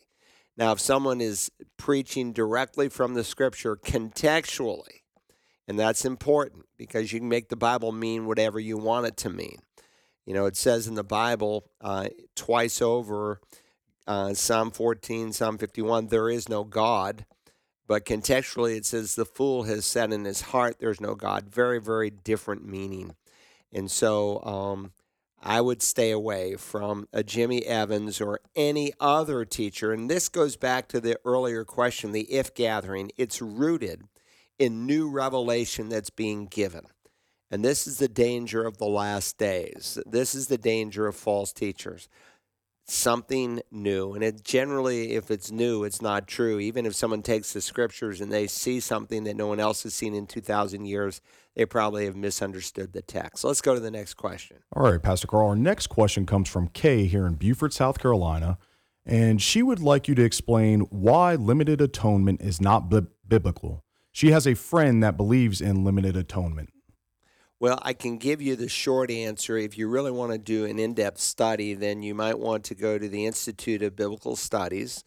Now, 0.56 0.72
if 0.72 0.80
someone 0.80 1.20
is 1.20 1.50
preaching 1.76 2.32
directly 2.32 2.88
from 2.88 3.12
the 3.12 3.22
scripture 3.22 3.76
contextually, 3.76 5.02
and 5.68 5.78
that's 5.78 6.06
important 6.06 6.64
because 6.78 7.12
you 7.12 7.20
can 7.20 7.28
make 7.28 7.50
the 7.50 7.54
Bible 7.56 7.92
mean 7.92 8.24
whatever 8.24 8.58
you 8.58 8.78
want 8.78 9.08
it 9.08 9.18
to 9.18 9.28
mean. 9.28 9.58
You 10.24 10.32
know, 10.32 10.46
it 10.46 10.56
says 10.56 10.86
in 10.86 10.94
the 10.94 11.04
Bible 11.04 11.66
uh, 11.82 12.08
twice 12.34 12.80
over, 12.80 13.42
uh, 14.06 14.34
Psalm 14.34 14.70
14, 14.70 15.32
Psalm 15.32 15.58
51, 15.58 16.08
there 16.08 16.28
is 16.30 16.48
no 16.48 16.64
God. 16.64 17.26
But 17.88 18.04
contextually, 18.04 18.76
it 18.76 18.84
says, 18.84 19.14
the 19.14 19.24
fool 19.24 19.64
has 19.64 19.84
said 19.84 20.12
in 20.12 20.24
his 20.24 20.40
heart, 20.40 20.76
there's 20.78 21.00
no 21.00 21.14
God. 21.14 21.48
Very, 21.48 21.80
very 21.80 22.10
different 22.10 22.66
meaning. 22.66 23.14
And 23.72 23.90
so 23.90 24.42
um, 24.42 24.92
I 25.40 25.60
would 25.60 25.82
stay 25.82 26.10
away 26.10 26.56
from 26.56 27.06
a 27.12 27.22
Jimmy 27.22 27.64
Evans 27.64 28.20
or 28.20 28.40
any 28.56 28.92
other 28.98 29.44
teacher. 29.44 29.92
And 29.92 30.10
this 30.10 30.28
goes 30.28 30.56
back 30.56 30.88
to 30.88 31.00
the 31.00 31.18
earlier 31.24 31.64
question 31.64 32.12
the 32.12 32.22
if 32.22 32.54
gathering. 32.54 33.12
It's 33.16 33.40
rooted 33.40 34.02
in 34.58 34.86
new 34.86 35.08
revelation 35.08 35.88
that's 35.88 36.10
being 36.10 36.46
given. 36.46 36.86
And 37.50 37.64
this 37.64 37.86
is 37.86 37.98
the 37.98 38.08
danger 38.08 38.66
of 38.66 38.78
the 38.78 38.86
last 38.86 39.38
days. 39.38 39.98
This 40.04 40.34
is 40.34 40.48
the 40.48 40.58
danger 40.58 41.06
of 41.06 41.14
false 41.14 41.52
teachers. 41.52 42.08
Something 42.88 43.60
new. 43.70 44.14
And 44.14 44.22
it 44.22 44.44
generally, 44.44 45.12
if 45.14 45.30
it's 45.30 45.50
new, 45.50 45.82
it's 45.82 46.00
not 46.00 46.28
true. 46.28 46.60
Even 46.60 46.86
if 46.86 46.94
someone 46.94 47.22
takes 47.22 47.52
the 47.52 47.60
scriptures 47.60 48.20
and 48.20 48.32
they 48.32 48.46
see 48.46 48.78
something 48.78 49.24
that 49.24 49.36
no 49.36 49.48
one 49.48 49.58
else 49.58 49.82
has 49.82 49.94
seen 49.94 50.14
in 50.14 50.26
2,000 50.26 50.86
years, 50.86 51.20
they 51.56 51.66
probably 51.66 52.04
have 52.04 52.14
misunderstood 52.14 52.92
the 52.92 53.02
text. 53.02 53.38
So 53.38 53.48
let's 53.48 53.60
go 53.60 53.74
to 53.74 53.80
the 53.80 53.90
next 53.90 54.14
question. 54.14 54.58
All 54.74 54.84
right, 54.84 55.02
Pastor 55.02 55.26
Carl. 55.26 55.48
Our 55.48 55.56
next 55.56 55.88
question 55.88 56.26
comes 56.26 56.48
from 56.48 56.68
Kay 56.68 57.06
here 57.06 57.26
in 57.26 57.34
Beaufort, 57.34 57.72
South 57.72 57.98
Carolina. 57.98 58.58
And 59.04 59.40
she 59.40 59.62
would 59.62 59.80
like 59.80 60.08
you 60.08 60.14
to 60.16 60.22
explain 60.22 60.80
why 60.90 61.34
limited 61.36 61.80
atonement 61.80 62.40
is 62.40 62.60
not 62.60 62.90
bi- 62.90 63.02
biblical. 63.26 63.84
She 64.12 64.30
has 64.30 64.46
a 64.46 64.54
friend 64.54 65.02
that 65.02 65.16
believes 65.16 65.60
in 65.60 65.84
limited 65.84 66.16
atonement. 66.16 66.70
Well, 67.58 67.78
I 67.80 67.94
can 67.94 68.18
give 68.18 68.42
you 68.42 68.54
the 68.54 68.68
short 68.68 69.10
answer. 69.10 69.56
If 69.56 69.78
you 69.78 69.88
really 69.88 70.10
want 70.10 70.32
to 70.32 70.38
do 70.38 70.66
an 70.66 70.78
in 70.78 70.92
depth 70.92 71.20
study, 71.20 71.72
then 71.72 72.02
you 72.02 72.14
might 72.14 72.38
want 72.38 72.64
to 72.64 72.74
go 72.74 72.98
to 72.98 73.08
the 73.08 73.24
Institute 73.24 73.82
of 73.82 73.96
Biblical 73.96 74.36
Studies. 74.36 75.04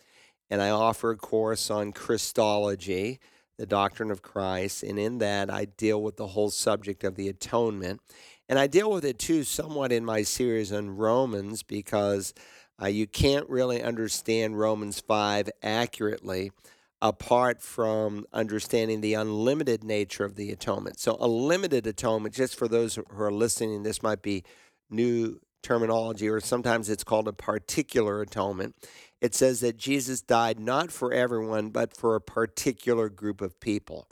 And 0.50 0.60
I 0.60 0.72
offer 0.72 1.12
a 1.12 1.16
course 1.16 1.70
on 1.70 1.92
Christology, 1.92 3.20
the 3.60 3.68
doctrine 3.68 4.10
of 4.10 4.24
Christ. 4.24 4.82
And 4.82 4.98
in 4.98 5.20
that, 5.20 5.54
I 5.54 5.66
deal 5.66 6.02
with 6.02 6.18
the 6.18 6.26
whole 6.26 6.50
subject 6.50 7.04
of 7.04 7.14
the 7.14 7.28
atonement. 7.28 8.02
And 8.48 8.58
I 8.58 8.66
deal 8.66 8.90
with 8.90 9.06
it 9.06 9.20
too 9.20 9.44
somewhat 9.44 9.92
in 9.92 10.04
my 10.04 10.24
series 10.24 10.74
on 10.74 10.98
Romans 10.98 11.62
because 11.62 12.34
uh, 12.82 12.88
you 12.88 13.06
can't 13.06 13.48
really 13.48 13.84
understand 13.84 14.58
Romans 14.58 15.00
5 15.00 15.52
accurately 15.62 16.52
apart 17.02 17.62
from 17.62 18.26
understanding 18.34 19.02
the 19.02 19.14
unlimited 19.14 19.84
nature 19.84 20.26
of 20.26 20.36
the 20.36 20.52
atonement. 20.52 21.00
So, 21.00 21.16
a 21.20 21.28
limited 21.28 21.88
atonement, 21.88 22.36
just 22.36 22.58
for 22.58 22.68
those 22.68 22.96
who 22.96 23.06
are 23.18 23.32
listening, 23.32 23.84
this 23.84 24.04
might 24.04 24.22
be 24.22 24.44
new 24.90 25.40
terminology, 25.62 26.28
or 26.28 26.40
sometimes 26.40 26.90
it's 26.90 27.04
called 27.04 27.28
a 27.28 27.34
particular 27.34 28.22
atonement. 28.22 28.76
It 29.22 29.36
says 29.36 29.60
that 29.62 29.78
Jesus 29.78 30.22
died 30.22 30.60
not 30.60 30.92
for 30.92 31.14
everyone, 31.14 31.70
but 31.70 31.96
for 31.96 32.16
a 32.16 32.22
particular 32.22 33.10
group 33.10 33.42
of 33.42 33.60
people. 33.60 34.08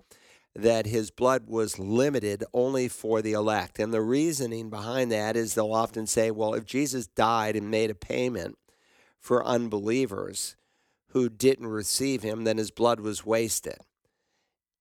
That 0.56 0.88
his 0.88 1.12
blood 1.12 1.44
was 1.48 1.78
limited 1.78 2.44
only 2.54 2.88
for 2.88 3.22
the 3.22 3.34
elect. 3.34 3.80
And 3.80 3.94
the 3.94 4.02
reasoning 4.02 4.70
behind 4.70 5.12
that 5.12 5.36
is 5.36 5.54
they'll 5.54 5.72
often 5.72 6.08
say, 6.08 6.32
well, 6.32 6.54
if 6.56 6.66
Jesus 6.66 7.08
died 7.08 7.56
and 7.56 7.70
made 7.70 7.92
a 7.92 7.96
payment 7.96 8.58
for 9.20 9.46
unbelievers, 9.46 10.56
who 11.22 11.30
didn't 11.30 11.68
receive 11.68 12.24
him, 12.24 12.44
then 12.44 12.58
his 12.58 12.72
blood 12.72 13.00
was 13.00 13.26
wasted. 13.26 13.78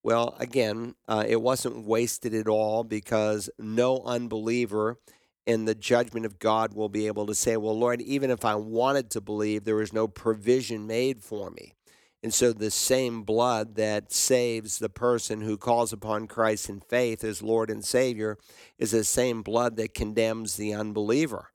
Well, 0.03 0.37
again, 0.39 0.95
uh, 1.09 1.25
it 1.27 1.41
wasn't 1.41 1.85
wasted 1.85 2.35
at 2.35 2.47
all 2.47 2.85
because 2.85 3.51
no 3.59 4.03
unbeliever 4.05 4.99
in 5.47 5.65
the 5.65 5.75
judgment 5.75 6.27
of 6.27 6.39
God 6.39 6.75
will 6.75 6.89
be 6.89 7.07
able 7.07 7.27
to 7.27 7.35
say, 7.35 7.57
Well, 7.57 7.79
Lord, 7.79 8.01
even 8.01 8.31
if 8.31 8.45
I 8.45 8.55
wanted 8.55 9.11
to 9.11 9.21
believe, 9.21 9.65
there 9.65 9.77
was 9.77 9.93
no 9.93 10.07
provision 10.07 10.87
made 10.87 11.23
for 11.23 11.51
me. 11.51 11.75
And 12.23 12.33
so 12.33 12.53
the 12.53 12.71
same 12.71 13.23
blood 13.23 13.77
that 13.77 14.13
saves 14.13 14.79
the 14.79 14.89
person 14.89 15.43
who 15.43 15.57
calls 15.57 15.93
upon 15.93 16.27
Christ 16.27 16.69
in 16.69 16.81
faith 16.81 17.23
as 17.23 17.43
Lord 17.43 17.71
and 17.71 17.85
Savior 17.85 18.39
is 18.79 18.91
the 18.91 19.05
same 19.05 19.43
blood 19.43 19.77
that 19.77 19.95
condemns 19.95 20.57
the 20.57 20.73
unbeliever. 20.75 21.51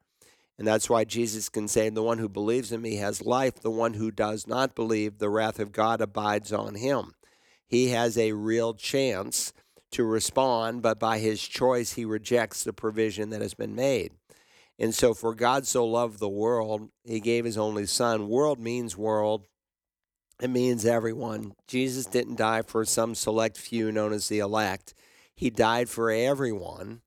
And 0.58 0.68
that's 0.68 0.90
why 0.90 1.04
Jesus 1.06 1.50
can 1.50 1.68
say, 1.68 1.90
The 1.90 2.04
one 2.04 2.20
who 2.20 2.30
believes 2.30 2.72
in 2.72 2.82
me 2.82 2.98
has 2.98 3.26
life. 3.26 3.56
The 3.56 3.72
one 3.72 3.96
who 3.96 4.12
does 4.12 4.48
not 4.48 4.76
believe, 4.76 5.18
the 5.18 5.30
wrath 5.30 5.60
of 5.60 5.72
God 5.72 6.02
abides 6.02 6.54
on 6.54 6.76
him. 6.76 7.14
He 7.68 7.90
has 7.90 8.18
a 8.18 8.34
real 8.34 8.74
chance 8.74 9.54
to 9.92 10.04
respond, 10.04 10.82
but 10.82 11.00
by 11.00 11.20
his 11.20 11.42
choice, 11.42 11.94
he 11.94 12.06
rejects 12.06 12.64
the 12.64 12.74
provision 12.74 13.30
that 13.30 13.42
has 13.42 13.54
been 13.54 13.76
made. 13.76 14.12
And 14.78 14.96
so, 14.96 15.14
for 15.14 15.36
God 15.36 15.68
so 15.68 15.86
loved 15.86 16.20
the 16.20 16.30
world, 16.30 16.90
he 17.04 17.20
gave 17.20 17.46
his 17.46 17.58
only 17.58 17.86
son. 17.86 18.28
World 18.28 18.60
means 18.60 18.98
world, 18.98 19.48
it 20.42 20.50
means 20.50 20.86
everyone. 20.86 21.54
Jesus 21.68 22.06
didn't 22.08 22.38
die 22.38 22.64
for 22.64 22.84
some 22.84 23.14
select 23.14 23.58
few 23.58 23.92
known 23.92 24.12
as 24.12 24.28
the 24.28 24.40
elect, 24.40 24.94
he 25.36 25.50
died 25.50 25.88
for 25.88 26.12
everyone. 26.12 27.02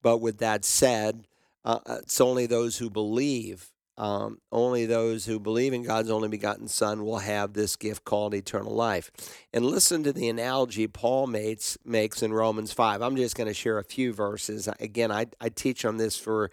But 0.00 0.18
with 0.18 0.38
that 0.38 0.64
said, 0.64 1.26
uh, 1.68 1.80
uh, 1.84 1.98
it's 2.00 2.18
only 2.18 2.46
those 2.46 2.78
who 2.78 2.88
believe, 2.88 3.70
um, 3.98 4.38
only 4.50 4.86
those 4.86 5.26
who 5.26 5.38
believe 5.38 5.74
in 5.74 5.82
God's 5.82 6.08
only 6.08 6.28
begotten 6.28 6.66
Son 6.66 7.04
will 7.04 7.18
have 7.18 7.52
this 7.52 7.76
gift 7.76 8.06
called 8.06 8.32
eternal 8.32 8.74
life. 8.74 9.10
And 9.52 9.66
listen 9.66 10.02
to 10.04 10.12
the 10.14 10.30
analogy 10.30 10.86
Paul 10.86 11.26
makes, 11.26 11.76
makes 11.84 12.22
in 12.22 12.32
Romans 12.32 12.72
5. 12.72 13.02
I'm 13.02 13.16
just 13.16 13.36
going 13.36 13.48
to 13.48 13.54
share 13.54 13.78
a 13.78 13.84
few 13.84 14.14
verses. 14.14 14.66
Again, 14.80 15.12
I, 15.12 15.26
I 15.42 15.50
teach 15.50 15.84
on 15.84 15.98
this 15.98 16.16
for, 16.16 16.50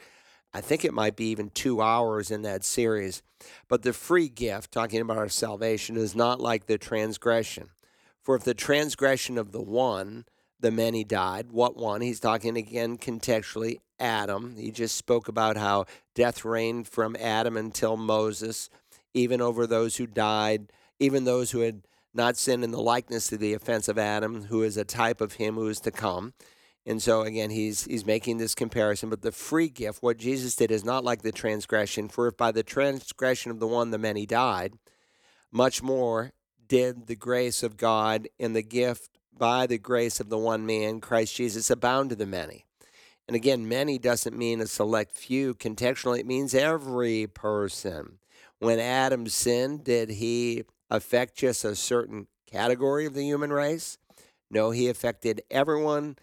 I 0.54 0.60
think 0.60 0.84
it 0.84 0.94
might 0.94 1.16
be 1.16 1.30
even 1.30 1.50
two 1.50 1.82
hours 1.82 2.30
in 2.30 2.42
that 2.42 2.66
series. 2.66 3.24
But 3.70 3.84
the 3.84 3.94
free 3.94 4.28
gift, 4.28 4.74
talking 4.74 5.00
about 5.00 5.18
our 5.18 5.30
salvation, 5.30 5.96
is 5.96 6.14
not 6.14 6.42
like 6.42 6.66
the 6.66 6.78
transgression. 6.78 7.70
For 8.22 8.36
if 8.36 8.44
the 8.44 8.54
transgression 8.54 9.38
of 9.38 9.54
the 9.54 9.62
one, 9.62 10.26
the 10.66 10.72
many 10.72 11.04
died, 11.04 11.52
what 11.52 11.78
one? 11.78 12.02
He's 12.02 12.20
talking 12.20 12.58
again 12.58 12.98
contextually 12.98 13.78
Adam. 14.00 14.56
He 14.58 14.72
just 14.72 14.98
spoke 14.98 15.28
about 15.28 15.58
how 15.58 15.86
death 16.16 16.44
reigned 16.44 16.88
from 16.88 17.16
Adam 17.20 17.56
until 17.56 17.96
Moses, 17.96 18.72
even 19.14 19.42
over 19.42 19.68
those 19.68 19.98
who 19.98 20.08
died, 20.08 20.72
even 21.00 21.24
those 21.24 21.52
who 21.52 21.60
had 21.60 21.84
not 22.16 22.36
sinned 22.36 22.64
in 22.64 22.72
the 22.72 22.82
likeness 22.82 23.32
of 23.32 23.40
the 23.40 23.54
offense 23.54 23.88
of 23.88 24.00
Adam, 24.00 24.46
who 24.46 24.64
is 24.64 24.76
a 24.76 24.84
type 24.84 25.22
of 25.22 25.34
him 25.34 25.54
who 25.54 25.68
is 25.68 25.80
to 25.82 25.92
come. 25.92 26.34
And 26.84 27.00
so 27.00 27.22
again, 27.22 27.52
he's 27.52 27.84
he's 27.86 28.06
making 28.06 28.38
this 28.38 28.56
comparison. 28.56 29.12
But 29.12 29.22
the 29.22 29.32
free 29.32 29.70
gift, 29.70 30.02
what 30.02 30.18
Jesus 30.18 30.56
did, 30.56 30.72
is 30.72 30.84
not 30.84 31.04
like 31.04 31.22
the 31.22 31.32
transgression. 31.32 32.10
For 32.10 32.28
if 32.28 32.38
by 32.38 32.52
the 32.52 32.64
transgression 32.64 33.52
of 33.52 33.60
the 33.60 33.68
one 33.68 33.92
the 33.92 34.00
many 34.00 34.26
died, 34.26 34.74
much 35.52 35.84
more 35.84 36.32
did 36.68 37.06
the 37.06 37.16
grace 37.16 37.62
of 37.62 37.78
God 37.78 38.28
and 38.40 38.56
the 38.56 38.64
gift 38.64 39.15
by 39.38 39.68
the 39.68 39.78
grace 39.78 40.20
of 40.20 40.30
the 40.30 40.38
one 40.38 40.66
man, 40.66 41.02
Christ 41.02 41.36
Jesus, 41.36 41.70
abound 41.70 42.10
to 42.10 42.16
the 42.16 42.26
many. 42.26 42.66
And 43.28 43.36
again, 43.36 43.68
many 43.68 43.98
doesn't 43.98 44.38
mean 44.38 44.62
a 44.62 44.68
select 44.68 45.12
few. 45.12 45.56
Contextually, 45.56 46.20
it 46.20 46.28
means 46.28 46.54
every 46.54 47.28
person. 47.28 48.20
When 48.60 48.80
Adam 48.80 49.28
sinned, 49.28 49.84
did 49.84 50.10
he 50.10 50.64
affect 50.90 51.36
just 51.36 51.66
a 51.66 51.76
certain 51.76 52.28
category 52.46 53.06
of 53.06 53.14
the 53.14 53.24
human 53.24 53.52
race? 53.52 53.98
No, 54.50 54.72
he 54.72 54.88
affected 54.88 55.42
everyone 55.50 56.18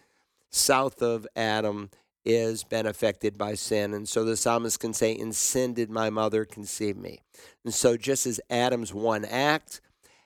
south 0.49 1.01
of 1.01 1.27
Adam 1.35 1.89
is 2.25 2.63
been 2.63 2.85
affected 2.85 3.37
by 3.37 3.53
sin. 3.53 3.93
And 3.93 4.07
so 4.07 4.23
the 4.23 4.37
psalmist 4.37 4.79
can 4.79 4.93
say, 4.93 5.11
In 5.11 5.33
sin 5.33 5.73
did 5.73 5.89
my 5.89 6.09
mother 6.09 6.45
conceive 6.45 6.95
me. 6.95 7.19
And 7.65 7.73
so 7.73 7.97
just 7.97 8.25
as 8.25 8.39
Adam's 8.49 8.93
one 8.93 9.25
act 9.25 9.81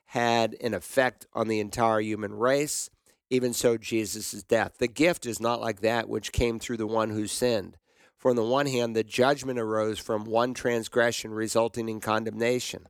had 0.07 0.55
an 0.61 0.73
effect 0.73 1.25
on 1.33 1.47
the 1.47 1.59
entire 1.59 1.99
human 1.99 2.33
race, 2.33 2.89
even 3.29 3.53
so 3.53 3.77
Jesus' 3.77 4.43
death. 4.43 4.77
The 4.77 4.87
gift 4.87 5.25
is 5.25 5.39
not 5.39 5.59
like 5.59 5.81
that 5.81 6.07
which 6.07 6.31
came 6.31 6.59
through 6.59 6.77
the 6.77 6.87
one 6.87 7.09
who 7.09 7.27
sinned. 7.27 7.77
For 8.17 8.31
on 8.31 8.35
the 8.35 8.43
one 8.43 8.65
hand, 8.65 8.95
the 8.95 9.03
judgment 9.03 9.59
arose 9.59 9.99
from 9.99 10.25
one 10.25 10.53
transgression 10.53 11.31
resulting 11.31 11.89
in 11.89 11.99
condemnation. 11.99 12.87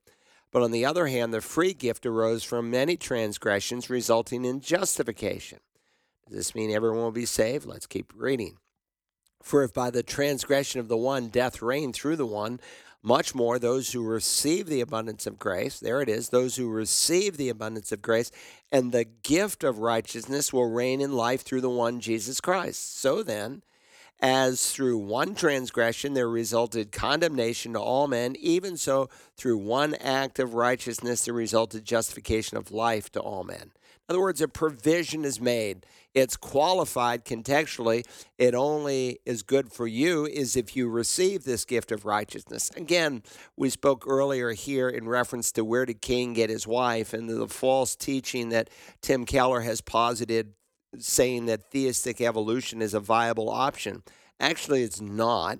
But 0.52 0.62
on 0.62 0.72
the 0.72 0.86
other 0.86 1.08
hand, 1.08 1.34
the 1.34 1.42
free 1.42 1.74
gift 1.74 2.06
arose 2.06 2.44
from 2.44 2.72
many 2.72 2.96
transgressions 2.96 3.90
resulting 3.90 4.46
in 4.46 4.62
justification. 4.62 5.60
Does 6.28 6.38
this 6.38 6.56
mean 6.56 6.72
everyone 6.72 7.00
will 7.00 7.12
be 7.12 7.26
saved? 7.26 7.66
Let's 7.66 7.88
keep 7.88 8.14
reading. 8.16 8.58
For 9.42 9.64
if 9.64 9.74
by 9.74 9.90
the 9.90 10.04
transgression 10.04 10.80
of 10.80 10.88
the 10.88 10.98
one 10.98 11.28
death 11.28 11.62
reigned 11.62 11.96
through 11.96 12.16
the 12.16 12.26
one, 12.26 12.60
much 13.04 13.34
more, 13.36 13.60
those 13.60 13.92
who 13.92 14.04
receive 14.04 14.68
the 14.68 14.82
abundance 14.82 15.26
of 15.28 15.40
grace, 15.40 15.80
there 15.80 16.02
it 16.02 16.10
is, 16.10 16.30
those 16.30 16.56
who 16.56 16.68
receive 16.68 17.38
the 17.38 17.50
abundance 17.50 17.92
of 17.92 18.02
grace 18.02 18.32
and 18.72 18.92
the 18.92 19.06
gift 19.06 19.64
of 19.64 19.80
righteousness 19.80 20.52
will 20.52 20.70
reign 20.70 21.00
in 21.00 21.14
life 21.14 21.44
through 21.44 21.62
the 21.62 21.70
one 21.70 22.00
Jesus 22.00 22.42
Christ. 22.42 23.00
So 23.00 23.24
then, 23.24 23.62
As 24.20 24.72
through 24.72 24.98
one 24.98 25.36
transgression 25.36 26.16
there 26.16 26.28
resulted 26.28 26.92
condemnation 26.92 27.74
to 27.74 27.80
all 27.80 28.08
men, 28.08 28.36
even 28.40 28.76
so 28.76 29.10
through 29.36 29.60
one 29.60 29.94
act 29.96 30.40
of 30.40 30.56
righteousness 30.56 31.26
there 31.26 31.36
resulted 31.36 31.86
justification 31.86 32.58
of 32.58 32.72
life 32.72 33.12
to 33.12 33.20
all 33.20 33.44
men. 33.44 33.72
In 34.08 34.16
other 34.16 34.22
words, 34.22 34.40
a 34.40 34.48
provision 34.48 35.26
is 35.26 35.42
made. 35.42 35.86
It's 36.14 36.38
qualified 36.38 37.26
contextually. 37.26 38.06
It 38.38 38.56
only 38.56 39.20
is 39.26 39.44
good 39.44 39.72
for 39.72 39.86
you 39.86 40.26
is 40.26 40.56
if 40.56 40.78
you 40.78 40.88
receive 40.88 41.44
this 41.44 41.66
gift 41.66 41.92
of 41.92 42.06
righteousness. 42.06 42.72
Again, 42.78 43.22
we 43.58 43.70
spoke 43.70 44.06
earlier 44.08 44.52
here 44.54 44.88
in 44.88 45.10
reference 45.10 45.52
to 45.54 45.66
where 45.66 45.86
did 45.86 46.02
Cain 46.02 46.34
get 46.34 46.50
his 46.50 46.66
wife 46.66 47.14
and 47.14 47.30
the 47.30 47.50
false 47.50 47.98
teaching 47.98 48.48
that 48.50 48.70
Tim 49.02 49.26
Keller 49.26 49.62
has 49.62 49.82
posited 49.82 50.54
saying 50.98 51.48
that 51.48 51.70
theistic 51.70 52.22
evolution 52.22 52.82
is 52.82 52.94
a 52.94 53.02
viable 53.02 53.50
option. 53.50 54.04
Actually, 54.40 54.84
it's 54.84 55.02
not, 55.02 55.60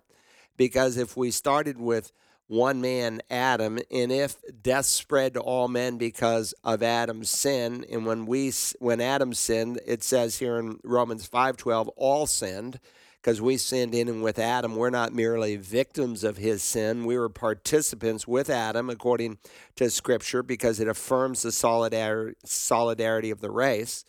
because 0.56 0.96
if 0.96 1.18
we 1.18 1.32
started 1.32 1.78
with 1.78 2.14
one 2.48 2.80
man, 2.80 3.22
Adam, 3.30 3.78
and 3.92 4.12
if 4.12 4.38
death 4.62 4.86
spread 4.86 5.34
to 5.34 5.42
all 5.42 5.68
men 5.68 5.98
because 5.98 6.54
of 6.64 6.82
Adam's 6.82 7.30
sin, 7.30 7.86
and 7.92 8.06
when 8.06 8.26
we 8.26 8.52
when 8.80 9.02
Adam 9.02 9.34
sinned, 9.34 9.80
it 9.86 10.04
says 10.04 10.38
here 10.38 10.58
in 10.58 10.80
Romans 10.84 11.26
five 11.26 11.58
twelve, 11.58 11.90
all 11.98 12.26
sinned, 12.26 12.80
because 13.22 13.42
we 13.42 13.58
sinned 13.58 13.94
in 13.94 14.08
and 14.08 14.24
with 14.24 14.40
Adam. 14.40 14.78
We're 14.78 14.90
not 14.90 15.14
merely 15.14 15.58
victims 15.58 16.24
of 16.24 16.38
his 16.38 16.64
sin; 16.64 17.06
we 17.06 17.18
were 17.18 17.30
participants 17.30 18.26
with 18.26 18.50
Adam, 18.50 18.90
according 18.90 19.40
to 19.76 19.90
Scripture, 19.90 20.42
because 20.42 20.80
it 20.80 20.88
affirms 20.88 21.42
the 21.42 21.52
solidarity 21.52 22.38
solidarity 22.46 23.30
of 23.30 23.42
the 23.42 23.52
race. 23.52 24.06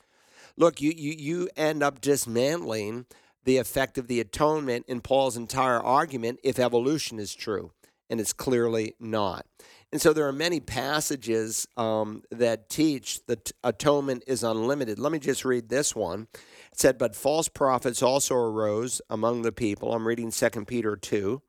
Look, 0.56 0.80
you, 0.80 0.92
you, 0.96 1.12
you 1.12 1.48
end 1.56 1.82
up 1.82 2.00
dismantling 2.00 3.06
the 3.44 3.58
effect 3.58 3.96
of 3.96 4.08
the 4.08 4.20
atonement 4.20 4.84
in 4.88 5.00
Paul's 5.00 5.36
entire 5.36 5.80
argument 5.80 6.40
if 6.42 6.58
evolution 6.58 7.18
is 7.18 7.34
true, 7.34 7.70
and 8.10 8.20
it's 8.20 8.32
clearly 8.32 8.94
not. 9.00 9.46
And 9.90 10.00
so 10.00 10.12
there 10.12 10.28
are 10.28 10.32
many 10.32 10.60
passages 10.60 11.66
um, 11.76 12.22
that 12.30 12.68
teach 12.68 13.24
that 13.26 13.52
atonement 13.64 14.24
is 14.26 14.42
unlimited. 14.42 14.98
Let 14.98 15.12
me 15.12 15.18
just 15.18 15.44
read 15.44 15.68
this 15.68 15.96
one. 15.96 16.28
It 16.72 16.78
said, 16.78 16.98
But 16.98 17.16
false 17.16 17.48
prophets 17.48 18.02
also 18.02 18.34
arose 18.34 19.00
among 19.08 19.42
the 19.42 19.52
people. 19.52 19.94
I'm 19.94 20.06
reading 20.06 20.30
2 20.30 20.64
Peter 20.66 20.96
2. 20.96 21.40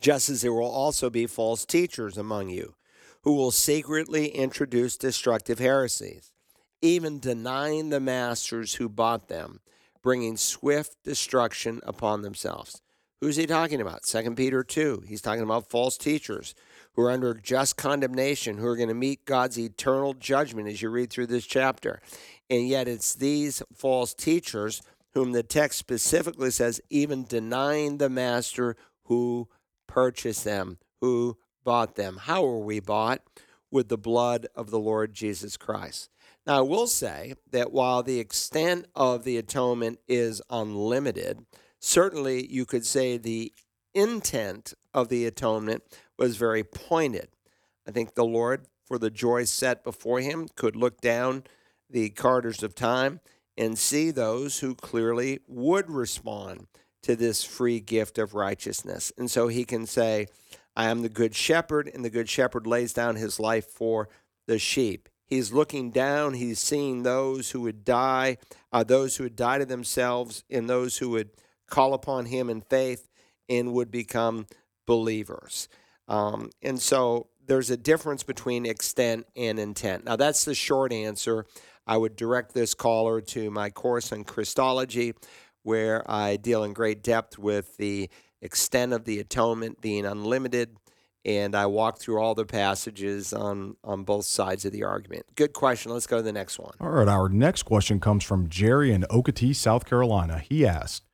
Just 0.00 0.30
as 0.30 0.42
there 0.42 0.52
will 0.52 0.70
also 0.70 1.10
be 1.10 1.26
false 1.26 1.66
teachers 1.66 2.16
among 2.16 2.48
you, 2.50 2.76
who 3.22 3.34
will 3.34 3.50
secretly 3.50 4.28
introduce 4.28 4.96
destructive 4.96 5.58
heresies 5.58 6.32
even 6.80 7.18
denying 7.18 7.90
the 7.90 8.00
masters 8.00 8.74
who 8.74 8.88
bought 8.88 9.28
them, 9.28 9.60
bringing 10.02 10.36
swift 10.36 10.96
destruction 11.04 11.80
upon 11.84 12.22
themselves. 12.22 12.82
Who's 13.20 13.36
he 13.36 13.46
talking 13.46 13.80
about? 13.80 14.04
2 14.04 14.34
Peter 14.36 14.62
2. 14.62 15.02
He's 15.06 15.20
talking 15.20 15.42
about 15.42 15.68
false 15.68 15.98
teachers 15.98 16.54
who 16.94 17.02
are 17.02 17.10
under 17.10 17.34
just 17.34 17.76
condemnation, 17.76 18.58
who 18.58 18.66
are 18.66 18.76
going 18.76 18.88
to 18.88 18.94
meet 18.94 19.24
God's 19.24 19.58
eternal 19.58 20.14
judgment 20.14 20.68
as 20.68 20.80
you 20.80 20.88
read 20.88 21.10
through 21.10 21.26
this 21.26 21.46
chapter. 21.46 22.00
And 22.48 22.68
yet 22.68 22.86
it's 22.86 23.14
these 23.14 23.62
false 23.74 24.14
teachers 24.14 24.82
whom 25.14 25.32
the 25.32 25.42
text 25.42 25.80
specifically 25.80 26.52
says, 26.52 26.80
even 26.90 27.24
denying 27.24 27.98
the 27.98 28.08
master 28.08 28.76
who 29.04 29.48
purchased 29.88 30.44
them, 30.44 30.78
who 31.00 31.38
bought 31.64 31.96
them. 31.96 32.18
How 32.22 32.44
were 32.44 32.60
we 32.60 32.78
bought? 32.78 33.22
With 33.70 33.88
the 33.88 33.98
blood 33.98 34.46
of 34.54 34.70
the 34.70 34.78
Lord 34.78 35.12
Jesus 35.12 35.58
Christ. 35.58 36.08
Now, 36.46 36.58
I 36.58 36.62
will 36.62 36.86
say 36.86 37.34
that 37.50 37.70
while 37.70 38.02
the 38.02 38.18
extent 38.18 38.86
of 38.94 39.24
the 39.24 39.36
atonement 39.36 39.98
is 40.08 40.40
unlimited, 40.48 41.44
certainly 41.80 42.46
you 42.46 42.64
could 42.64 42.84
say 42.84 43.16
the 43.16 43.52
intent 43.94 44.74
of 44.94 45.08
the 45.08 45.26
atonement 45.26 45.82
was 46.18 46.36
very 46.36 46.64
pointed. 46.64 47.28
I 47.86 47.90
think 47.90 48.14
the 48.14 48.24
Lord, 48.24 48.66
for 48.86 48.98
the 48.98 49.10
joy 49.10 49.44
set 49.44 49.84
before 49.84 50.20
him, 50.20 50.48
could 50.54 50.76
look 50.76 51.00
down 51.00 51.44
the 51.90 52.10
corridors 52.10 52.62
of 52.62 52.74
time 52.74 53.20
and 53.56 53.78
see 53.78 54.10
those 54.10 54.60
who 54.60 54.74
clearly 54.74 55.40
would 55.46 55.90
respond 55.90 56.66
to 57.02 57.16
this 57.16 57.44
free 57.44 57.80
gift 57.80 58.18
of 58.18 58.34
righteousness. 58.34 59.12
And 59.16 59.30
so 59.30 59.48
he 59.48 59.64
can 59.64 59.86
say, 59.86 60.26
I 60.76 60.86
am 60.86 61.02
the 61.02 61.08
good 61.08 61.34
shepherd, 61.34 61.90
and 61.92 62.04
the 62.04 62.10
good 62.10 62.28
shepherd 62.28 62.66
lays 62.66 62.92
down 62.92 63.16
his 63.16 63.40
life 63.40 63.66
for 63.66 64.08
the 64.46 64.58
sheep. 64.58 65.08
He's 65.26 65.52
looking 65.52 65.90
down. 65.90 66.34
He's 66.34 66.60
seeing 66.60 67.02
those 67.02 67.50
who 67.50 67.62
would 67.62 67.84
die, 67.84 68.38
uh, 68.72 68.84
those 68.84 69.16
who 69.16 69.24
would 69.24 69.36
die 69.36 69.58
to 69.58 69.66
themselves, 69.66 70.44
and 70.48 70.68
those 70.68 70.98
who 70.98 71.10
would 71.10 71.30
call 71.68 71.94
upon 71.94 72.26
Him 72.26 72.50
in 72.50 72.60
faith 72.60 73.08
and 73.48 73.72
would 73.72 73.90
become 73.90 74.46
believers. 74.86 75.68
Um, 76.06 76.50
and 76.62 76.80
so 76.80 77.28
there's 77.46 77.70
a 77.70 77.76
difference 77.76 78.22
between 78.22 78.66
extent 78.66 79.26
and 79.36 79.58
intent. 79.58 80.04
Now, 80.04 80.16
that's 80.16 80.44
the 80.44 80.54
short 80.54 80.92
answer. 80.92 81.46
I 81.86 81.96
would 81.96 82.16
direct 82.16 82.52
this 82.54 82.74
caller 82.74 83.20
to 83.20 83.50
my 83.50 83.70
course 83.70 84.12
on 84.12 84.24
Christology, 84.24 85.14
where 85.62 86.08
I 86.10 86.36
deal 86.36 86.64
in 86.64 86.72
great 86.72 87.02
depth 87.02 87.38
with 87.38 87.76
the 87.78 88.10
extent 88.40 88.92
of 88.92 89.04
the 89.04 89.18
atonement 89.18 89.80
being 89.80 90.06
unlimited 90.06 90.76
and 91.24 91.54
I 91.54 91.66
walk 91.66 91.98
through 91.98 92.20
all 92.20 92.34
the 92.34 92.46
passages 92.46 93.32
on 93.32 93.76
on 93.84 94.04
both 94.04 94.24
sides 94.24 94.64
of 94.64 94.72
the 94.72 94.84
argument. 94.84 95.26
Good 95.34 95.52
question. 95.52 95.92
Let's 95.92 96.06
go 96.06 96.16
to 96.16 96.22
the 96.22 96.32
next 96.32 96.58
one. 96.58 96.72
All 96.80 96.90
right, 96.90 97.08
our 97.08 97.28
next 97.28 97.64
question 97.64 98.00
comes 98.00 98.24
from 98.24 98.48
Jerry 98.48 98.92
in 98.92 99.02
Okatee, 99.10 99.54
South 99.54 99.84
Carolina. 99.84 100.38
He 100.38 100.66
asked, 100.66 101.04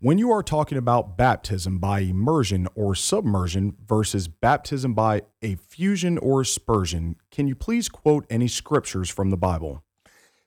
"When 0.00 0.18
you 0.18 0.30
are 0.30 0.42
talking 0.42 0.78
about 0.78 1.16
baptism 1.16 1.78
by 1.78 2.00
immersion 2.00 2.68
or 2.74 2.94
submersion 2.94 3.76
versus 3.84 4.28
baptism 4.28 4.94
by 4.94 5.22
effusion 5.42 6.18
or 6.18 6.42
aspersion, 6.42 7.16
can 7.30 7.48
you 7.48 7.54
please 7.54 7.88
quote 7.88 8.24
any 8.30 8.48
scriptures 8.48 9.10
from 9.10 9.30
the 9.30 9.36
Bible?" 9.36 9.82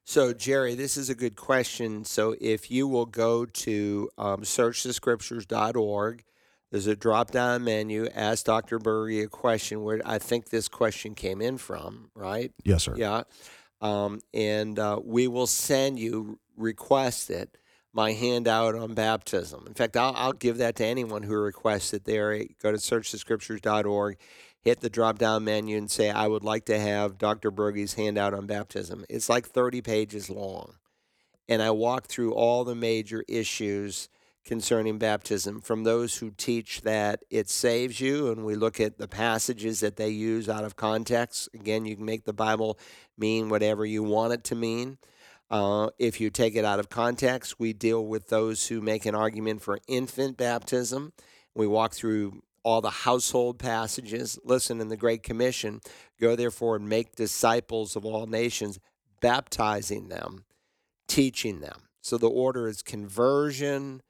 So, 0.03 0.33
Jerry, 0.33 0.75
this 0.75 0.97
is 0.97 1.09
a 1.09 1.15
good 1.15 1.35
question. 1.35 2.05
So, 2.05 2.35
if 2.41 2.71
you 2.71 2.87
will 2.87 3.05
go 3.05 3.45
to 3.45 4.09
um, 4.17 4.41
searchthescriptures.org, 4.41 6.23
there's 6.71 6.87
a 6.87 6.95
drop 6.95 7.31
down 7.31 7.63
menu. 7.65 8.07
Ask 8.15 8.45
Dr. 8.45 8.79
Broggi 8.79 9.23
a 9.23 9.27
question 9.27 9.83
where 9.83 10.01
I 10.05 10.17
think 10.17 10.49
this 10.49 10.67
question 10.69 11.15
came 11.15 11.41
in 11.41 11.57
from, 11.57 12.09
right? 12.15 12.51
Yes, 12.63 12.83
sir. 12.83 12.95
Yeah. 12.95 13.23
Um, 13.81 14.21
and 14.33 14.79
uh, 14.79 14.99
we 15.03 15.27
will 15.27 15.47
send 15.47 15.99
you, 15.99 16.39
request 16.55 17.29
it, 17.29 17.57
my 17.93 18.13
handout 18.13 18.75
on 18.75 18.93
baptism. 18.93 19.65
In 19.67 19.73
fact, 19.73 19.97
I'll, 19.97 20.13
I'll 20.15 20.33
give 20.33 20.57
that 20.57 20.75
to 20.77 20.85
anyone 20.85 21.23
who 21.23 21.35
requests 21.35 21.93
it 21.93 22.05
there. 22.05 22.37
Go 22.61 22.71
to 22.71 22.77
searchthescriptures.org, 22.77 24.17
hit 24.61 24.79
the 24.79 24.89
drop 24.89 25.19
down 25.19 25.43
menu, 25.43 25.77
and 25.77 25.91
say, 25.91 26.09
I 26.09 26.27
would 26.27 26.43
like 26.43 26.65
to 26.65 26.79
have 26.79 27.17
Dr. 27.17 27.51
Broggi's 27.51 27.95
handout 27.95 28.33
on 28.33 28.47
baptism. 28.47 29.05
It's 29.09 29.29
like 29.29 29.47
30 29.47 29.81
pages 29.81 30.29
long. 30.29 30.75
And 31.49 31.61
I 31.61 31.71
walk 31.71 32.07
through 32.07 32.33
all 32.33 32.63
the 32.63 32.75
major 32.75 33.25
issues 33.27 34.07
concerning 34.45 34.97
baptism 34.97 35.61
from 35.61 35.83
those 35.83 36.17
who 36.17 36.31
teach 36.31 36.81
that 36.81 37.23
it 37.29 37.49
saves 37.49 37.99
you. 37.99 38.31
And 38.31 38.45
we 38.45 38.55
look 38.55 38.79
at 38.79 38.97
the 38.97 39.07
passages 39.07 39.81
that 39.81 39.97
they 39.97 40.09
use 40.09 40.49
out 40.49 40.63
of 40.63 40.75
context. 40.75 41.49
Again, 41.53 41.85
you 41.85 41.95
can 41.95 42.05
make 42.05 42.23
the 42.23 42.33
Bible 42.33 42.79
mean 43.17 43.49
whatever 43.49 43.85
you 43.85 44.01
want 44.01 44.33
it 44.33 44.43
to 44.45 44.55
mean. 44.55 44.97
Uh, 45.51 45.89
if 45.99 46.21
you 46.21 46.29
take 46.29 46.55
it 46.55 46.63
out 46.63 46.79
of 46.79 46.87
context, 46.87 47.59
we 47.59 47.73
deal 47.73 48.05
with 48.05 48.29
those 48.29 48.67
who 48.67 48.79
make 48.79 49.05
an 49.05 49.13
argument 49.13 49.61
for 49.61 49.79
infant 49.85 50.37
baptism. 50.37 51.11
We 51.53 51.67
walk 51.67 51.93
through 51.93 52.41
all 52.63 52.79
the 52.79 52.89
household 52.89 53.59
passages. 53.59 54.39
Listen, 54.45 54.79
in 54.79 54.87
the 54.87 54.95
Great 54.95 55.23
Commission, 55.23 55.81
go 56.21 56.37
therefore 56.37 56.77
and 56.77 56.87
make 56.87 57.15
disciples 57.15 57.97
of 57.97 58.05
all 58.05 58.27
nations, 58.27 58.79
baptizing 59.19 60.07
them, 60.07 60.45
teaching 61.07 61.59
them. 61.59 61.81
So 62.01 62.17
the 62.17 62.29
order 62.29 62.69
is 62.69 62.81
conversion, 62.81 64.01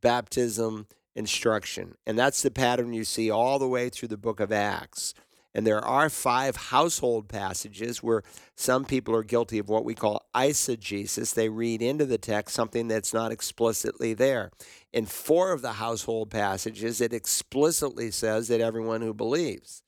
baptism, 0.00 0.88
instruction. 1.14 1.94
And 2.04 2.18
that's 2.18 2.42
the 2.42 2.50
pattern 2.50 2.92
you 2.92 3.04
see 3.04 3.30
all 3.30 3.60
the 3.60 3.68
way 3.68 3.90
through 3.90 4.08
the 4.08 4.16
book 4.16 4.40
of 4.40 4.50
Acts. 4.50 5.14
And 5.54 5.66
there 5.66 5.84
are 5.84 6.08
five 6.08 6.56
household 6.56 7.28
passages 7.28 8.02
where 8.02 8.22
some 8.56 8.84
people 8.84 9.14
are 9.16 9.24
guilty 9.24 9.58
of 9.58 9.68
what 9.68 9.84
we 9.84 9.94
call 9.94 10.26
eisegesis. 10.34 11.34
They 11.34 11.48
read 11.48 11.82
into 11.82 12.06
the 12.06 12.18
text 12.18 12.54
something 12.54 12.88
that's 12.88 13.12
not 13.12 13.32
explicitly 13.32 14.14
there. 14.14 14.50
In 14.92 15.06
four 15.06 15.52
of 15.52 15.62
the 15.62 15.72
household 15.72 16.30
passages, 16.30 17.00
it 17.00 17.12
explicitly 17.12 18.10
says 18.10 18.48
that 18.48 18.60
everyone 18.60 19.02
who 19.02 19.14
believes. 19.14 19.82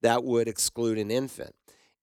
That 0.00 0.24
would 0.24 0.48
exclude 0.48 0.98
an 0.98 1.10
infant 1.10 1.54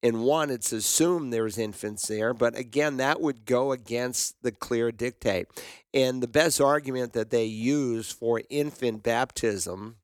in 0.01 0.21
one, 0.21 0.49
it's 0.49 0.71
assumed 0.71 1.33
there's 1.33 1.57
infants 1.57 2.07
there, 2.07 2.33
but 2.33 2.57
again, 2.57 2.97
that 2.97 3.19
would 3.19 3.45
go 3.45 3.71
against 3.73 4.41
the 4.41 4.51
clear 4.51 4.91
dictate. 4.91 5.47
And 5.93 6.23
the 6.23 6.27
best 6.27 6.61
argument 6.61 7.13
that 7.13 7.31
they 7.31 7.45
use 7.45 8.11
for 8.11 8.41
infant 8.49 9.03
baptism 9.03 9.97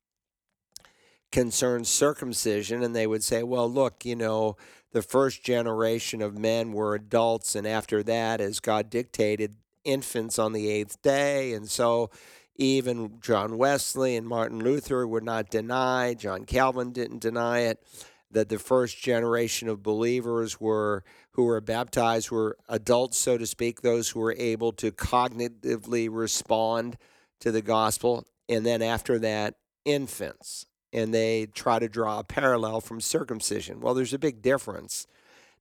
concerns 1.36 1.90
circumcision, 1.90 2.82
and 2.82 2.96
they 2.96 3.06
would 3.06 3.22
say, 3.22 3.44
well, 3.44 3.70
look, 3.70 4.06
you 4.06 4.16
know, 4.16 4.56
the 4.94 5.02
first 5.02 5.44
generation 5.44 6.22
of 6.22 6.38
men 6.38 6.72
were 6.72 6.96
adults, 6.96 7.56
and 7.56 7.68
after 7.68 8.02
that, 8.04 8.40
as 8.40 8.62
God 8.62 8.90
dictated, 8.90 9.58
infants 9.84 10.40
on 10.40 10.54
the 10.54 10.70
eighth 10.70 11.02
day. 11.02 11.52
And 11.52 11.70
so, 11.70 12.10
even 12.56 13.20
John 13.20 13.58
Wesley 13.58 14.16
and 14.16 14.26
Martin 14.26 14.64
Luther 14.64 15.06
would 15.06 15.26
not 15.26 15.50
deny, 15.50 16.14
John 16.14 16.46
Calvin 16.46 16.94
didn't 16.94 17.20
deny 17.20 17.60
it, 17.64 17.84
that 18.32 18.48
the 18.48 18.58
first 18.58 18.98
generation 18.98 19.68
of 19.68 19.84
believers 19.84 20.62
were 20.62 21.04
who 21.32 21.44
were 21.44 21.60
baptized 21.60 22.32
were 22.32 22.56
adults, 22.70 23.18
so 23.18 23.38
to 23.38 23.46
speak, 23.46 23.82
those 23.82 24.12
who 24.12 24.22
were 24.22 24.36
able 24.38 24.72
to 24.72 24.90
cognitively 24.90 26.08
respond 26.10 26.96
to 27.42 27.52
the 27.52 27.62
gospel. 27.62 28.26
And 28.48 28.66
then 28.66 28.82
after 28.82 29.20
that, 29.20 29.56
infants. 29.84 30.68
And 30.96 31.14
they 31.14 31.48
try 31.48 31.80
to 31.80 31.90
draw 31.90 32.20
a 32.20 32.24
parallel 32.24 32.80
from 32.80 33.02
circumcision. 33.02 33.82
Well, 33.82 33.94
there's 33.94 34.14
a 34.14 34.20
big 34.20 34.42
difference. 34.42 35.08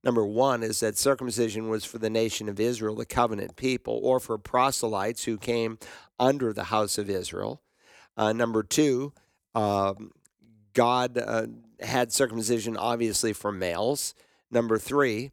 Number 0.05 0.25
one 0.25 0.63
is 0.63 0.79
that 0.81 0.97
circumcision 0.97 1.69
was 1.69 1.85
for 1.85 1.99
the 1.99 2.09
nation 2.09 2.49
of 2.49 2.61
Israel, 2.61 2.95
the 2.95 3.05
covenant 3.05 3.57
people, 3.57 3.99
or 4.03 4.21
for 4.21 4.39
proselytes 4.39 5.25
who 5.25 5.37
came 5.37 5.79
under 6.21 6.53
the 6.53 6.65
house 6.65 6.99
of 6.99 7.11
Israel. 7.11 7.63
Uh, 8.17 8.33
number 8.33 8.63
two, 8.63 9.13
um, 9.57 10.13
God 10.73 11.19
uh, 11.19 11.47
had 11.81 12.13
circumcision 12.13 12.77
obviously 12.77 13.33
for 13.33 13.51
males. 13.51 14.15
Number 14.51 14.79
three, 14.79 15.33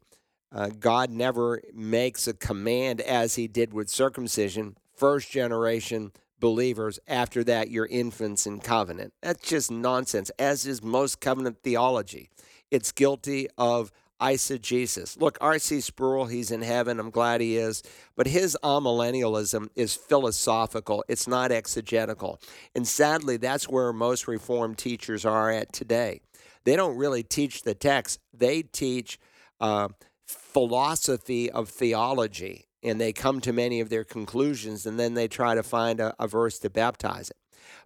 uh, 0.50 0.70
God 0.80 1.10
never 1.10 1.60
makes 1.72 2.26
a 2.26 2.34
command 2.34 3.00
as 3.00 3.36
he 3.36 3.46
did 3.46 3.72
with 3.72 3.88
circumcision, 3.88 4.76
first 4.96 5.30
generation 5.30 6.12
believers. 6.42 6.98
After 7.06 7.44
that, 7.44 7.70
you're 7.70 7.86
infants 7.86 8.48
in 8.48 8.58
covenant. 8.58 9.14
That's 9.22 9.48
just 9.48 9.70
nonsense, 9.70 10.28
as 10.40 10.66
is 10.66 10.82
most 10.82 11.20
covenant 11.20 11.58
theology. 11.62 12.30
It's 12.68 12.90
guilty 12.90 13.46
of 13.56 13.92
eisegesis. 14.20 15.20
Look, 15.20 15.38
R.C. 15.40 15.80
Sproul, 15.80 16.26
he's 16.26 16.50
in 16.50 16.62
heaven. 16.62 16.98
I'm 16.98 17.10
glad 17.10 17.40
he 17.40 17.56
is. 17.56 17.84
But 18.16 18.26
his 18.26 18.58
amillennialism 18.64 19.68
is 19.76 19.94
philosophical, 19.94 21.04
it's 21.08 21.28
not 21.28 21.52
exegetical. 21.52 22.40
And 22.74 22.86
sadly, 22.88 23.36
that's 23.36 23.68
where 23.68 23.92
most 23.92 24.26
Reformed 24.26 24.78
teachers 24.78 25.24
are 25.24 25.48
at 25.48 25.72
today. 25.72 26.20
They 26.64 26.74
don't 26.74 26.96
really 26.96 27.22
teach 27.22 27.62
the 27.62 27.74
text, 27.74 28.18
they 28.34 28.62
teach 28.62 29.16
uh, 29.60 29.88
philosophy 30.26 31.48
of 31.52 31.68
theology. 31.68 32.66
And 32.82 33.00
they 33.00 33.12
come 33.12 33.40
to 33.42 33.52
many 33.52 33.80
of 33.80 33.90
their 33.90 34.04
conclusions, 34.04 34.86
and 34.86 34.98
then 34.98 35.14
they 35.14 35.28
try 35.28 35.54
to 35.54 35.62
find 35.62 36.00
a, 36.00 36.14
a 36.18 36.26
verse 36.26 36.58
to 36.60 36.70
baptize 36.70 37.30
it. 37.30 37.36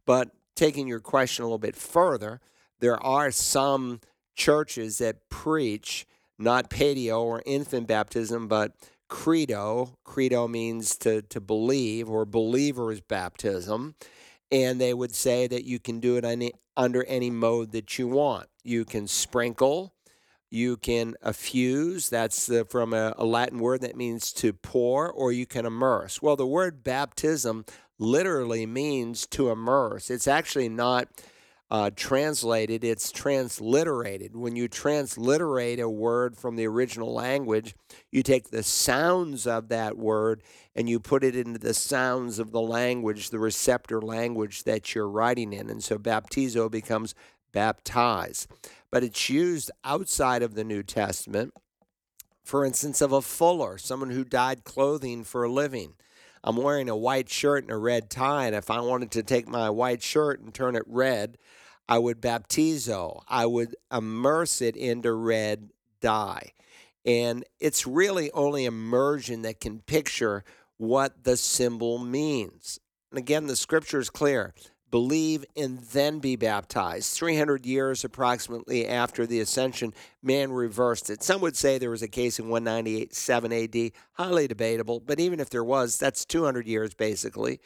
But 0.07 0.31
taking 0.55 0.89
your 0.89 1.01
question 1.01 1.43
a 1.43 1.47
little 1.47 1.59
bit 1.59 1.77
further, 1.77 2.41
there 2.81 3.03
are 3.03 3.31
some 3.31 4.01
churches 4.35 4.99
that 4.99 5.29
preach 5.29 6.07
not 6.39 6.71
paedio 6.71 7.23
or 7.23 7.43
infant 7.47 7.87
baptism, 7.87 8.49
but 8.49 8.73
credo. 9.09 9.97
Credo 10.05 10.49
means 10.49 10.97
to, 10.99 11.23
to 11.23 11.41
believe 11.41 12.09
or 12.09 12.25
believer's 12.25 13.01
baptism. 13.01 13.95
And 14.51 14.81
they 14.81 14.95
would 14.95 15.15
say 15.15 15.47
that 15.47 15.65
you 15.65 15.79
can 15.79 15.99
do 15.99 16.17
it 16.17 16.25
any, 16.25 16.53
under 16.77 17.05
any 17.05 17.31
mode 17.31 17.73
that 17.73 17.99
you 17.99 18.07
want. 18.09 18.49
You 18.63 18.85
can 18.85 19.09
sprinkle, 19.09 19.95
you 20.57 20.77
can 20.79 21.15
effuse, 21.25 22.09
that's 22.09 22.51
from 22.71 22.95
a, 22.95 23.15
a 23.19 23.25
Latin 23.25 23.59
word 23.59 23.83
that 23.83 23.97
means 23.97 24.33
to 24.33 24.53
pour, 24.53 25.11
or 25.11 25.31
you 25.31 25.47
can 25.47 25.67
immerse. 25.67 26.23
Well, 26.23 26.37
the 26.37 26.47
word 26.47 26.83
baptism 26.83 27.65
literally 27.99 28.67
means 28.67 29.27
to 29.27 29.51
immerse. 29.51 30.11
It's 30.11 30.27
actually 30.27 30.69
not 30.69 31.09
uh, 31.69 31.91
translated, 31.97 32.85
it's 32.85 33.11
transliterated. 33.11 34.37
When 34.37 34.55
you 34.55 34.69
transliterate 34.69 35.81
a 35.81 35.89
word 35.89 36.37
from 36.37 36.55
the 36.55 36.67
original 36.67 37.13
language, 37.13 37.75
you 38.13 38.23
take 38.23 38.51
the 38.51 38.63
sounds 38.63 39.47
of 39.49 39.69
that 39.69 39.97
word 39.97 40.43
and 40.77 40.89
you 40.89 41.01
put 41.01 41.25
it 41.25 41.35
into 41.35 41.59
the 41.59 41.75
sounds 41.75 42.39
of 42.39 42.53
the 42.53 42.61
language, 42.61 43.31
the 43.31 43.41
receptor 43.41 44.01
language 44.01 44.63
that 44.63 44.95
you're 44.95 45.09
writing 45.09 45.53
in. 45.53 45.69
And 45.69 45.83
so 45.83 45.99
baptizo 45.99 46.71
becomes 46.71 47.15
baptize. 47.57 48.47
But 48.91 49.03
it's 49.03 49.31
used 49.31 49.71
outside 49.83 50.43
of 50.43 50.55
the 50.55 50.63
New 50.63 50.83
Testament, 50.83 51.55
for 52.45 52.67
instance, 52.67 53.01
of 53.01 53.13
a 53.13 53.23
fuller, 53.23 53.79
someone 53.79 54.11
who 54.11 54.25
dyed 54.25 54.65
clothing 54.65 55.25
for 55.25 55.43
a 55.43 55.51
living. 55.51 55.95
I'm 56.45 56.59
wearing 56.59 56.91
a 56.91 56.97
white 56.97 57.31
shirt 57.31 57.65
and 57.65 57.73
a 57.73 57.79
red 57.79 58.11
tie, 58.11 58.47
and 58.47 58.55
if 58.55 58.71
I 58.71 58.81
wanted 58.81 59.11
to 59.13 59.23
take 59.23 59.49
my 59.49 59.71
white 59.71 60.03
shirt 60.03 60.41
and 60.41 60.53
turn 60.53 60.77
it 60.77 60.83
red, 60.87 61.39
I 61.89 61.99
would 61.99 62.21
baptizo. 62.21 63.23
I 63.27 63.47
would 63.47 63.75
immerse 63.91 64.61
it 64.61 64.77
into 64.77 65.15
red 65.15 65.71
dye. 66.03 66.53
And 67.07 67.43
it's 67.59 67.87
really 67.87 68.31
only 68.33 68.67
immersion 68.67 69.43
that 69.43 69.61
can 69.61 69.81
picture 69.81 70.45
what 70.77 71.25
the 71.25 71.39
symbol 71.39 71.99
means. 71.99 72.81
And 73.11 73.19
again, 73.19 73.47
the 73.47 73.57
scripture 73.57 73.99
is 73.99 74.11
clear 74.11 74.53
believe 74.97 75.45
and 75.59 75.81
then 75.93 76.21
be 76.21 76.37
baptized. 76.37 77.13
300 77.19 77.67
years 77.67 78.03
approximately 78.03 78.89
after 78.89 79.27
the 79.27 79.41
ascension, 79.41 79.93
man 80.23 80.51
reversed 80.51 81.11
it. 81.11 81.23
Some 81.23 81.43
would 81.43 81.55
say 81.55 81.77
there 81.77 81.91
was 81.91 82.01
a 82.01 82.09
case 82.09 82.39
in 82.39 82.49
197 82.49 83.53
AD, 83.53 83.93
highly 84.13 84.49
debatable, 84.49 85.01
but 85.01 85.21
even 85.21 85.39
if 85.39 85.51
there 85.51 85.63
was, 85.63 85.99
that's 85.99 86.25
200 86.25 86.67
years 86.67 86.95
basically 86.95 87.61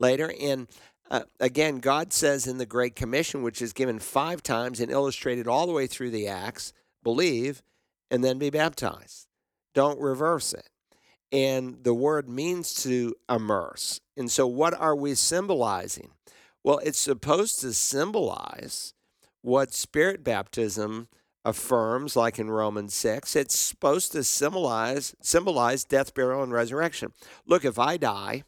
later. 0.00 0.34
And 0.40 0.66
uh, 1.08 1.22
again, 1.38 1.78
God 1.78 2.12
says 2.12 2.48
in 2.48 2.58
the 2.58 2.66
Great 2.66 2.96
Commission, 2.96 3.44
which 3.44 3.62
is 3.62 3.72
given 3.72 4.00
five 4.00 4.42
times 4.42 4.80
and 4.80 4.90
illustrated 4.90 5.46
all 5.46 5.68
the 5.68 5.72
way 5.72 5.86
through 5.86 6.10
the 6.10 6.26
Acts, 6.26 6.72
believe 7.04 7.62
and 8.10 8.24
then 8.24 8.40
be 8.40 8.50
baptized. 8.50 9.28
Don't 9.72 10.00
reverse 10.00 10.52
it. 10.52 10.68
And 11.30 11.84
the 11.84 11.94
word 11.94 12.28
means 12.28 12.74
to 12.82 13.14
immerse. 13.30 14.00
And 14.16 14.28
so, 14.28 14.48
what 14.48 14.74
are 14.74 14.96
we 14.96 15.14
symbolizing? 15.14 16.10
Well, 16.64 16.78
it's 16.78 16.98
supposed 16.98 17.60
to 17.60 17.72
symbolize 17.72 18.94
what 19.40 19.74
spirit 19.74 20.22
baptism 20.22 21.08
affirms, 21.44 22.14
like 22.14 22.38
in 22.38 22.50
Romans 22.50 22.94
6. 22.94 23.34
It's 23.34 23.58
supposed 23.58 24.12
to 24.12 24.22
symbolize, 24.22 25.14
symbolize 25.20 25.84
death, 25.84 26.14
burial, 26.14 26.42
and 26.42 26.52
resurrection. 26.52 27.12
Look, 27.46 27.64
if 27.64 27.78
I 27.78 27.96
die, 27.96 28.44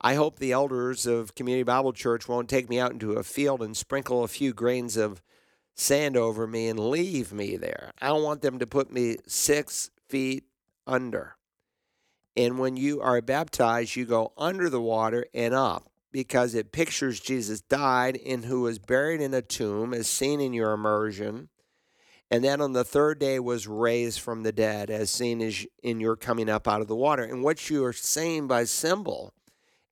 I 0.00 0.14
hope 0.14 0.38
the 0.38 0.52
elders 0.52 1.06
of 1.06 1.34
Community 1.34 1.64
Bible 1.64 1.92
Church 1.92 2.28
won't 2.28 2.48
take 2.48 2.70
me 2.70 2.78
out 2.78 2.92
into 2.92 3.14
a 3.14 3.24
field 3.24 3.62
and 3.62 3.76
sprinkle 3.76 4.22
a 4.22 4.28
few 4.28 4.52
grains 4.52 4.96
of 4.96 5.20
sand 5.74 6.16
over 6.16 6.46
me 6.46 6.68
and 6.68 6.78
leave 6.78 7.32
me 7.32 7.56
there. 7.56 7.90
I 8.00 8.08
don't 8.08 8.22
want 8.22 8.42
them 8.42 8.58
to 8.60 8.66
put 8.66 8.92
me 8.92 9.16
six 9.26 9.90
feet 10.08 10.44
under. 10.86 11.36
And 12.36 12.58
when 12.58 12.76
you 12.76 13.00
are 13.00 13.20
baptized, 13.20 13.96
you 13.96 14.04
go 14.04 14.32
under 14.36 14.70
the 14.70 14.80
water 14.80 15.26
and 15.34 15.52
up 15.52 15.89
because 16.12 16.54
it 16.54 16.72
pictures 16.72 17.20
Jesus 17.20 17.60
died 17.60 18.18
and 18.26 18.44
who 18.44 18.62
was 18.62 18.78
buried 18.78 19.20
in 19.20 19.34
a 19.34 19.42
tomb, 19.42 19.94
as 19.94 20.08
seen 20.08 20.40
in 20.40 20.52
your 20.52 20.72
immersion, 20.72 21.48
and 22.30 22.44
then 22.44 22.60
on 22.60 22.72
the 22.72 22.84
third 22.84 23.18
day 23.18 23.40
was 23.40 23.66
raised 23.66 24.20
from 24.20 24.44
the 24.44 24.52
dead, 24.52 24.88
as 24.88 25.10
seen 25.10 25.40
as 25.40 25.66
in 25.82 25.98
your 25.98 26.16
coming 26.16 26.48
up 26.48 26.68
out 26.68 26.80
of 26.80 26.86
the 26.86 26.94
water. 26.94 27.24
And 27.24 27.42
what 27.42 27.68
you 27.68 27.84
are 27.84 27.92
saying 27.92 28.46
by 28.46 28.64
symbol 28.64 29.34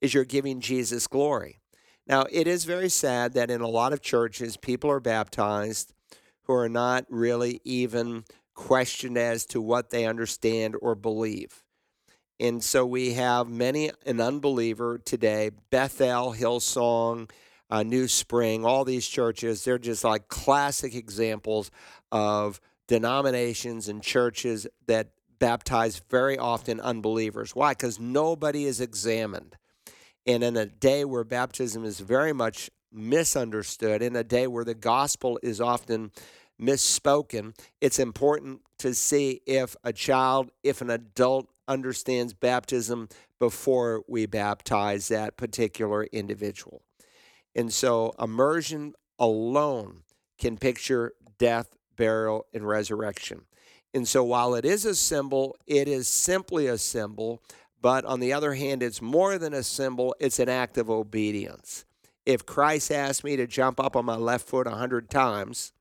is 0.01 0.15
you're 0.15 0.25
giving 0.25 0.61
Jesus 0.61 1.09
glory. 1.09 1.59
Now, 2.07 2.27
it 2.31 2.47
is 2.47 2.65
very 2.65 2.89
sad 2.89 3.35
that 3.35 3.51
in 3.51 3.61
a 3.61 3.69
lot 3.69 3.93
of 3.93 4.01
churches, 4.01 4.57
people 4.57 4.91
are 4.91 5.01
baptized 5.01 5.93
who 6.43 6.55
are 6.55 6.69
not 6.69 7.05
really 7.11 7.61
even 7.65 8.25
questioned 8.55 9.19
as 9.19 9.45
to 9.47 9.61
what 9.61 9.91
they 9.91 10.07
understand 10.07 10.77
or 10.81 10.95
believe. 10.95 11.65
And 12.41 12.63
so 12.63 12.87
we 12.87 13.15
have 13.15 13.49
many 13.49 13.91
an 14.07 14.21
unbeliever 14.21 14.99
today, 14.99 15.51
Bethel, 15.71 16.35
Hillsong, 16.35 17.31
uh, 17.71 17.83
New 17.83 18.09
Spring, 18.09 18.65
all 18.65 18.85
these 18.85 19.07
churches, 19.07 19.65
they're 19.65 19.79
just 19.79 20.05
like 20.05 20.29
classic 20.29 20.95
examples 20.95 21.71
of 22.13 22.61
denominations 22.87 23.89
and 23.89 24.03
churches 24.03 24.67
that 24.87 25.09
baptize 25.39 26.01
very 26.11 26.39
often 26.39 26.81
unbelievers. 26.81 27.55
Why? 27.55 27.73
Because 27.73 28.01
nobody 28.01 28.65
is 28.65 28.81
examined. 28.81 29.57
And 30.27 30.43
in 30.43 30.57
a 30.57 30.67
day 30.67 31.05
where 31.05 31.25
baptism 31.25 31.85
is 31.85 32.01
very 32.01 32.33
much 32.33 32.71
misunderstood, 32.93 34.01
in 34.03 34.17
a 34.17 34.25
day 34.25 34.47
where 34.47 34.65
the 34.65 34.75
gospel 34.75 35.39
is 35.43 35.61
often 35.61 36.13
misspoken, 36.61 37.55
it's 37.81 37.99
important 37.99 38.63
to 38.79 38.95
see 38.95 39.41
if 39.47 39.77
a 39.85 39.93
child, 39.93 40.51
if 40.63 40.81
an 40.81 40.91
adult 40.91 41.49
understands 41.69 42.35
baptism 42.35 43.09
before 43.39 44.03
we 44.09 44.27
baptize 44.27 45.09
that 45.09 45.37
particular 45.37 46.05
individual. 46.05 46.83
And 47.55 47.73
so 47.73 48.15
immersion 48.19 48.95
alone 49.19 50.03
can 50.39 50.57
picture 50.57 51.13
death, 51.39 51.77
burial, 51.97 52.47
and 52.53 52.67
resurrection. 52.67 53.43
And 53.95 54.07
so 54.07 54.23
while 54.23 54.55
it 54.55 54.65
is 54.65 54.85
a 54.85 54.95
symbol, 54.95 55.57
it 55.67 55.89
is 55.89 56.09
simply 56.09 56.67
a 56.67 56.79
symbol. 56.79 57.43
But 57.81 58.05
on 58.05 58.21
the 58.21 58.33
other 58.33 58.55
hand, 58.55 58.83
it's 58.83 59.01
more 59.01 59.39
than 59.39 59.55
a 59.55 59.63
symbol, 59.63 60.15
it's 60.21 60.39
an 60.39 60.49
act 60.49 60.79
of 60.79 60.91
obedience. 60.91 61.85
If 62.27 62.45
Christ 62.45 62.93
asked 62.93 63.25
me 63.25 63.37
to 63.37 63.47
jump 63.47 63.81
up 63.81 63.97
on 63.97 64.05
my 64.05 64.17
left 64.17 64.47
foot 64.47 64.67
a 64.67 64.73
hundred 64.73 65.11
times 65.11 65.73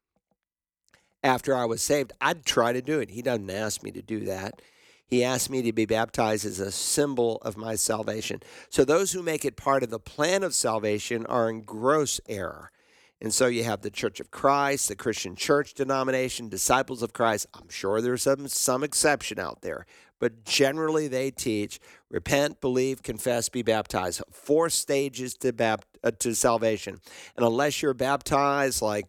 after 1.24 1.56
I 1.56 1.66
was 1.66 1.82
saved, 1.82 2.14
I'd 2.22 2.46
try 2.46 2.72
to 2.72 2.82
do 2.82 3.00
it. 3.00 3.12
He 3.12 3.22
doesn't 3.22 3.50
ask 3.50 3.84
me 3.84 3.92
to 3.92 4.02
do 4.02 4.22
that. 4.22 4.62
He 5.08 5.24
asked 5.24 5.50
me 5.50 5.62
to 5.62 5.72
be 5.72 5.86
baptized 5.86 6.46
as 6.46 6.60
a 6.60 6.72
symbol 6.72 7.38
of 7.38 7.56
my 7.56 7.76
salvation. 7.76 8.42
So 8.70 8.84
those 8.84 9.14
who 9.14 9.24
make 9.24 9.46
it 9.46 9.56
part 9.56 9.82
of 9.84 9.90
the 9.90 10.00
plan 10.00 10.44
of 10.44 10.54
salvation 10.54 11.26
are 11.28 11.50
in 11.50 11.62
gross 11.62 12.20
error. 12.28 12.72
And 13.20 13.34
so 13.34 13.48
you 13.48 13.64
have 13.64 13.82
the 13.82 13.90
Church 13.90 14.20
of 14.20 14.30
Christ, 14.30 14.90
the 14.90 14.96
Christian 14.96 15.36
church 15.36 15.74
denomination, 15.74 16.50
disciples 16.50 17.02
of 17.02 17.14
Christ. 17.14 17.48
I'm 17.54 17.70
sure 17.70 18.00
there's 18.00 18.24
some, 18.24 18.48
some 18.48 18.84
exception 18.84 19.40
out 19.40 19.62
there, 19.62 19.88
but 20.20 20.44
generally 20.46 21.08
they 21.08 21.32
teach 21.32 21.80
repent, 22.12 22.62
believe, 22.62 23.02
confess, 23.02 23.50
be 23.50 23.64
baptized. 23.64 24.22
Four 24.32 24.70
stages 24.70 25.34
to, 25.38 25.52
bap- 25.52 25.86
uh, 26.04 26.12
to 26.20 26.36
salvation. 26.36 27.00
And 27.36 27.46
unless 27.46 27.82
you're 27.82 27.96
baptized 27.96 28.84
like 28.84 29.06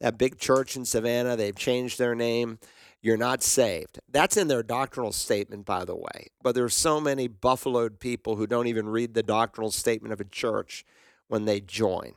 that 0.00 0.16
big 0.16 0.38
church 0.38 0.74
in 0.74 0.84
Savannah, 0.86 1.36
they've 1.36 1.54
changed 1.54 1.98
their 1.98 2.14
name, 2.14 2.58
you're 3.02 3.16
not 3.16 3.42
saved. 3.42 3.98
That's 4.08 4.36
in 4.36 4.48
their 4.48 4.62
doctrinal 4.62 5.12
statement, 5.12 5.66
by 5.66 5.84
the 5.84 5.96
way. 5.96 6.28
But 6.42 6.54
there's 6.54 6.74
so 6.74 7.00
many 7.00 7.26
buffaloed 7.26 7.98
people 7.98 8.36
who 8.36 8.46
don't 8.46 8.68
even 8.68 8.88
read 8.88 9.14
the 9.14 9.24
doctrinal 9.24 9.72
statement 9.72 10.12
of 10.12 10.20
a 10.20 10.24
church 10.24 10.84
when 11.26 11.44
they 11.44 11.60
join. 11.60 12.12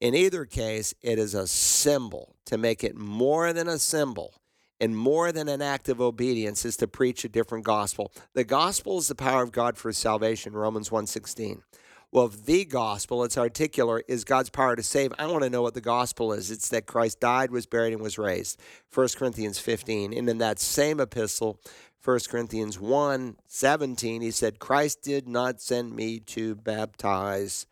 In 0.00 0.14
either 0.14 0.44
case, 0.44 0.94
it 1.02 1.18
is 1.18 1.34
a 1.34 1.46
symbol. 1.46 2.34
To 2.46 2.56
make 2.56 2.82
it 2.84 2.96
more 2.96 3.52
than 3.52 3.68
a 3.68 3.78
symbol 3.78 4.34
and 4.80 4.96
more 4.96 5.32
than 5.32 5.48
an 5.48 5.60
act 5.60 5.88
of 5.88 6.00
obedience 6.00 6.64
is 6.64 6.76
to 6.78 6.86
preach 6.86 7.24
a 7.24 7.28
different 7.28 7.64
gospel. 7.64 8.12
The 8.34 8.44
gospel 8.44 8.98
is 8.98 9.08
the 9.08 9.14
power 9.14 9.42
of 9.42 9.52
God 9.52 9.76
for 9.76 9.92
salvation, 9.92 10.52
Romans 10.52 10.90
1:16. 10.90 11.62
Well, 12.16 12.28
if 12.28 12.46
the 12.46 12.64
gospel, 12.64 13.24
it's 13.24 13.36
articular, 13.36 14.02
is 14.08 14.24
God's 14.24 14.48
power 14.48 14.74
to 14.74 14.82
save, 14.82 15.12
I 15.18 15.26
want 15.26 15.44
to 15.44 15.50
know 15.50 15.60
what 15.60 15.74
the 15.74 15.82
gospel 15.82 16.32
is. 16.32 16.50
It's 16.50 16.70
that 16.70 16.86
Christ 16.86 17.20
died, 17.20 17.50
was 17.50 17.66
buried, 17.66 17.92
and 17.92 18.00
was 18.00 18.16
raised. 18.16 18.58
1 18.94 19.08
Corinthians 19.18 19.58
15. 19.58 20.14
And 20.14 20.26
in 20.26 20.38
that 20.38 20.58
same 20.58 20.98
epistle, 20.98 21.60
1 22.02 22.20
Corinthians 22.30 22.80
1 22.80 23.36
17, 23.46 24.22
he 24.22 24.30
said, 24.30 24.58
Christ 24.58 25.02
did 25.02 25.28
not 25.28 25.60
send 25.60 25.94
me 25.94 26.18
to 26.20 26.54
baptize, 26.54 27.66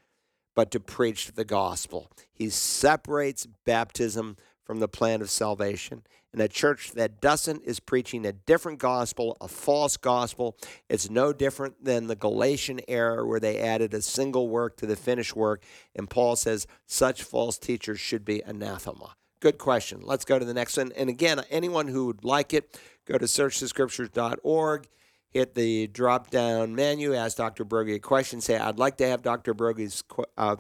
but 0.55 0.71
to 0.73 0.79
preach 0.79 1.33
the 1.33 1.47
gospel. 1.47 2.11
He 2.31 2.51
separates 2.51 3.47
baptism 3.65 4.37
from 4.63 4.79
the 4.79 4.89
plan 4.89 5.23
of 5.23 5.31
salvation. 5.31 6.03
And 6.35 6.43
a 6.43 6.49
church 6.49 6.91
that 6.95 7.21
doesn't 7.21 7.63
is 7.63 7.79
preaching 7.79 8.27
a 8.27 8.33
different 8.33 8.81
gospel, 8.81 9.37
a 9.41 9.47
false 9.47 9.97
gospel. 9.97 10.57
It's 10.89 11.09
no 11.09 11.33
different 11.33 11.85
than 11.85 12.09
the 12.09 12.17
Galatian 12.17 12.81
era 12.89 13.25
where 13.25 13.39
they 13.39 13.61
added 13.61 13.95
a 13.95 14.03
single 14.03 14.49
work 14.49 14.77
to 14.79 14.87
the 14.87 14.97
finished 14.97 15.37
work. 15.37 15.63
And 15.95 16.11
Paul 16.11 16.35
says 16.35 16.67
such 16.87 17.23
false 17.23 17.57
teachers 17.57 18.01
should 18.01 18.25
be 18.25 18.43
anathema. 18.45 19.15
Good 19.39 19.59
question. 19.59 20.01
Let's 20.03 20.25
go 20.25 20.41
to 20.41 20.45
the 20.45 20.53
next 20.53 20.77
one. 20.77 20.91
And 20.97 21.09
again, 21.09 21.41
anyone 21.51 21.87
who 21.87 22.07
would 22.07 22.25
like 22.25 22.53
it, 22.53 22.81
go 23.07 23.17
to 23.17 23.27
searchthescriptures.org, 23.27 24.89
hit 25.31 25.55
the 25.55 25.87
drop 25.87 26.31
down 26.31 26.75
menu, 26.75 27.15
ask 27.15 27.37
Dr. 27.37 27.65
Broggi 27.65 27.95
a 27.95 28.01
question, 28.01 28.41
say, 28.41 28.59
I'd 28.59 28.81
like 28.81 28.97
to 28.97 29.07
have 29.07 29.23
Dr. 29.23 29.55
Broggi's 29.55 30.03
uh, 30.37 30.57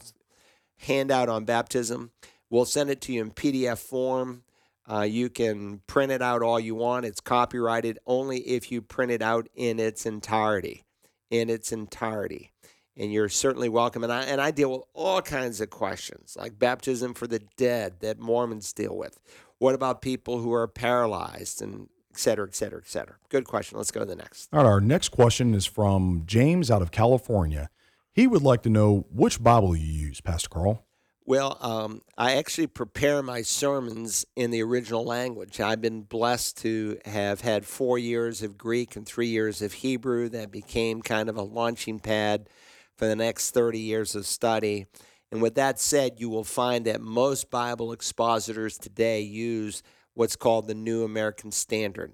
handout 0.76 1.28
on 1.28 1.44
baptism. 1.44 2.12
We'll 2.48 2.64
send 2.64 2.90
it 2.90 3.00
to 3.00 3.12
you 3.12 3.22
in 3.22 3.32
PDF 3.32 3.78
form. 3.78 4.43
Uh, 4.90 5.00
you 5.00 5.30
can 5.30 5.80
print 5.86 6.12
it 6.12 6.20
out 6.20 6.42
all 6.42 6.60
you 6.60 6.74
want. 6.74 7.06
It's 7.06 7.20
copyrighted 7.20 7.98
only 8.06 8.40
if 8.40 8.70
you 8.70 8.82
print 8.82 9.12
it 9.12 9.22
out 9.22 9.48
in 9.54 9.78
its 9.78 10.04
entirety. 10.04 10.84
In 11.30 11.48
its 11.48 11.72
entirety. 11.72 12.52
And 12.96 13.12
you're 13.12 13.28
certainly 13.28 13.68
welcome. 13.68 14.04
And 14.04 14.12
I, 14.12 14.22
and 14.22 14.40
I 14.40 14.50
deal 14.50 14.70
with 14.70 14.82
all 14.92 15.20
kinds 15.22 15.60
of 15.60 15.70
questions, 15.70 16.36
like 16.38 16.58
baptism 16.58 17.14
for 17.14 17.26
the 17.26 17.40
dead 17.56 17.94
that 18.00 18.20
Mormons 18.20 18.72
deal 18.72 18.96
with. 18.96 19.18
What 19.58 19.74
about 19.74 20.02
people 20.02 20.38
who 20.38 20.52
are 20.52 20.68
paralyzed 20.68 21.62
and 21.62 21.88
et 22.12 22.18
cetera, 22.18 22.46
et 22.46 22.54
cetera, 22.54 22.78
et 22.78 22.86
cetera? 22.86 23.16
Good 23.30 23.46
question. 23.46 23.78
Let's 23.78 23.90
go 23.90 24.00
to 24.00 24.06
the 24.06 24.14
next. 24.14 24.48
All 24.52 24.62
right, 24.62 24.68
our 24.68 24.80
next 24.80 25.08
question 25.08 25.54
is 25.54 25.66
from 25.66 26.22
James 26.26 26.70
out 26.70 26.82
of 26.82 26.90
California. 26.90 27.68
He 28.12 28.28
would 28.28 28.42
like 28.42 28.62
to 28.62 28.70
know 28.70 29.06
which 29.10 29.42
Bible 29.42 29.74
you 29.74 29.90
use, 29.90 30.20
Pastor 30.20 30.48
Carl. 30.50 30.84
Well, 31.26 31.56
um, 31.62 32.02
I 32.18 32.34
actually 32.34 32.66
prepare 32.66 33.22
my 33.22 33.40
sermons 33.40 34.26
in 34.36 34.50
the 34.50 34.62
original 34.62 35.06
language. 35.06 35.58
I've 35.58 35.80
been 35.80 36.02
blessed 36.02 36.58
to 36.58 36.98
have 37.06 37.40
had 37.40 37.64
four 37.64 37.98
years 37.98 38.42
of 38.42 38.58
Greek 38.58 38.94
and 38.94 39.06
three 39.06 39.28
years 39.28 39.62
of 39.62 39.72
Hebrew 39.72 40.28
that 40.28 40.50
became 40.50 41.00
kind 41.00 41.30
of 41.30 41.38
a 41.38 41.42
launching 41.42 41.98
pad 41.98 42.50
for 42.98 43.06
the 43.06 43.16
next 43.16 43.52
30 43.52 43.78
years 43.78 44.14
of 44.14 44.26
study. 44.26 44.84
And 45.32 45.40
with 45.40 45.54
that 45.54 45.80
said, 45.80 46.20
you 46.20 46.28
will 46.28 46.44
find 46.44 46.84
that 46.84 47.00
most 47.00 47.50
Bible 47.50 47.92
expositors 47.92 48.76
today 48.76 49.22
use 49.22 49.82
what's 50.12 50.36
called 50.36 50.66
the 50.66 50.74
New 50.74 51.04
American 51.04 51.50
Standard. 51.50 52.12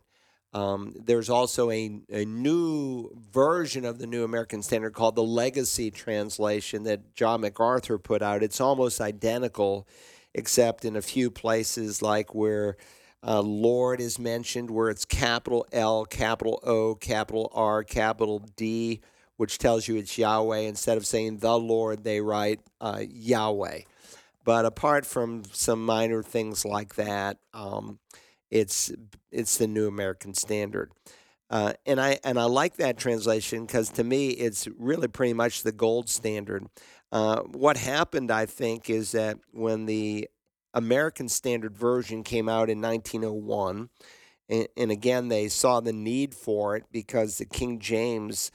Um, 0.53 0.94
there's 0.98 1.30
also 1.30 1.70
a, 1.70 2.01
a 2.11 2.24
new 2.24 3.11
version 3.32 3.84
of 3.84 3.98
the 3.98 4.07
New 4.07 4.24
American 4.24 4.62
Standard 4.62 4.94
called 4.94 5.14
the 5.14 5.22
Legacy 5.22 5.90
Translation 5.90 6.82
that 6.84 7.14
John 7.14 7.42
MacArthur 7.42 7.98
put 7.98 8.20
out. 8.20 8.42
It's 8.42 8.61
almost 8.61 9.01
identical, 9.01 9.86
except 10.34 10.84
in 10.84 10.96
a 10.96 11.03
few 11.03 11.30
places, 11.30 12.03
like 12.03 12.34
where 12.34 12.76
uh, 13.22 13.40
Lord 13.40 14.01
is 14.01 14.18
mentioned, 14.18 14.70
where 14.70 14.90
it's 14.90 15.05
capital 15.05 15.66
L, 15.72 16.05
capital 16.05 16.61
O, 16.64 16.96
capital 16.96 17.51
R, 17.55 17.84
capital 17.84 18.40
D, 18.57 19.01
which 19.36 19.59
tells 19.59 19.86
you 19.86 19.96
it's 19.96 20.18
Yahweh. 20.18 20.61
Instead 20.61 20.96
of 20.96 21.07
saying 21.07 21.38
the 21.38 21.59
Lord, 21.59 22.03
they 22.03 22.20
write 22.20 22.61
uh, 22.80 23.03
Yahweh. 23.09 23.82
But 24.44 24.64
apart 24.64 25.07
from 25.07 25.44
some 25.53 25.84
minor 25.84 26.22
things 26.22 26.64
like 26.64 26.96
that, 26.96 27.36
um, 27.55 27.98
it's 28.51 28.92
it's 29.30 29.59
the 29.59 29.66
New 29.66 29.86
American 29.86 30.34
Standard. 30.34 30.92
Uh, 31.51 31.72
and 31.84 32.01
I 32.01 32.18
and 32.22 32.38
I 32.38 32.44
like 32.44 32.76
that 32.76 32.96
translation 32.96 33.66
because 33.66 33.90
to 33.90 34.05
me 34.05 34.28
it's 34.30 34.68
really 34.78 35.09
pretty 35.09 35.32
much 35.32 35.62
the 35.62 35.72
gold 35.72 36.09
standard. 36.09 36.66
Uh, 37.12 37.40
what 37.40 37.76
happened, 37.76 38.30
I 38.30 38.46
think, 38.46 38.88
is 38.88 39.12
that 39.12 39.38
when 39.51 39.86
the 39.86 40.28
American 40.72 41.28
Standard 41.28 41.76
Version 41.76 42.22
came 42.22 42.48
out 42.48 42.70
in 42.70 42.80
1901, 42.80 43.88
and, 44.48 44.68
and 44.76 44.90
again 44.92 45.28
they 45.28 45.48
saw 45.48 45.80
the 45.80 45.92
need 45.92 46.34
for 46.34 46.76
it 46.76 46.84
because 46.92 47.38
the 47.38 47.46
King 47.46 47.80
James 47.80 48.53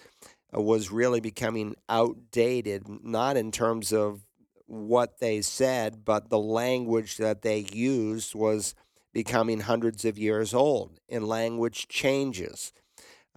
uh, 0.56 0.62
was 0.62 0.90
really 0.90 1.20
becoming 1.20 1.76
outdated, 1.90 2.84
not 3.04 3.36
in 3.36 3.52
terms 3.52 3.92
of 3.92 4.22
what 4.68 5.20
they 5.20 5.42
said, 5.42 6.06
but 6.06 6.30
the 6.30 6.40
language 6.40 7.18
that 7.18 7.42
they 7.42 7.66
used 7.72 8.34
was 8.34 8.74
becoming 9.16 9.62
hundreds 9.62 10.04
of 10.04 10.18
years 10.18 10.54
old, 10.54 11.00
and 11.08 11.26
language 11.26 11.88
changes. 11.88 12.74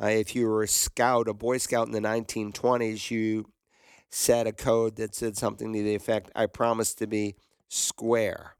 Uh, 0.03 0.07
if 0.07 0.35
you 0.35 0.45
were 0.45 0.65
a 0.65 0.69
scout, 0.69 1.29
a 1.29 1.33
Boy 1.33 1.57
Scout 1.59 1.87
in 1.87 1.93
the 1.93 2.01
1920s, 2.01 3.13
you 3.13 3.47
set 4.11 4.49
a 4.49 4.53
code 4.53 4.97
that 4.97 5.15
said 5.15 5.37
something 5.37 5.73
to 5.73 5.83
the 5.85 5.95
effect, 5.95 6.33
I 6.35 6.47
promise 6.47 6.95
to 6.95 7.07
be 7.07 7.37
square. 7.69 8.57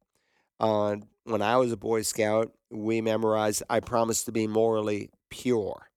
Uh, 0.61 0.99
when 1.25 1.43
I 1.43 1.57
was 1.57 1.73
a 1.73 1.77
Boy 1.77 2.03
Scout, 2.03 2.53
we 2.71 3.01
memorized, 3.01 3.65
I 3.69 3.81
promise 3.81 4.23
to 4.23 4.33
be 4.33 4.47
morally 4.47 5.11
pure. 5.29 5.91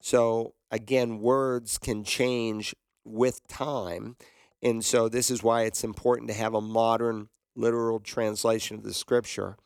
So, 0.00 0.54
again, 0.70 1.20
words 1.20 1.76
can 1.76 2.04
change 2.04 2.74
with 3.04 3.46
time. 3.48 4.16
And 4.62 4.82
so, 4.82 5.10
this 5.10 5.30
is 5.30 5.42
why 5.42 5.64
it's 5.64 5.84
important 5.84 6.28
to 6.28 6.34
have 6.34 6.54
a 6.54 6.62
modern 6.62 7.28
literal 7.54 8.00
translation 8.00 8.78
of 8.78 8.82
the 8.82 8.94
scripture. 8.94 9.58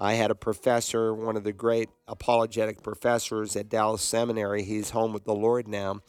I 0.00 0.14
had 0.14 0.30
a 0.30 0.34
professor, 0.34 1.12
one 1.14 1.36
of 1.36 1.44
the 1.44 1.52
great 1.52 1.90
apologetic 2.08 2.82
professors 2.82 3.54
at 3.54 3.68
Dallas 3.68 4.00
Seminary. 4.00 4.62
He's 4.62 4.90
home 4.90 5.12
with 5.12 5.24
the 5.24 5.34
Lord 5.34 5.68
now. 5.68 6.00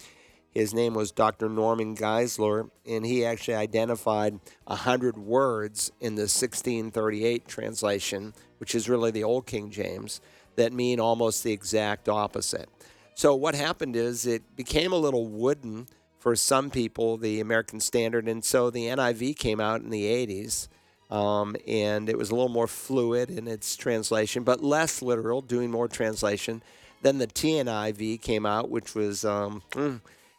His 0.50 0.74
name 0.74 0.94
was 0.94 1.12
Dr. 1.12 1.50
Norman 1.50 1.96
Geisler, 1.96 2.70
and 2.86 3.06
he 3.06 3.26
actually 3.26 3.56
identified 3.56 4.40
100 4.66 5.18
words 5.18 5.92
in 6.00 6.16
the 6.16 6.22
1638 6.22 7.48
translation, 7.48 8.34
which 8.60 8.76
is 8.76 8.88
really 8.88 9.12
the 9.12 9.26
Old 9.26 9.46
King 9.46 9.70
James, 9.70 10.22
that 10.56 10.72
mean 10.72 11.00
almost 11.00 11.44
the 11.44 11.52
exact 11.52 12.08
opposite. 12.08 12.70
So, 13.14 13.36
what 13.36 13.56
happened 13.56 13.98
is 13.98 14.26
it 14.26 14.56
became 14.56 14.94
a 14.94 14.98
little 14.98 15.28
wooden 15.28 15.88
for 16.18 16.36
some 16.36 16.70
people, 16.70 17.18
the 17.18 17.42
American 17.42 17.82
Standard, 17.82 18.28
and 18.28 18.44
so 18.44 18.70
the 18.70 18.86
NIV 18.86 19.38
came 19.38 19.60
out 19.60 19.82
in 19.82 19.90
the 19.90 20.04
80s 20.04 20.70
um, 21.12 21.58
and 21.68 22.10
it 22.10 22.18
was 22.18 22.30
a 22.32 22.36
little 22.36 22.50
more 22.50 22.68
fluid 22.68 23.30
in 23.30 23.48
its 23.48 23.76
translation, 23.76 24.44
but 24.44 24.64
less 24.64 25.02
literal, 25.02 25.42
doing 25.42 25.70
more 25.70 25.90
translation. 25.90 26.64
Then 27.02 27.18
the 27.18 27.28
TNIV 27.28 28.22
came 28.22 28.46
out, 28.46 28.70
which 28.70 28.96
was, 28.96 29.26
um, 29.26 29.62
hmm, 29.74 29.98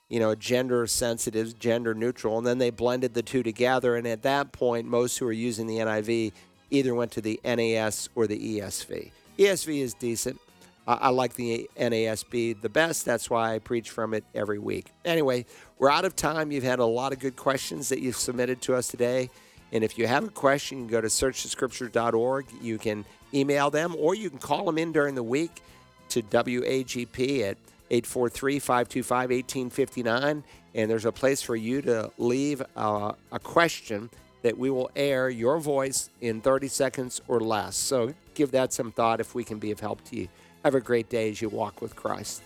you 0.08 0.18
know, 0.18 0.34
gender 0.34 0.86
sensitive, 0.86 1.58
gender 1.58 1.94
neutral, 1.94 2.38
and 2.38 2.46
then 2.46 2.58
they 2.58 2.70
blended 2.70 3.12
the 3.12 3.22
two 3.22 3.42
together. 3.42 3.96
And 3.96 4.06
at 4.06 4.22
that 4.22 4.52
point, 4.52 4.86
most 4.86 5.18
who 5.18 5.26
were 5.26 5.32
using 5.32 5.66
the 5.66 5.78
NIV 5.78 6.32
either 6.70 6.94
went 6.94 7.12
to 7.12 7.20
the 7.20 7.38
NAS 7.44 8.08
or 8.14 8.26
the 8.26 8.58
ESV. 8.58 9.10
ESV 9.38 9.80
is 9.80 9.94
decent. 9.94 10.40
I, 10.86 10.94
I 10.94 11.08
like 11.10 11.34
the 11.34 11.68
NASB 11.78 12.62
the 12.62 12.68
best. 12.70 13.04
That's 13.04 13.28
why 13.28 13.54
I 13.54 13.58
preach 13.58 13.90
from 13.90 14.14
it 14.14 14.24
every 14.34 14.58
week. 14.58 14.86
Anyway, 15.04 15.44
we're 15.78 15.90
out 15.90 16.06
of 16.06 16.16
time. 16.16 16.50
You've 16.50 16.64
had 16.64 16.78
a 16.78 16.86
lot 16.86 17.12
of 17.12 17.18
good 17.18 17.36
questions 17.36 17.90
that 17.90 18.00
you've 18.00 18.16
submitted 18.16 18.62
to 18.62 18.74
us 18.74 18.88
today. 18.88 19.28
And 19.72 19.82
if 19.82 19.98
you 19.98 20.06
have 20.06 20.24
a 20.24 20.28
question, 20.28 20.78
you 20.78 20.84
can 20.84 20.92
go 20.92 21.00
to 21.00 21.08
searchthescripture.org. 21.08 22.46
You 22.60 22.78
can 22.78 23.04
email 23.34 23.70
them 23.70 23.96
or 23.98 24.14
you 24.14 24.28
can 24.28 24.38
call 24.38 24.64
them 24.66 24.78
in 24.78 24.92
during 24.92 25.14
the 25.14 25.22
week 25.22 25.62
to 26.10 26.22
WAGP 26.22 27.40
at 27.40 27.56
843 27.90 28.58
525 28.58 29.30
1859. 29.30 30.44
And 30.74 30.90
there's 30.90 31.04
a 31.04 31.12
place 31.12 31.42
for 31.42 31.56
you 31.56 31.82
to 31.82 32.10
leave 32.18 32.62
a 32.76 33.14
question 33.42 34.10
that 34.42 34.58
we 34.58 34.70
will 34.70 34.90
air 34.96 35.30
your 35.30 35.58
voice 35.58 36.10
in 36.20 36.40
30 36.40 36.68
seconds 36.68 37.20
or 37.28 37.40
less. 37.40 37.76
So 37.76 38.12
give 38.34 38.50
that 38.52 38.72
some 38.72 38.92
thought 38.92 39.20
if 39.20 39.34
we 39.34 39.44
can 39.44 39.58
be 39.58 39.70
of 39.70 39.80
help 39.80 40.02
to 40.06 40.16
you. 40.16 40.28
Have 40.64 40.74
a 40.74 40.80
great 40.80 41.08
day 41.08 41.30
as 41.30 41.40
you 41.40 41.48
walk 41.48 41.80
with 41.80 41.96
Christ. 41.96 42.42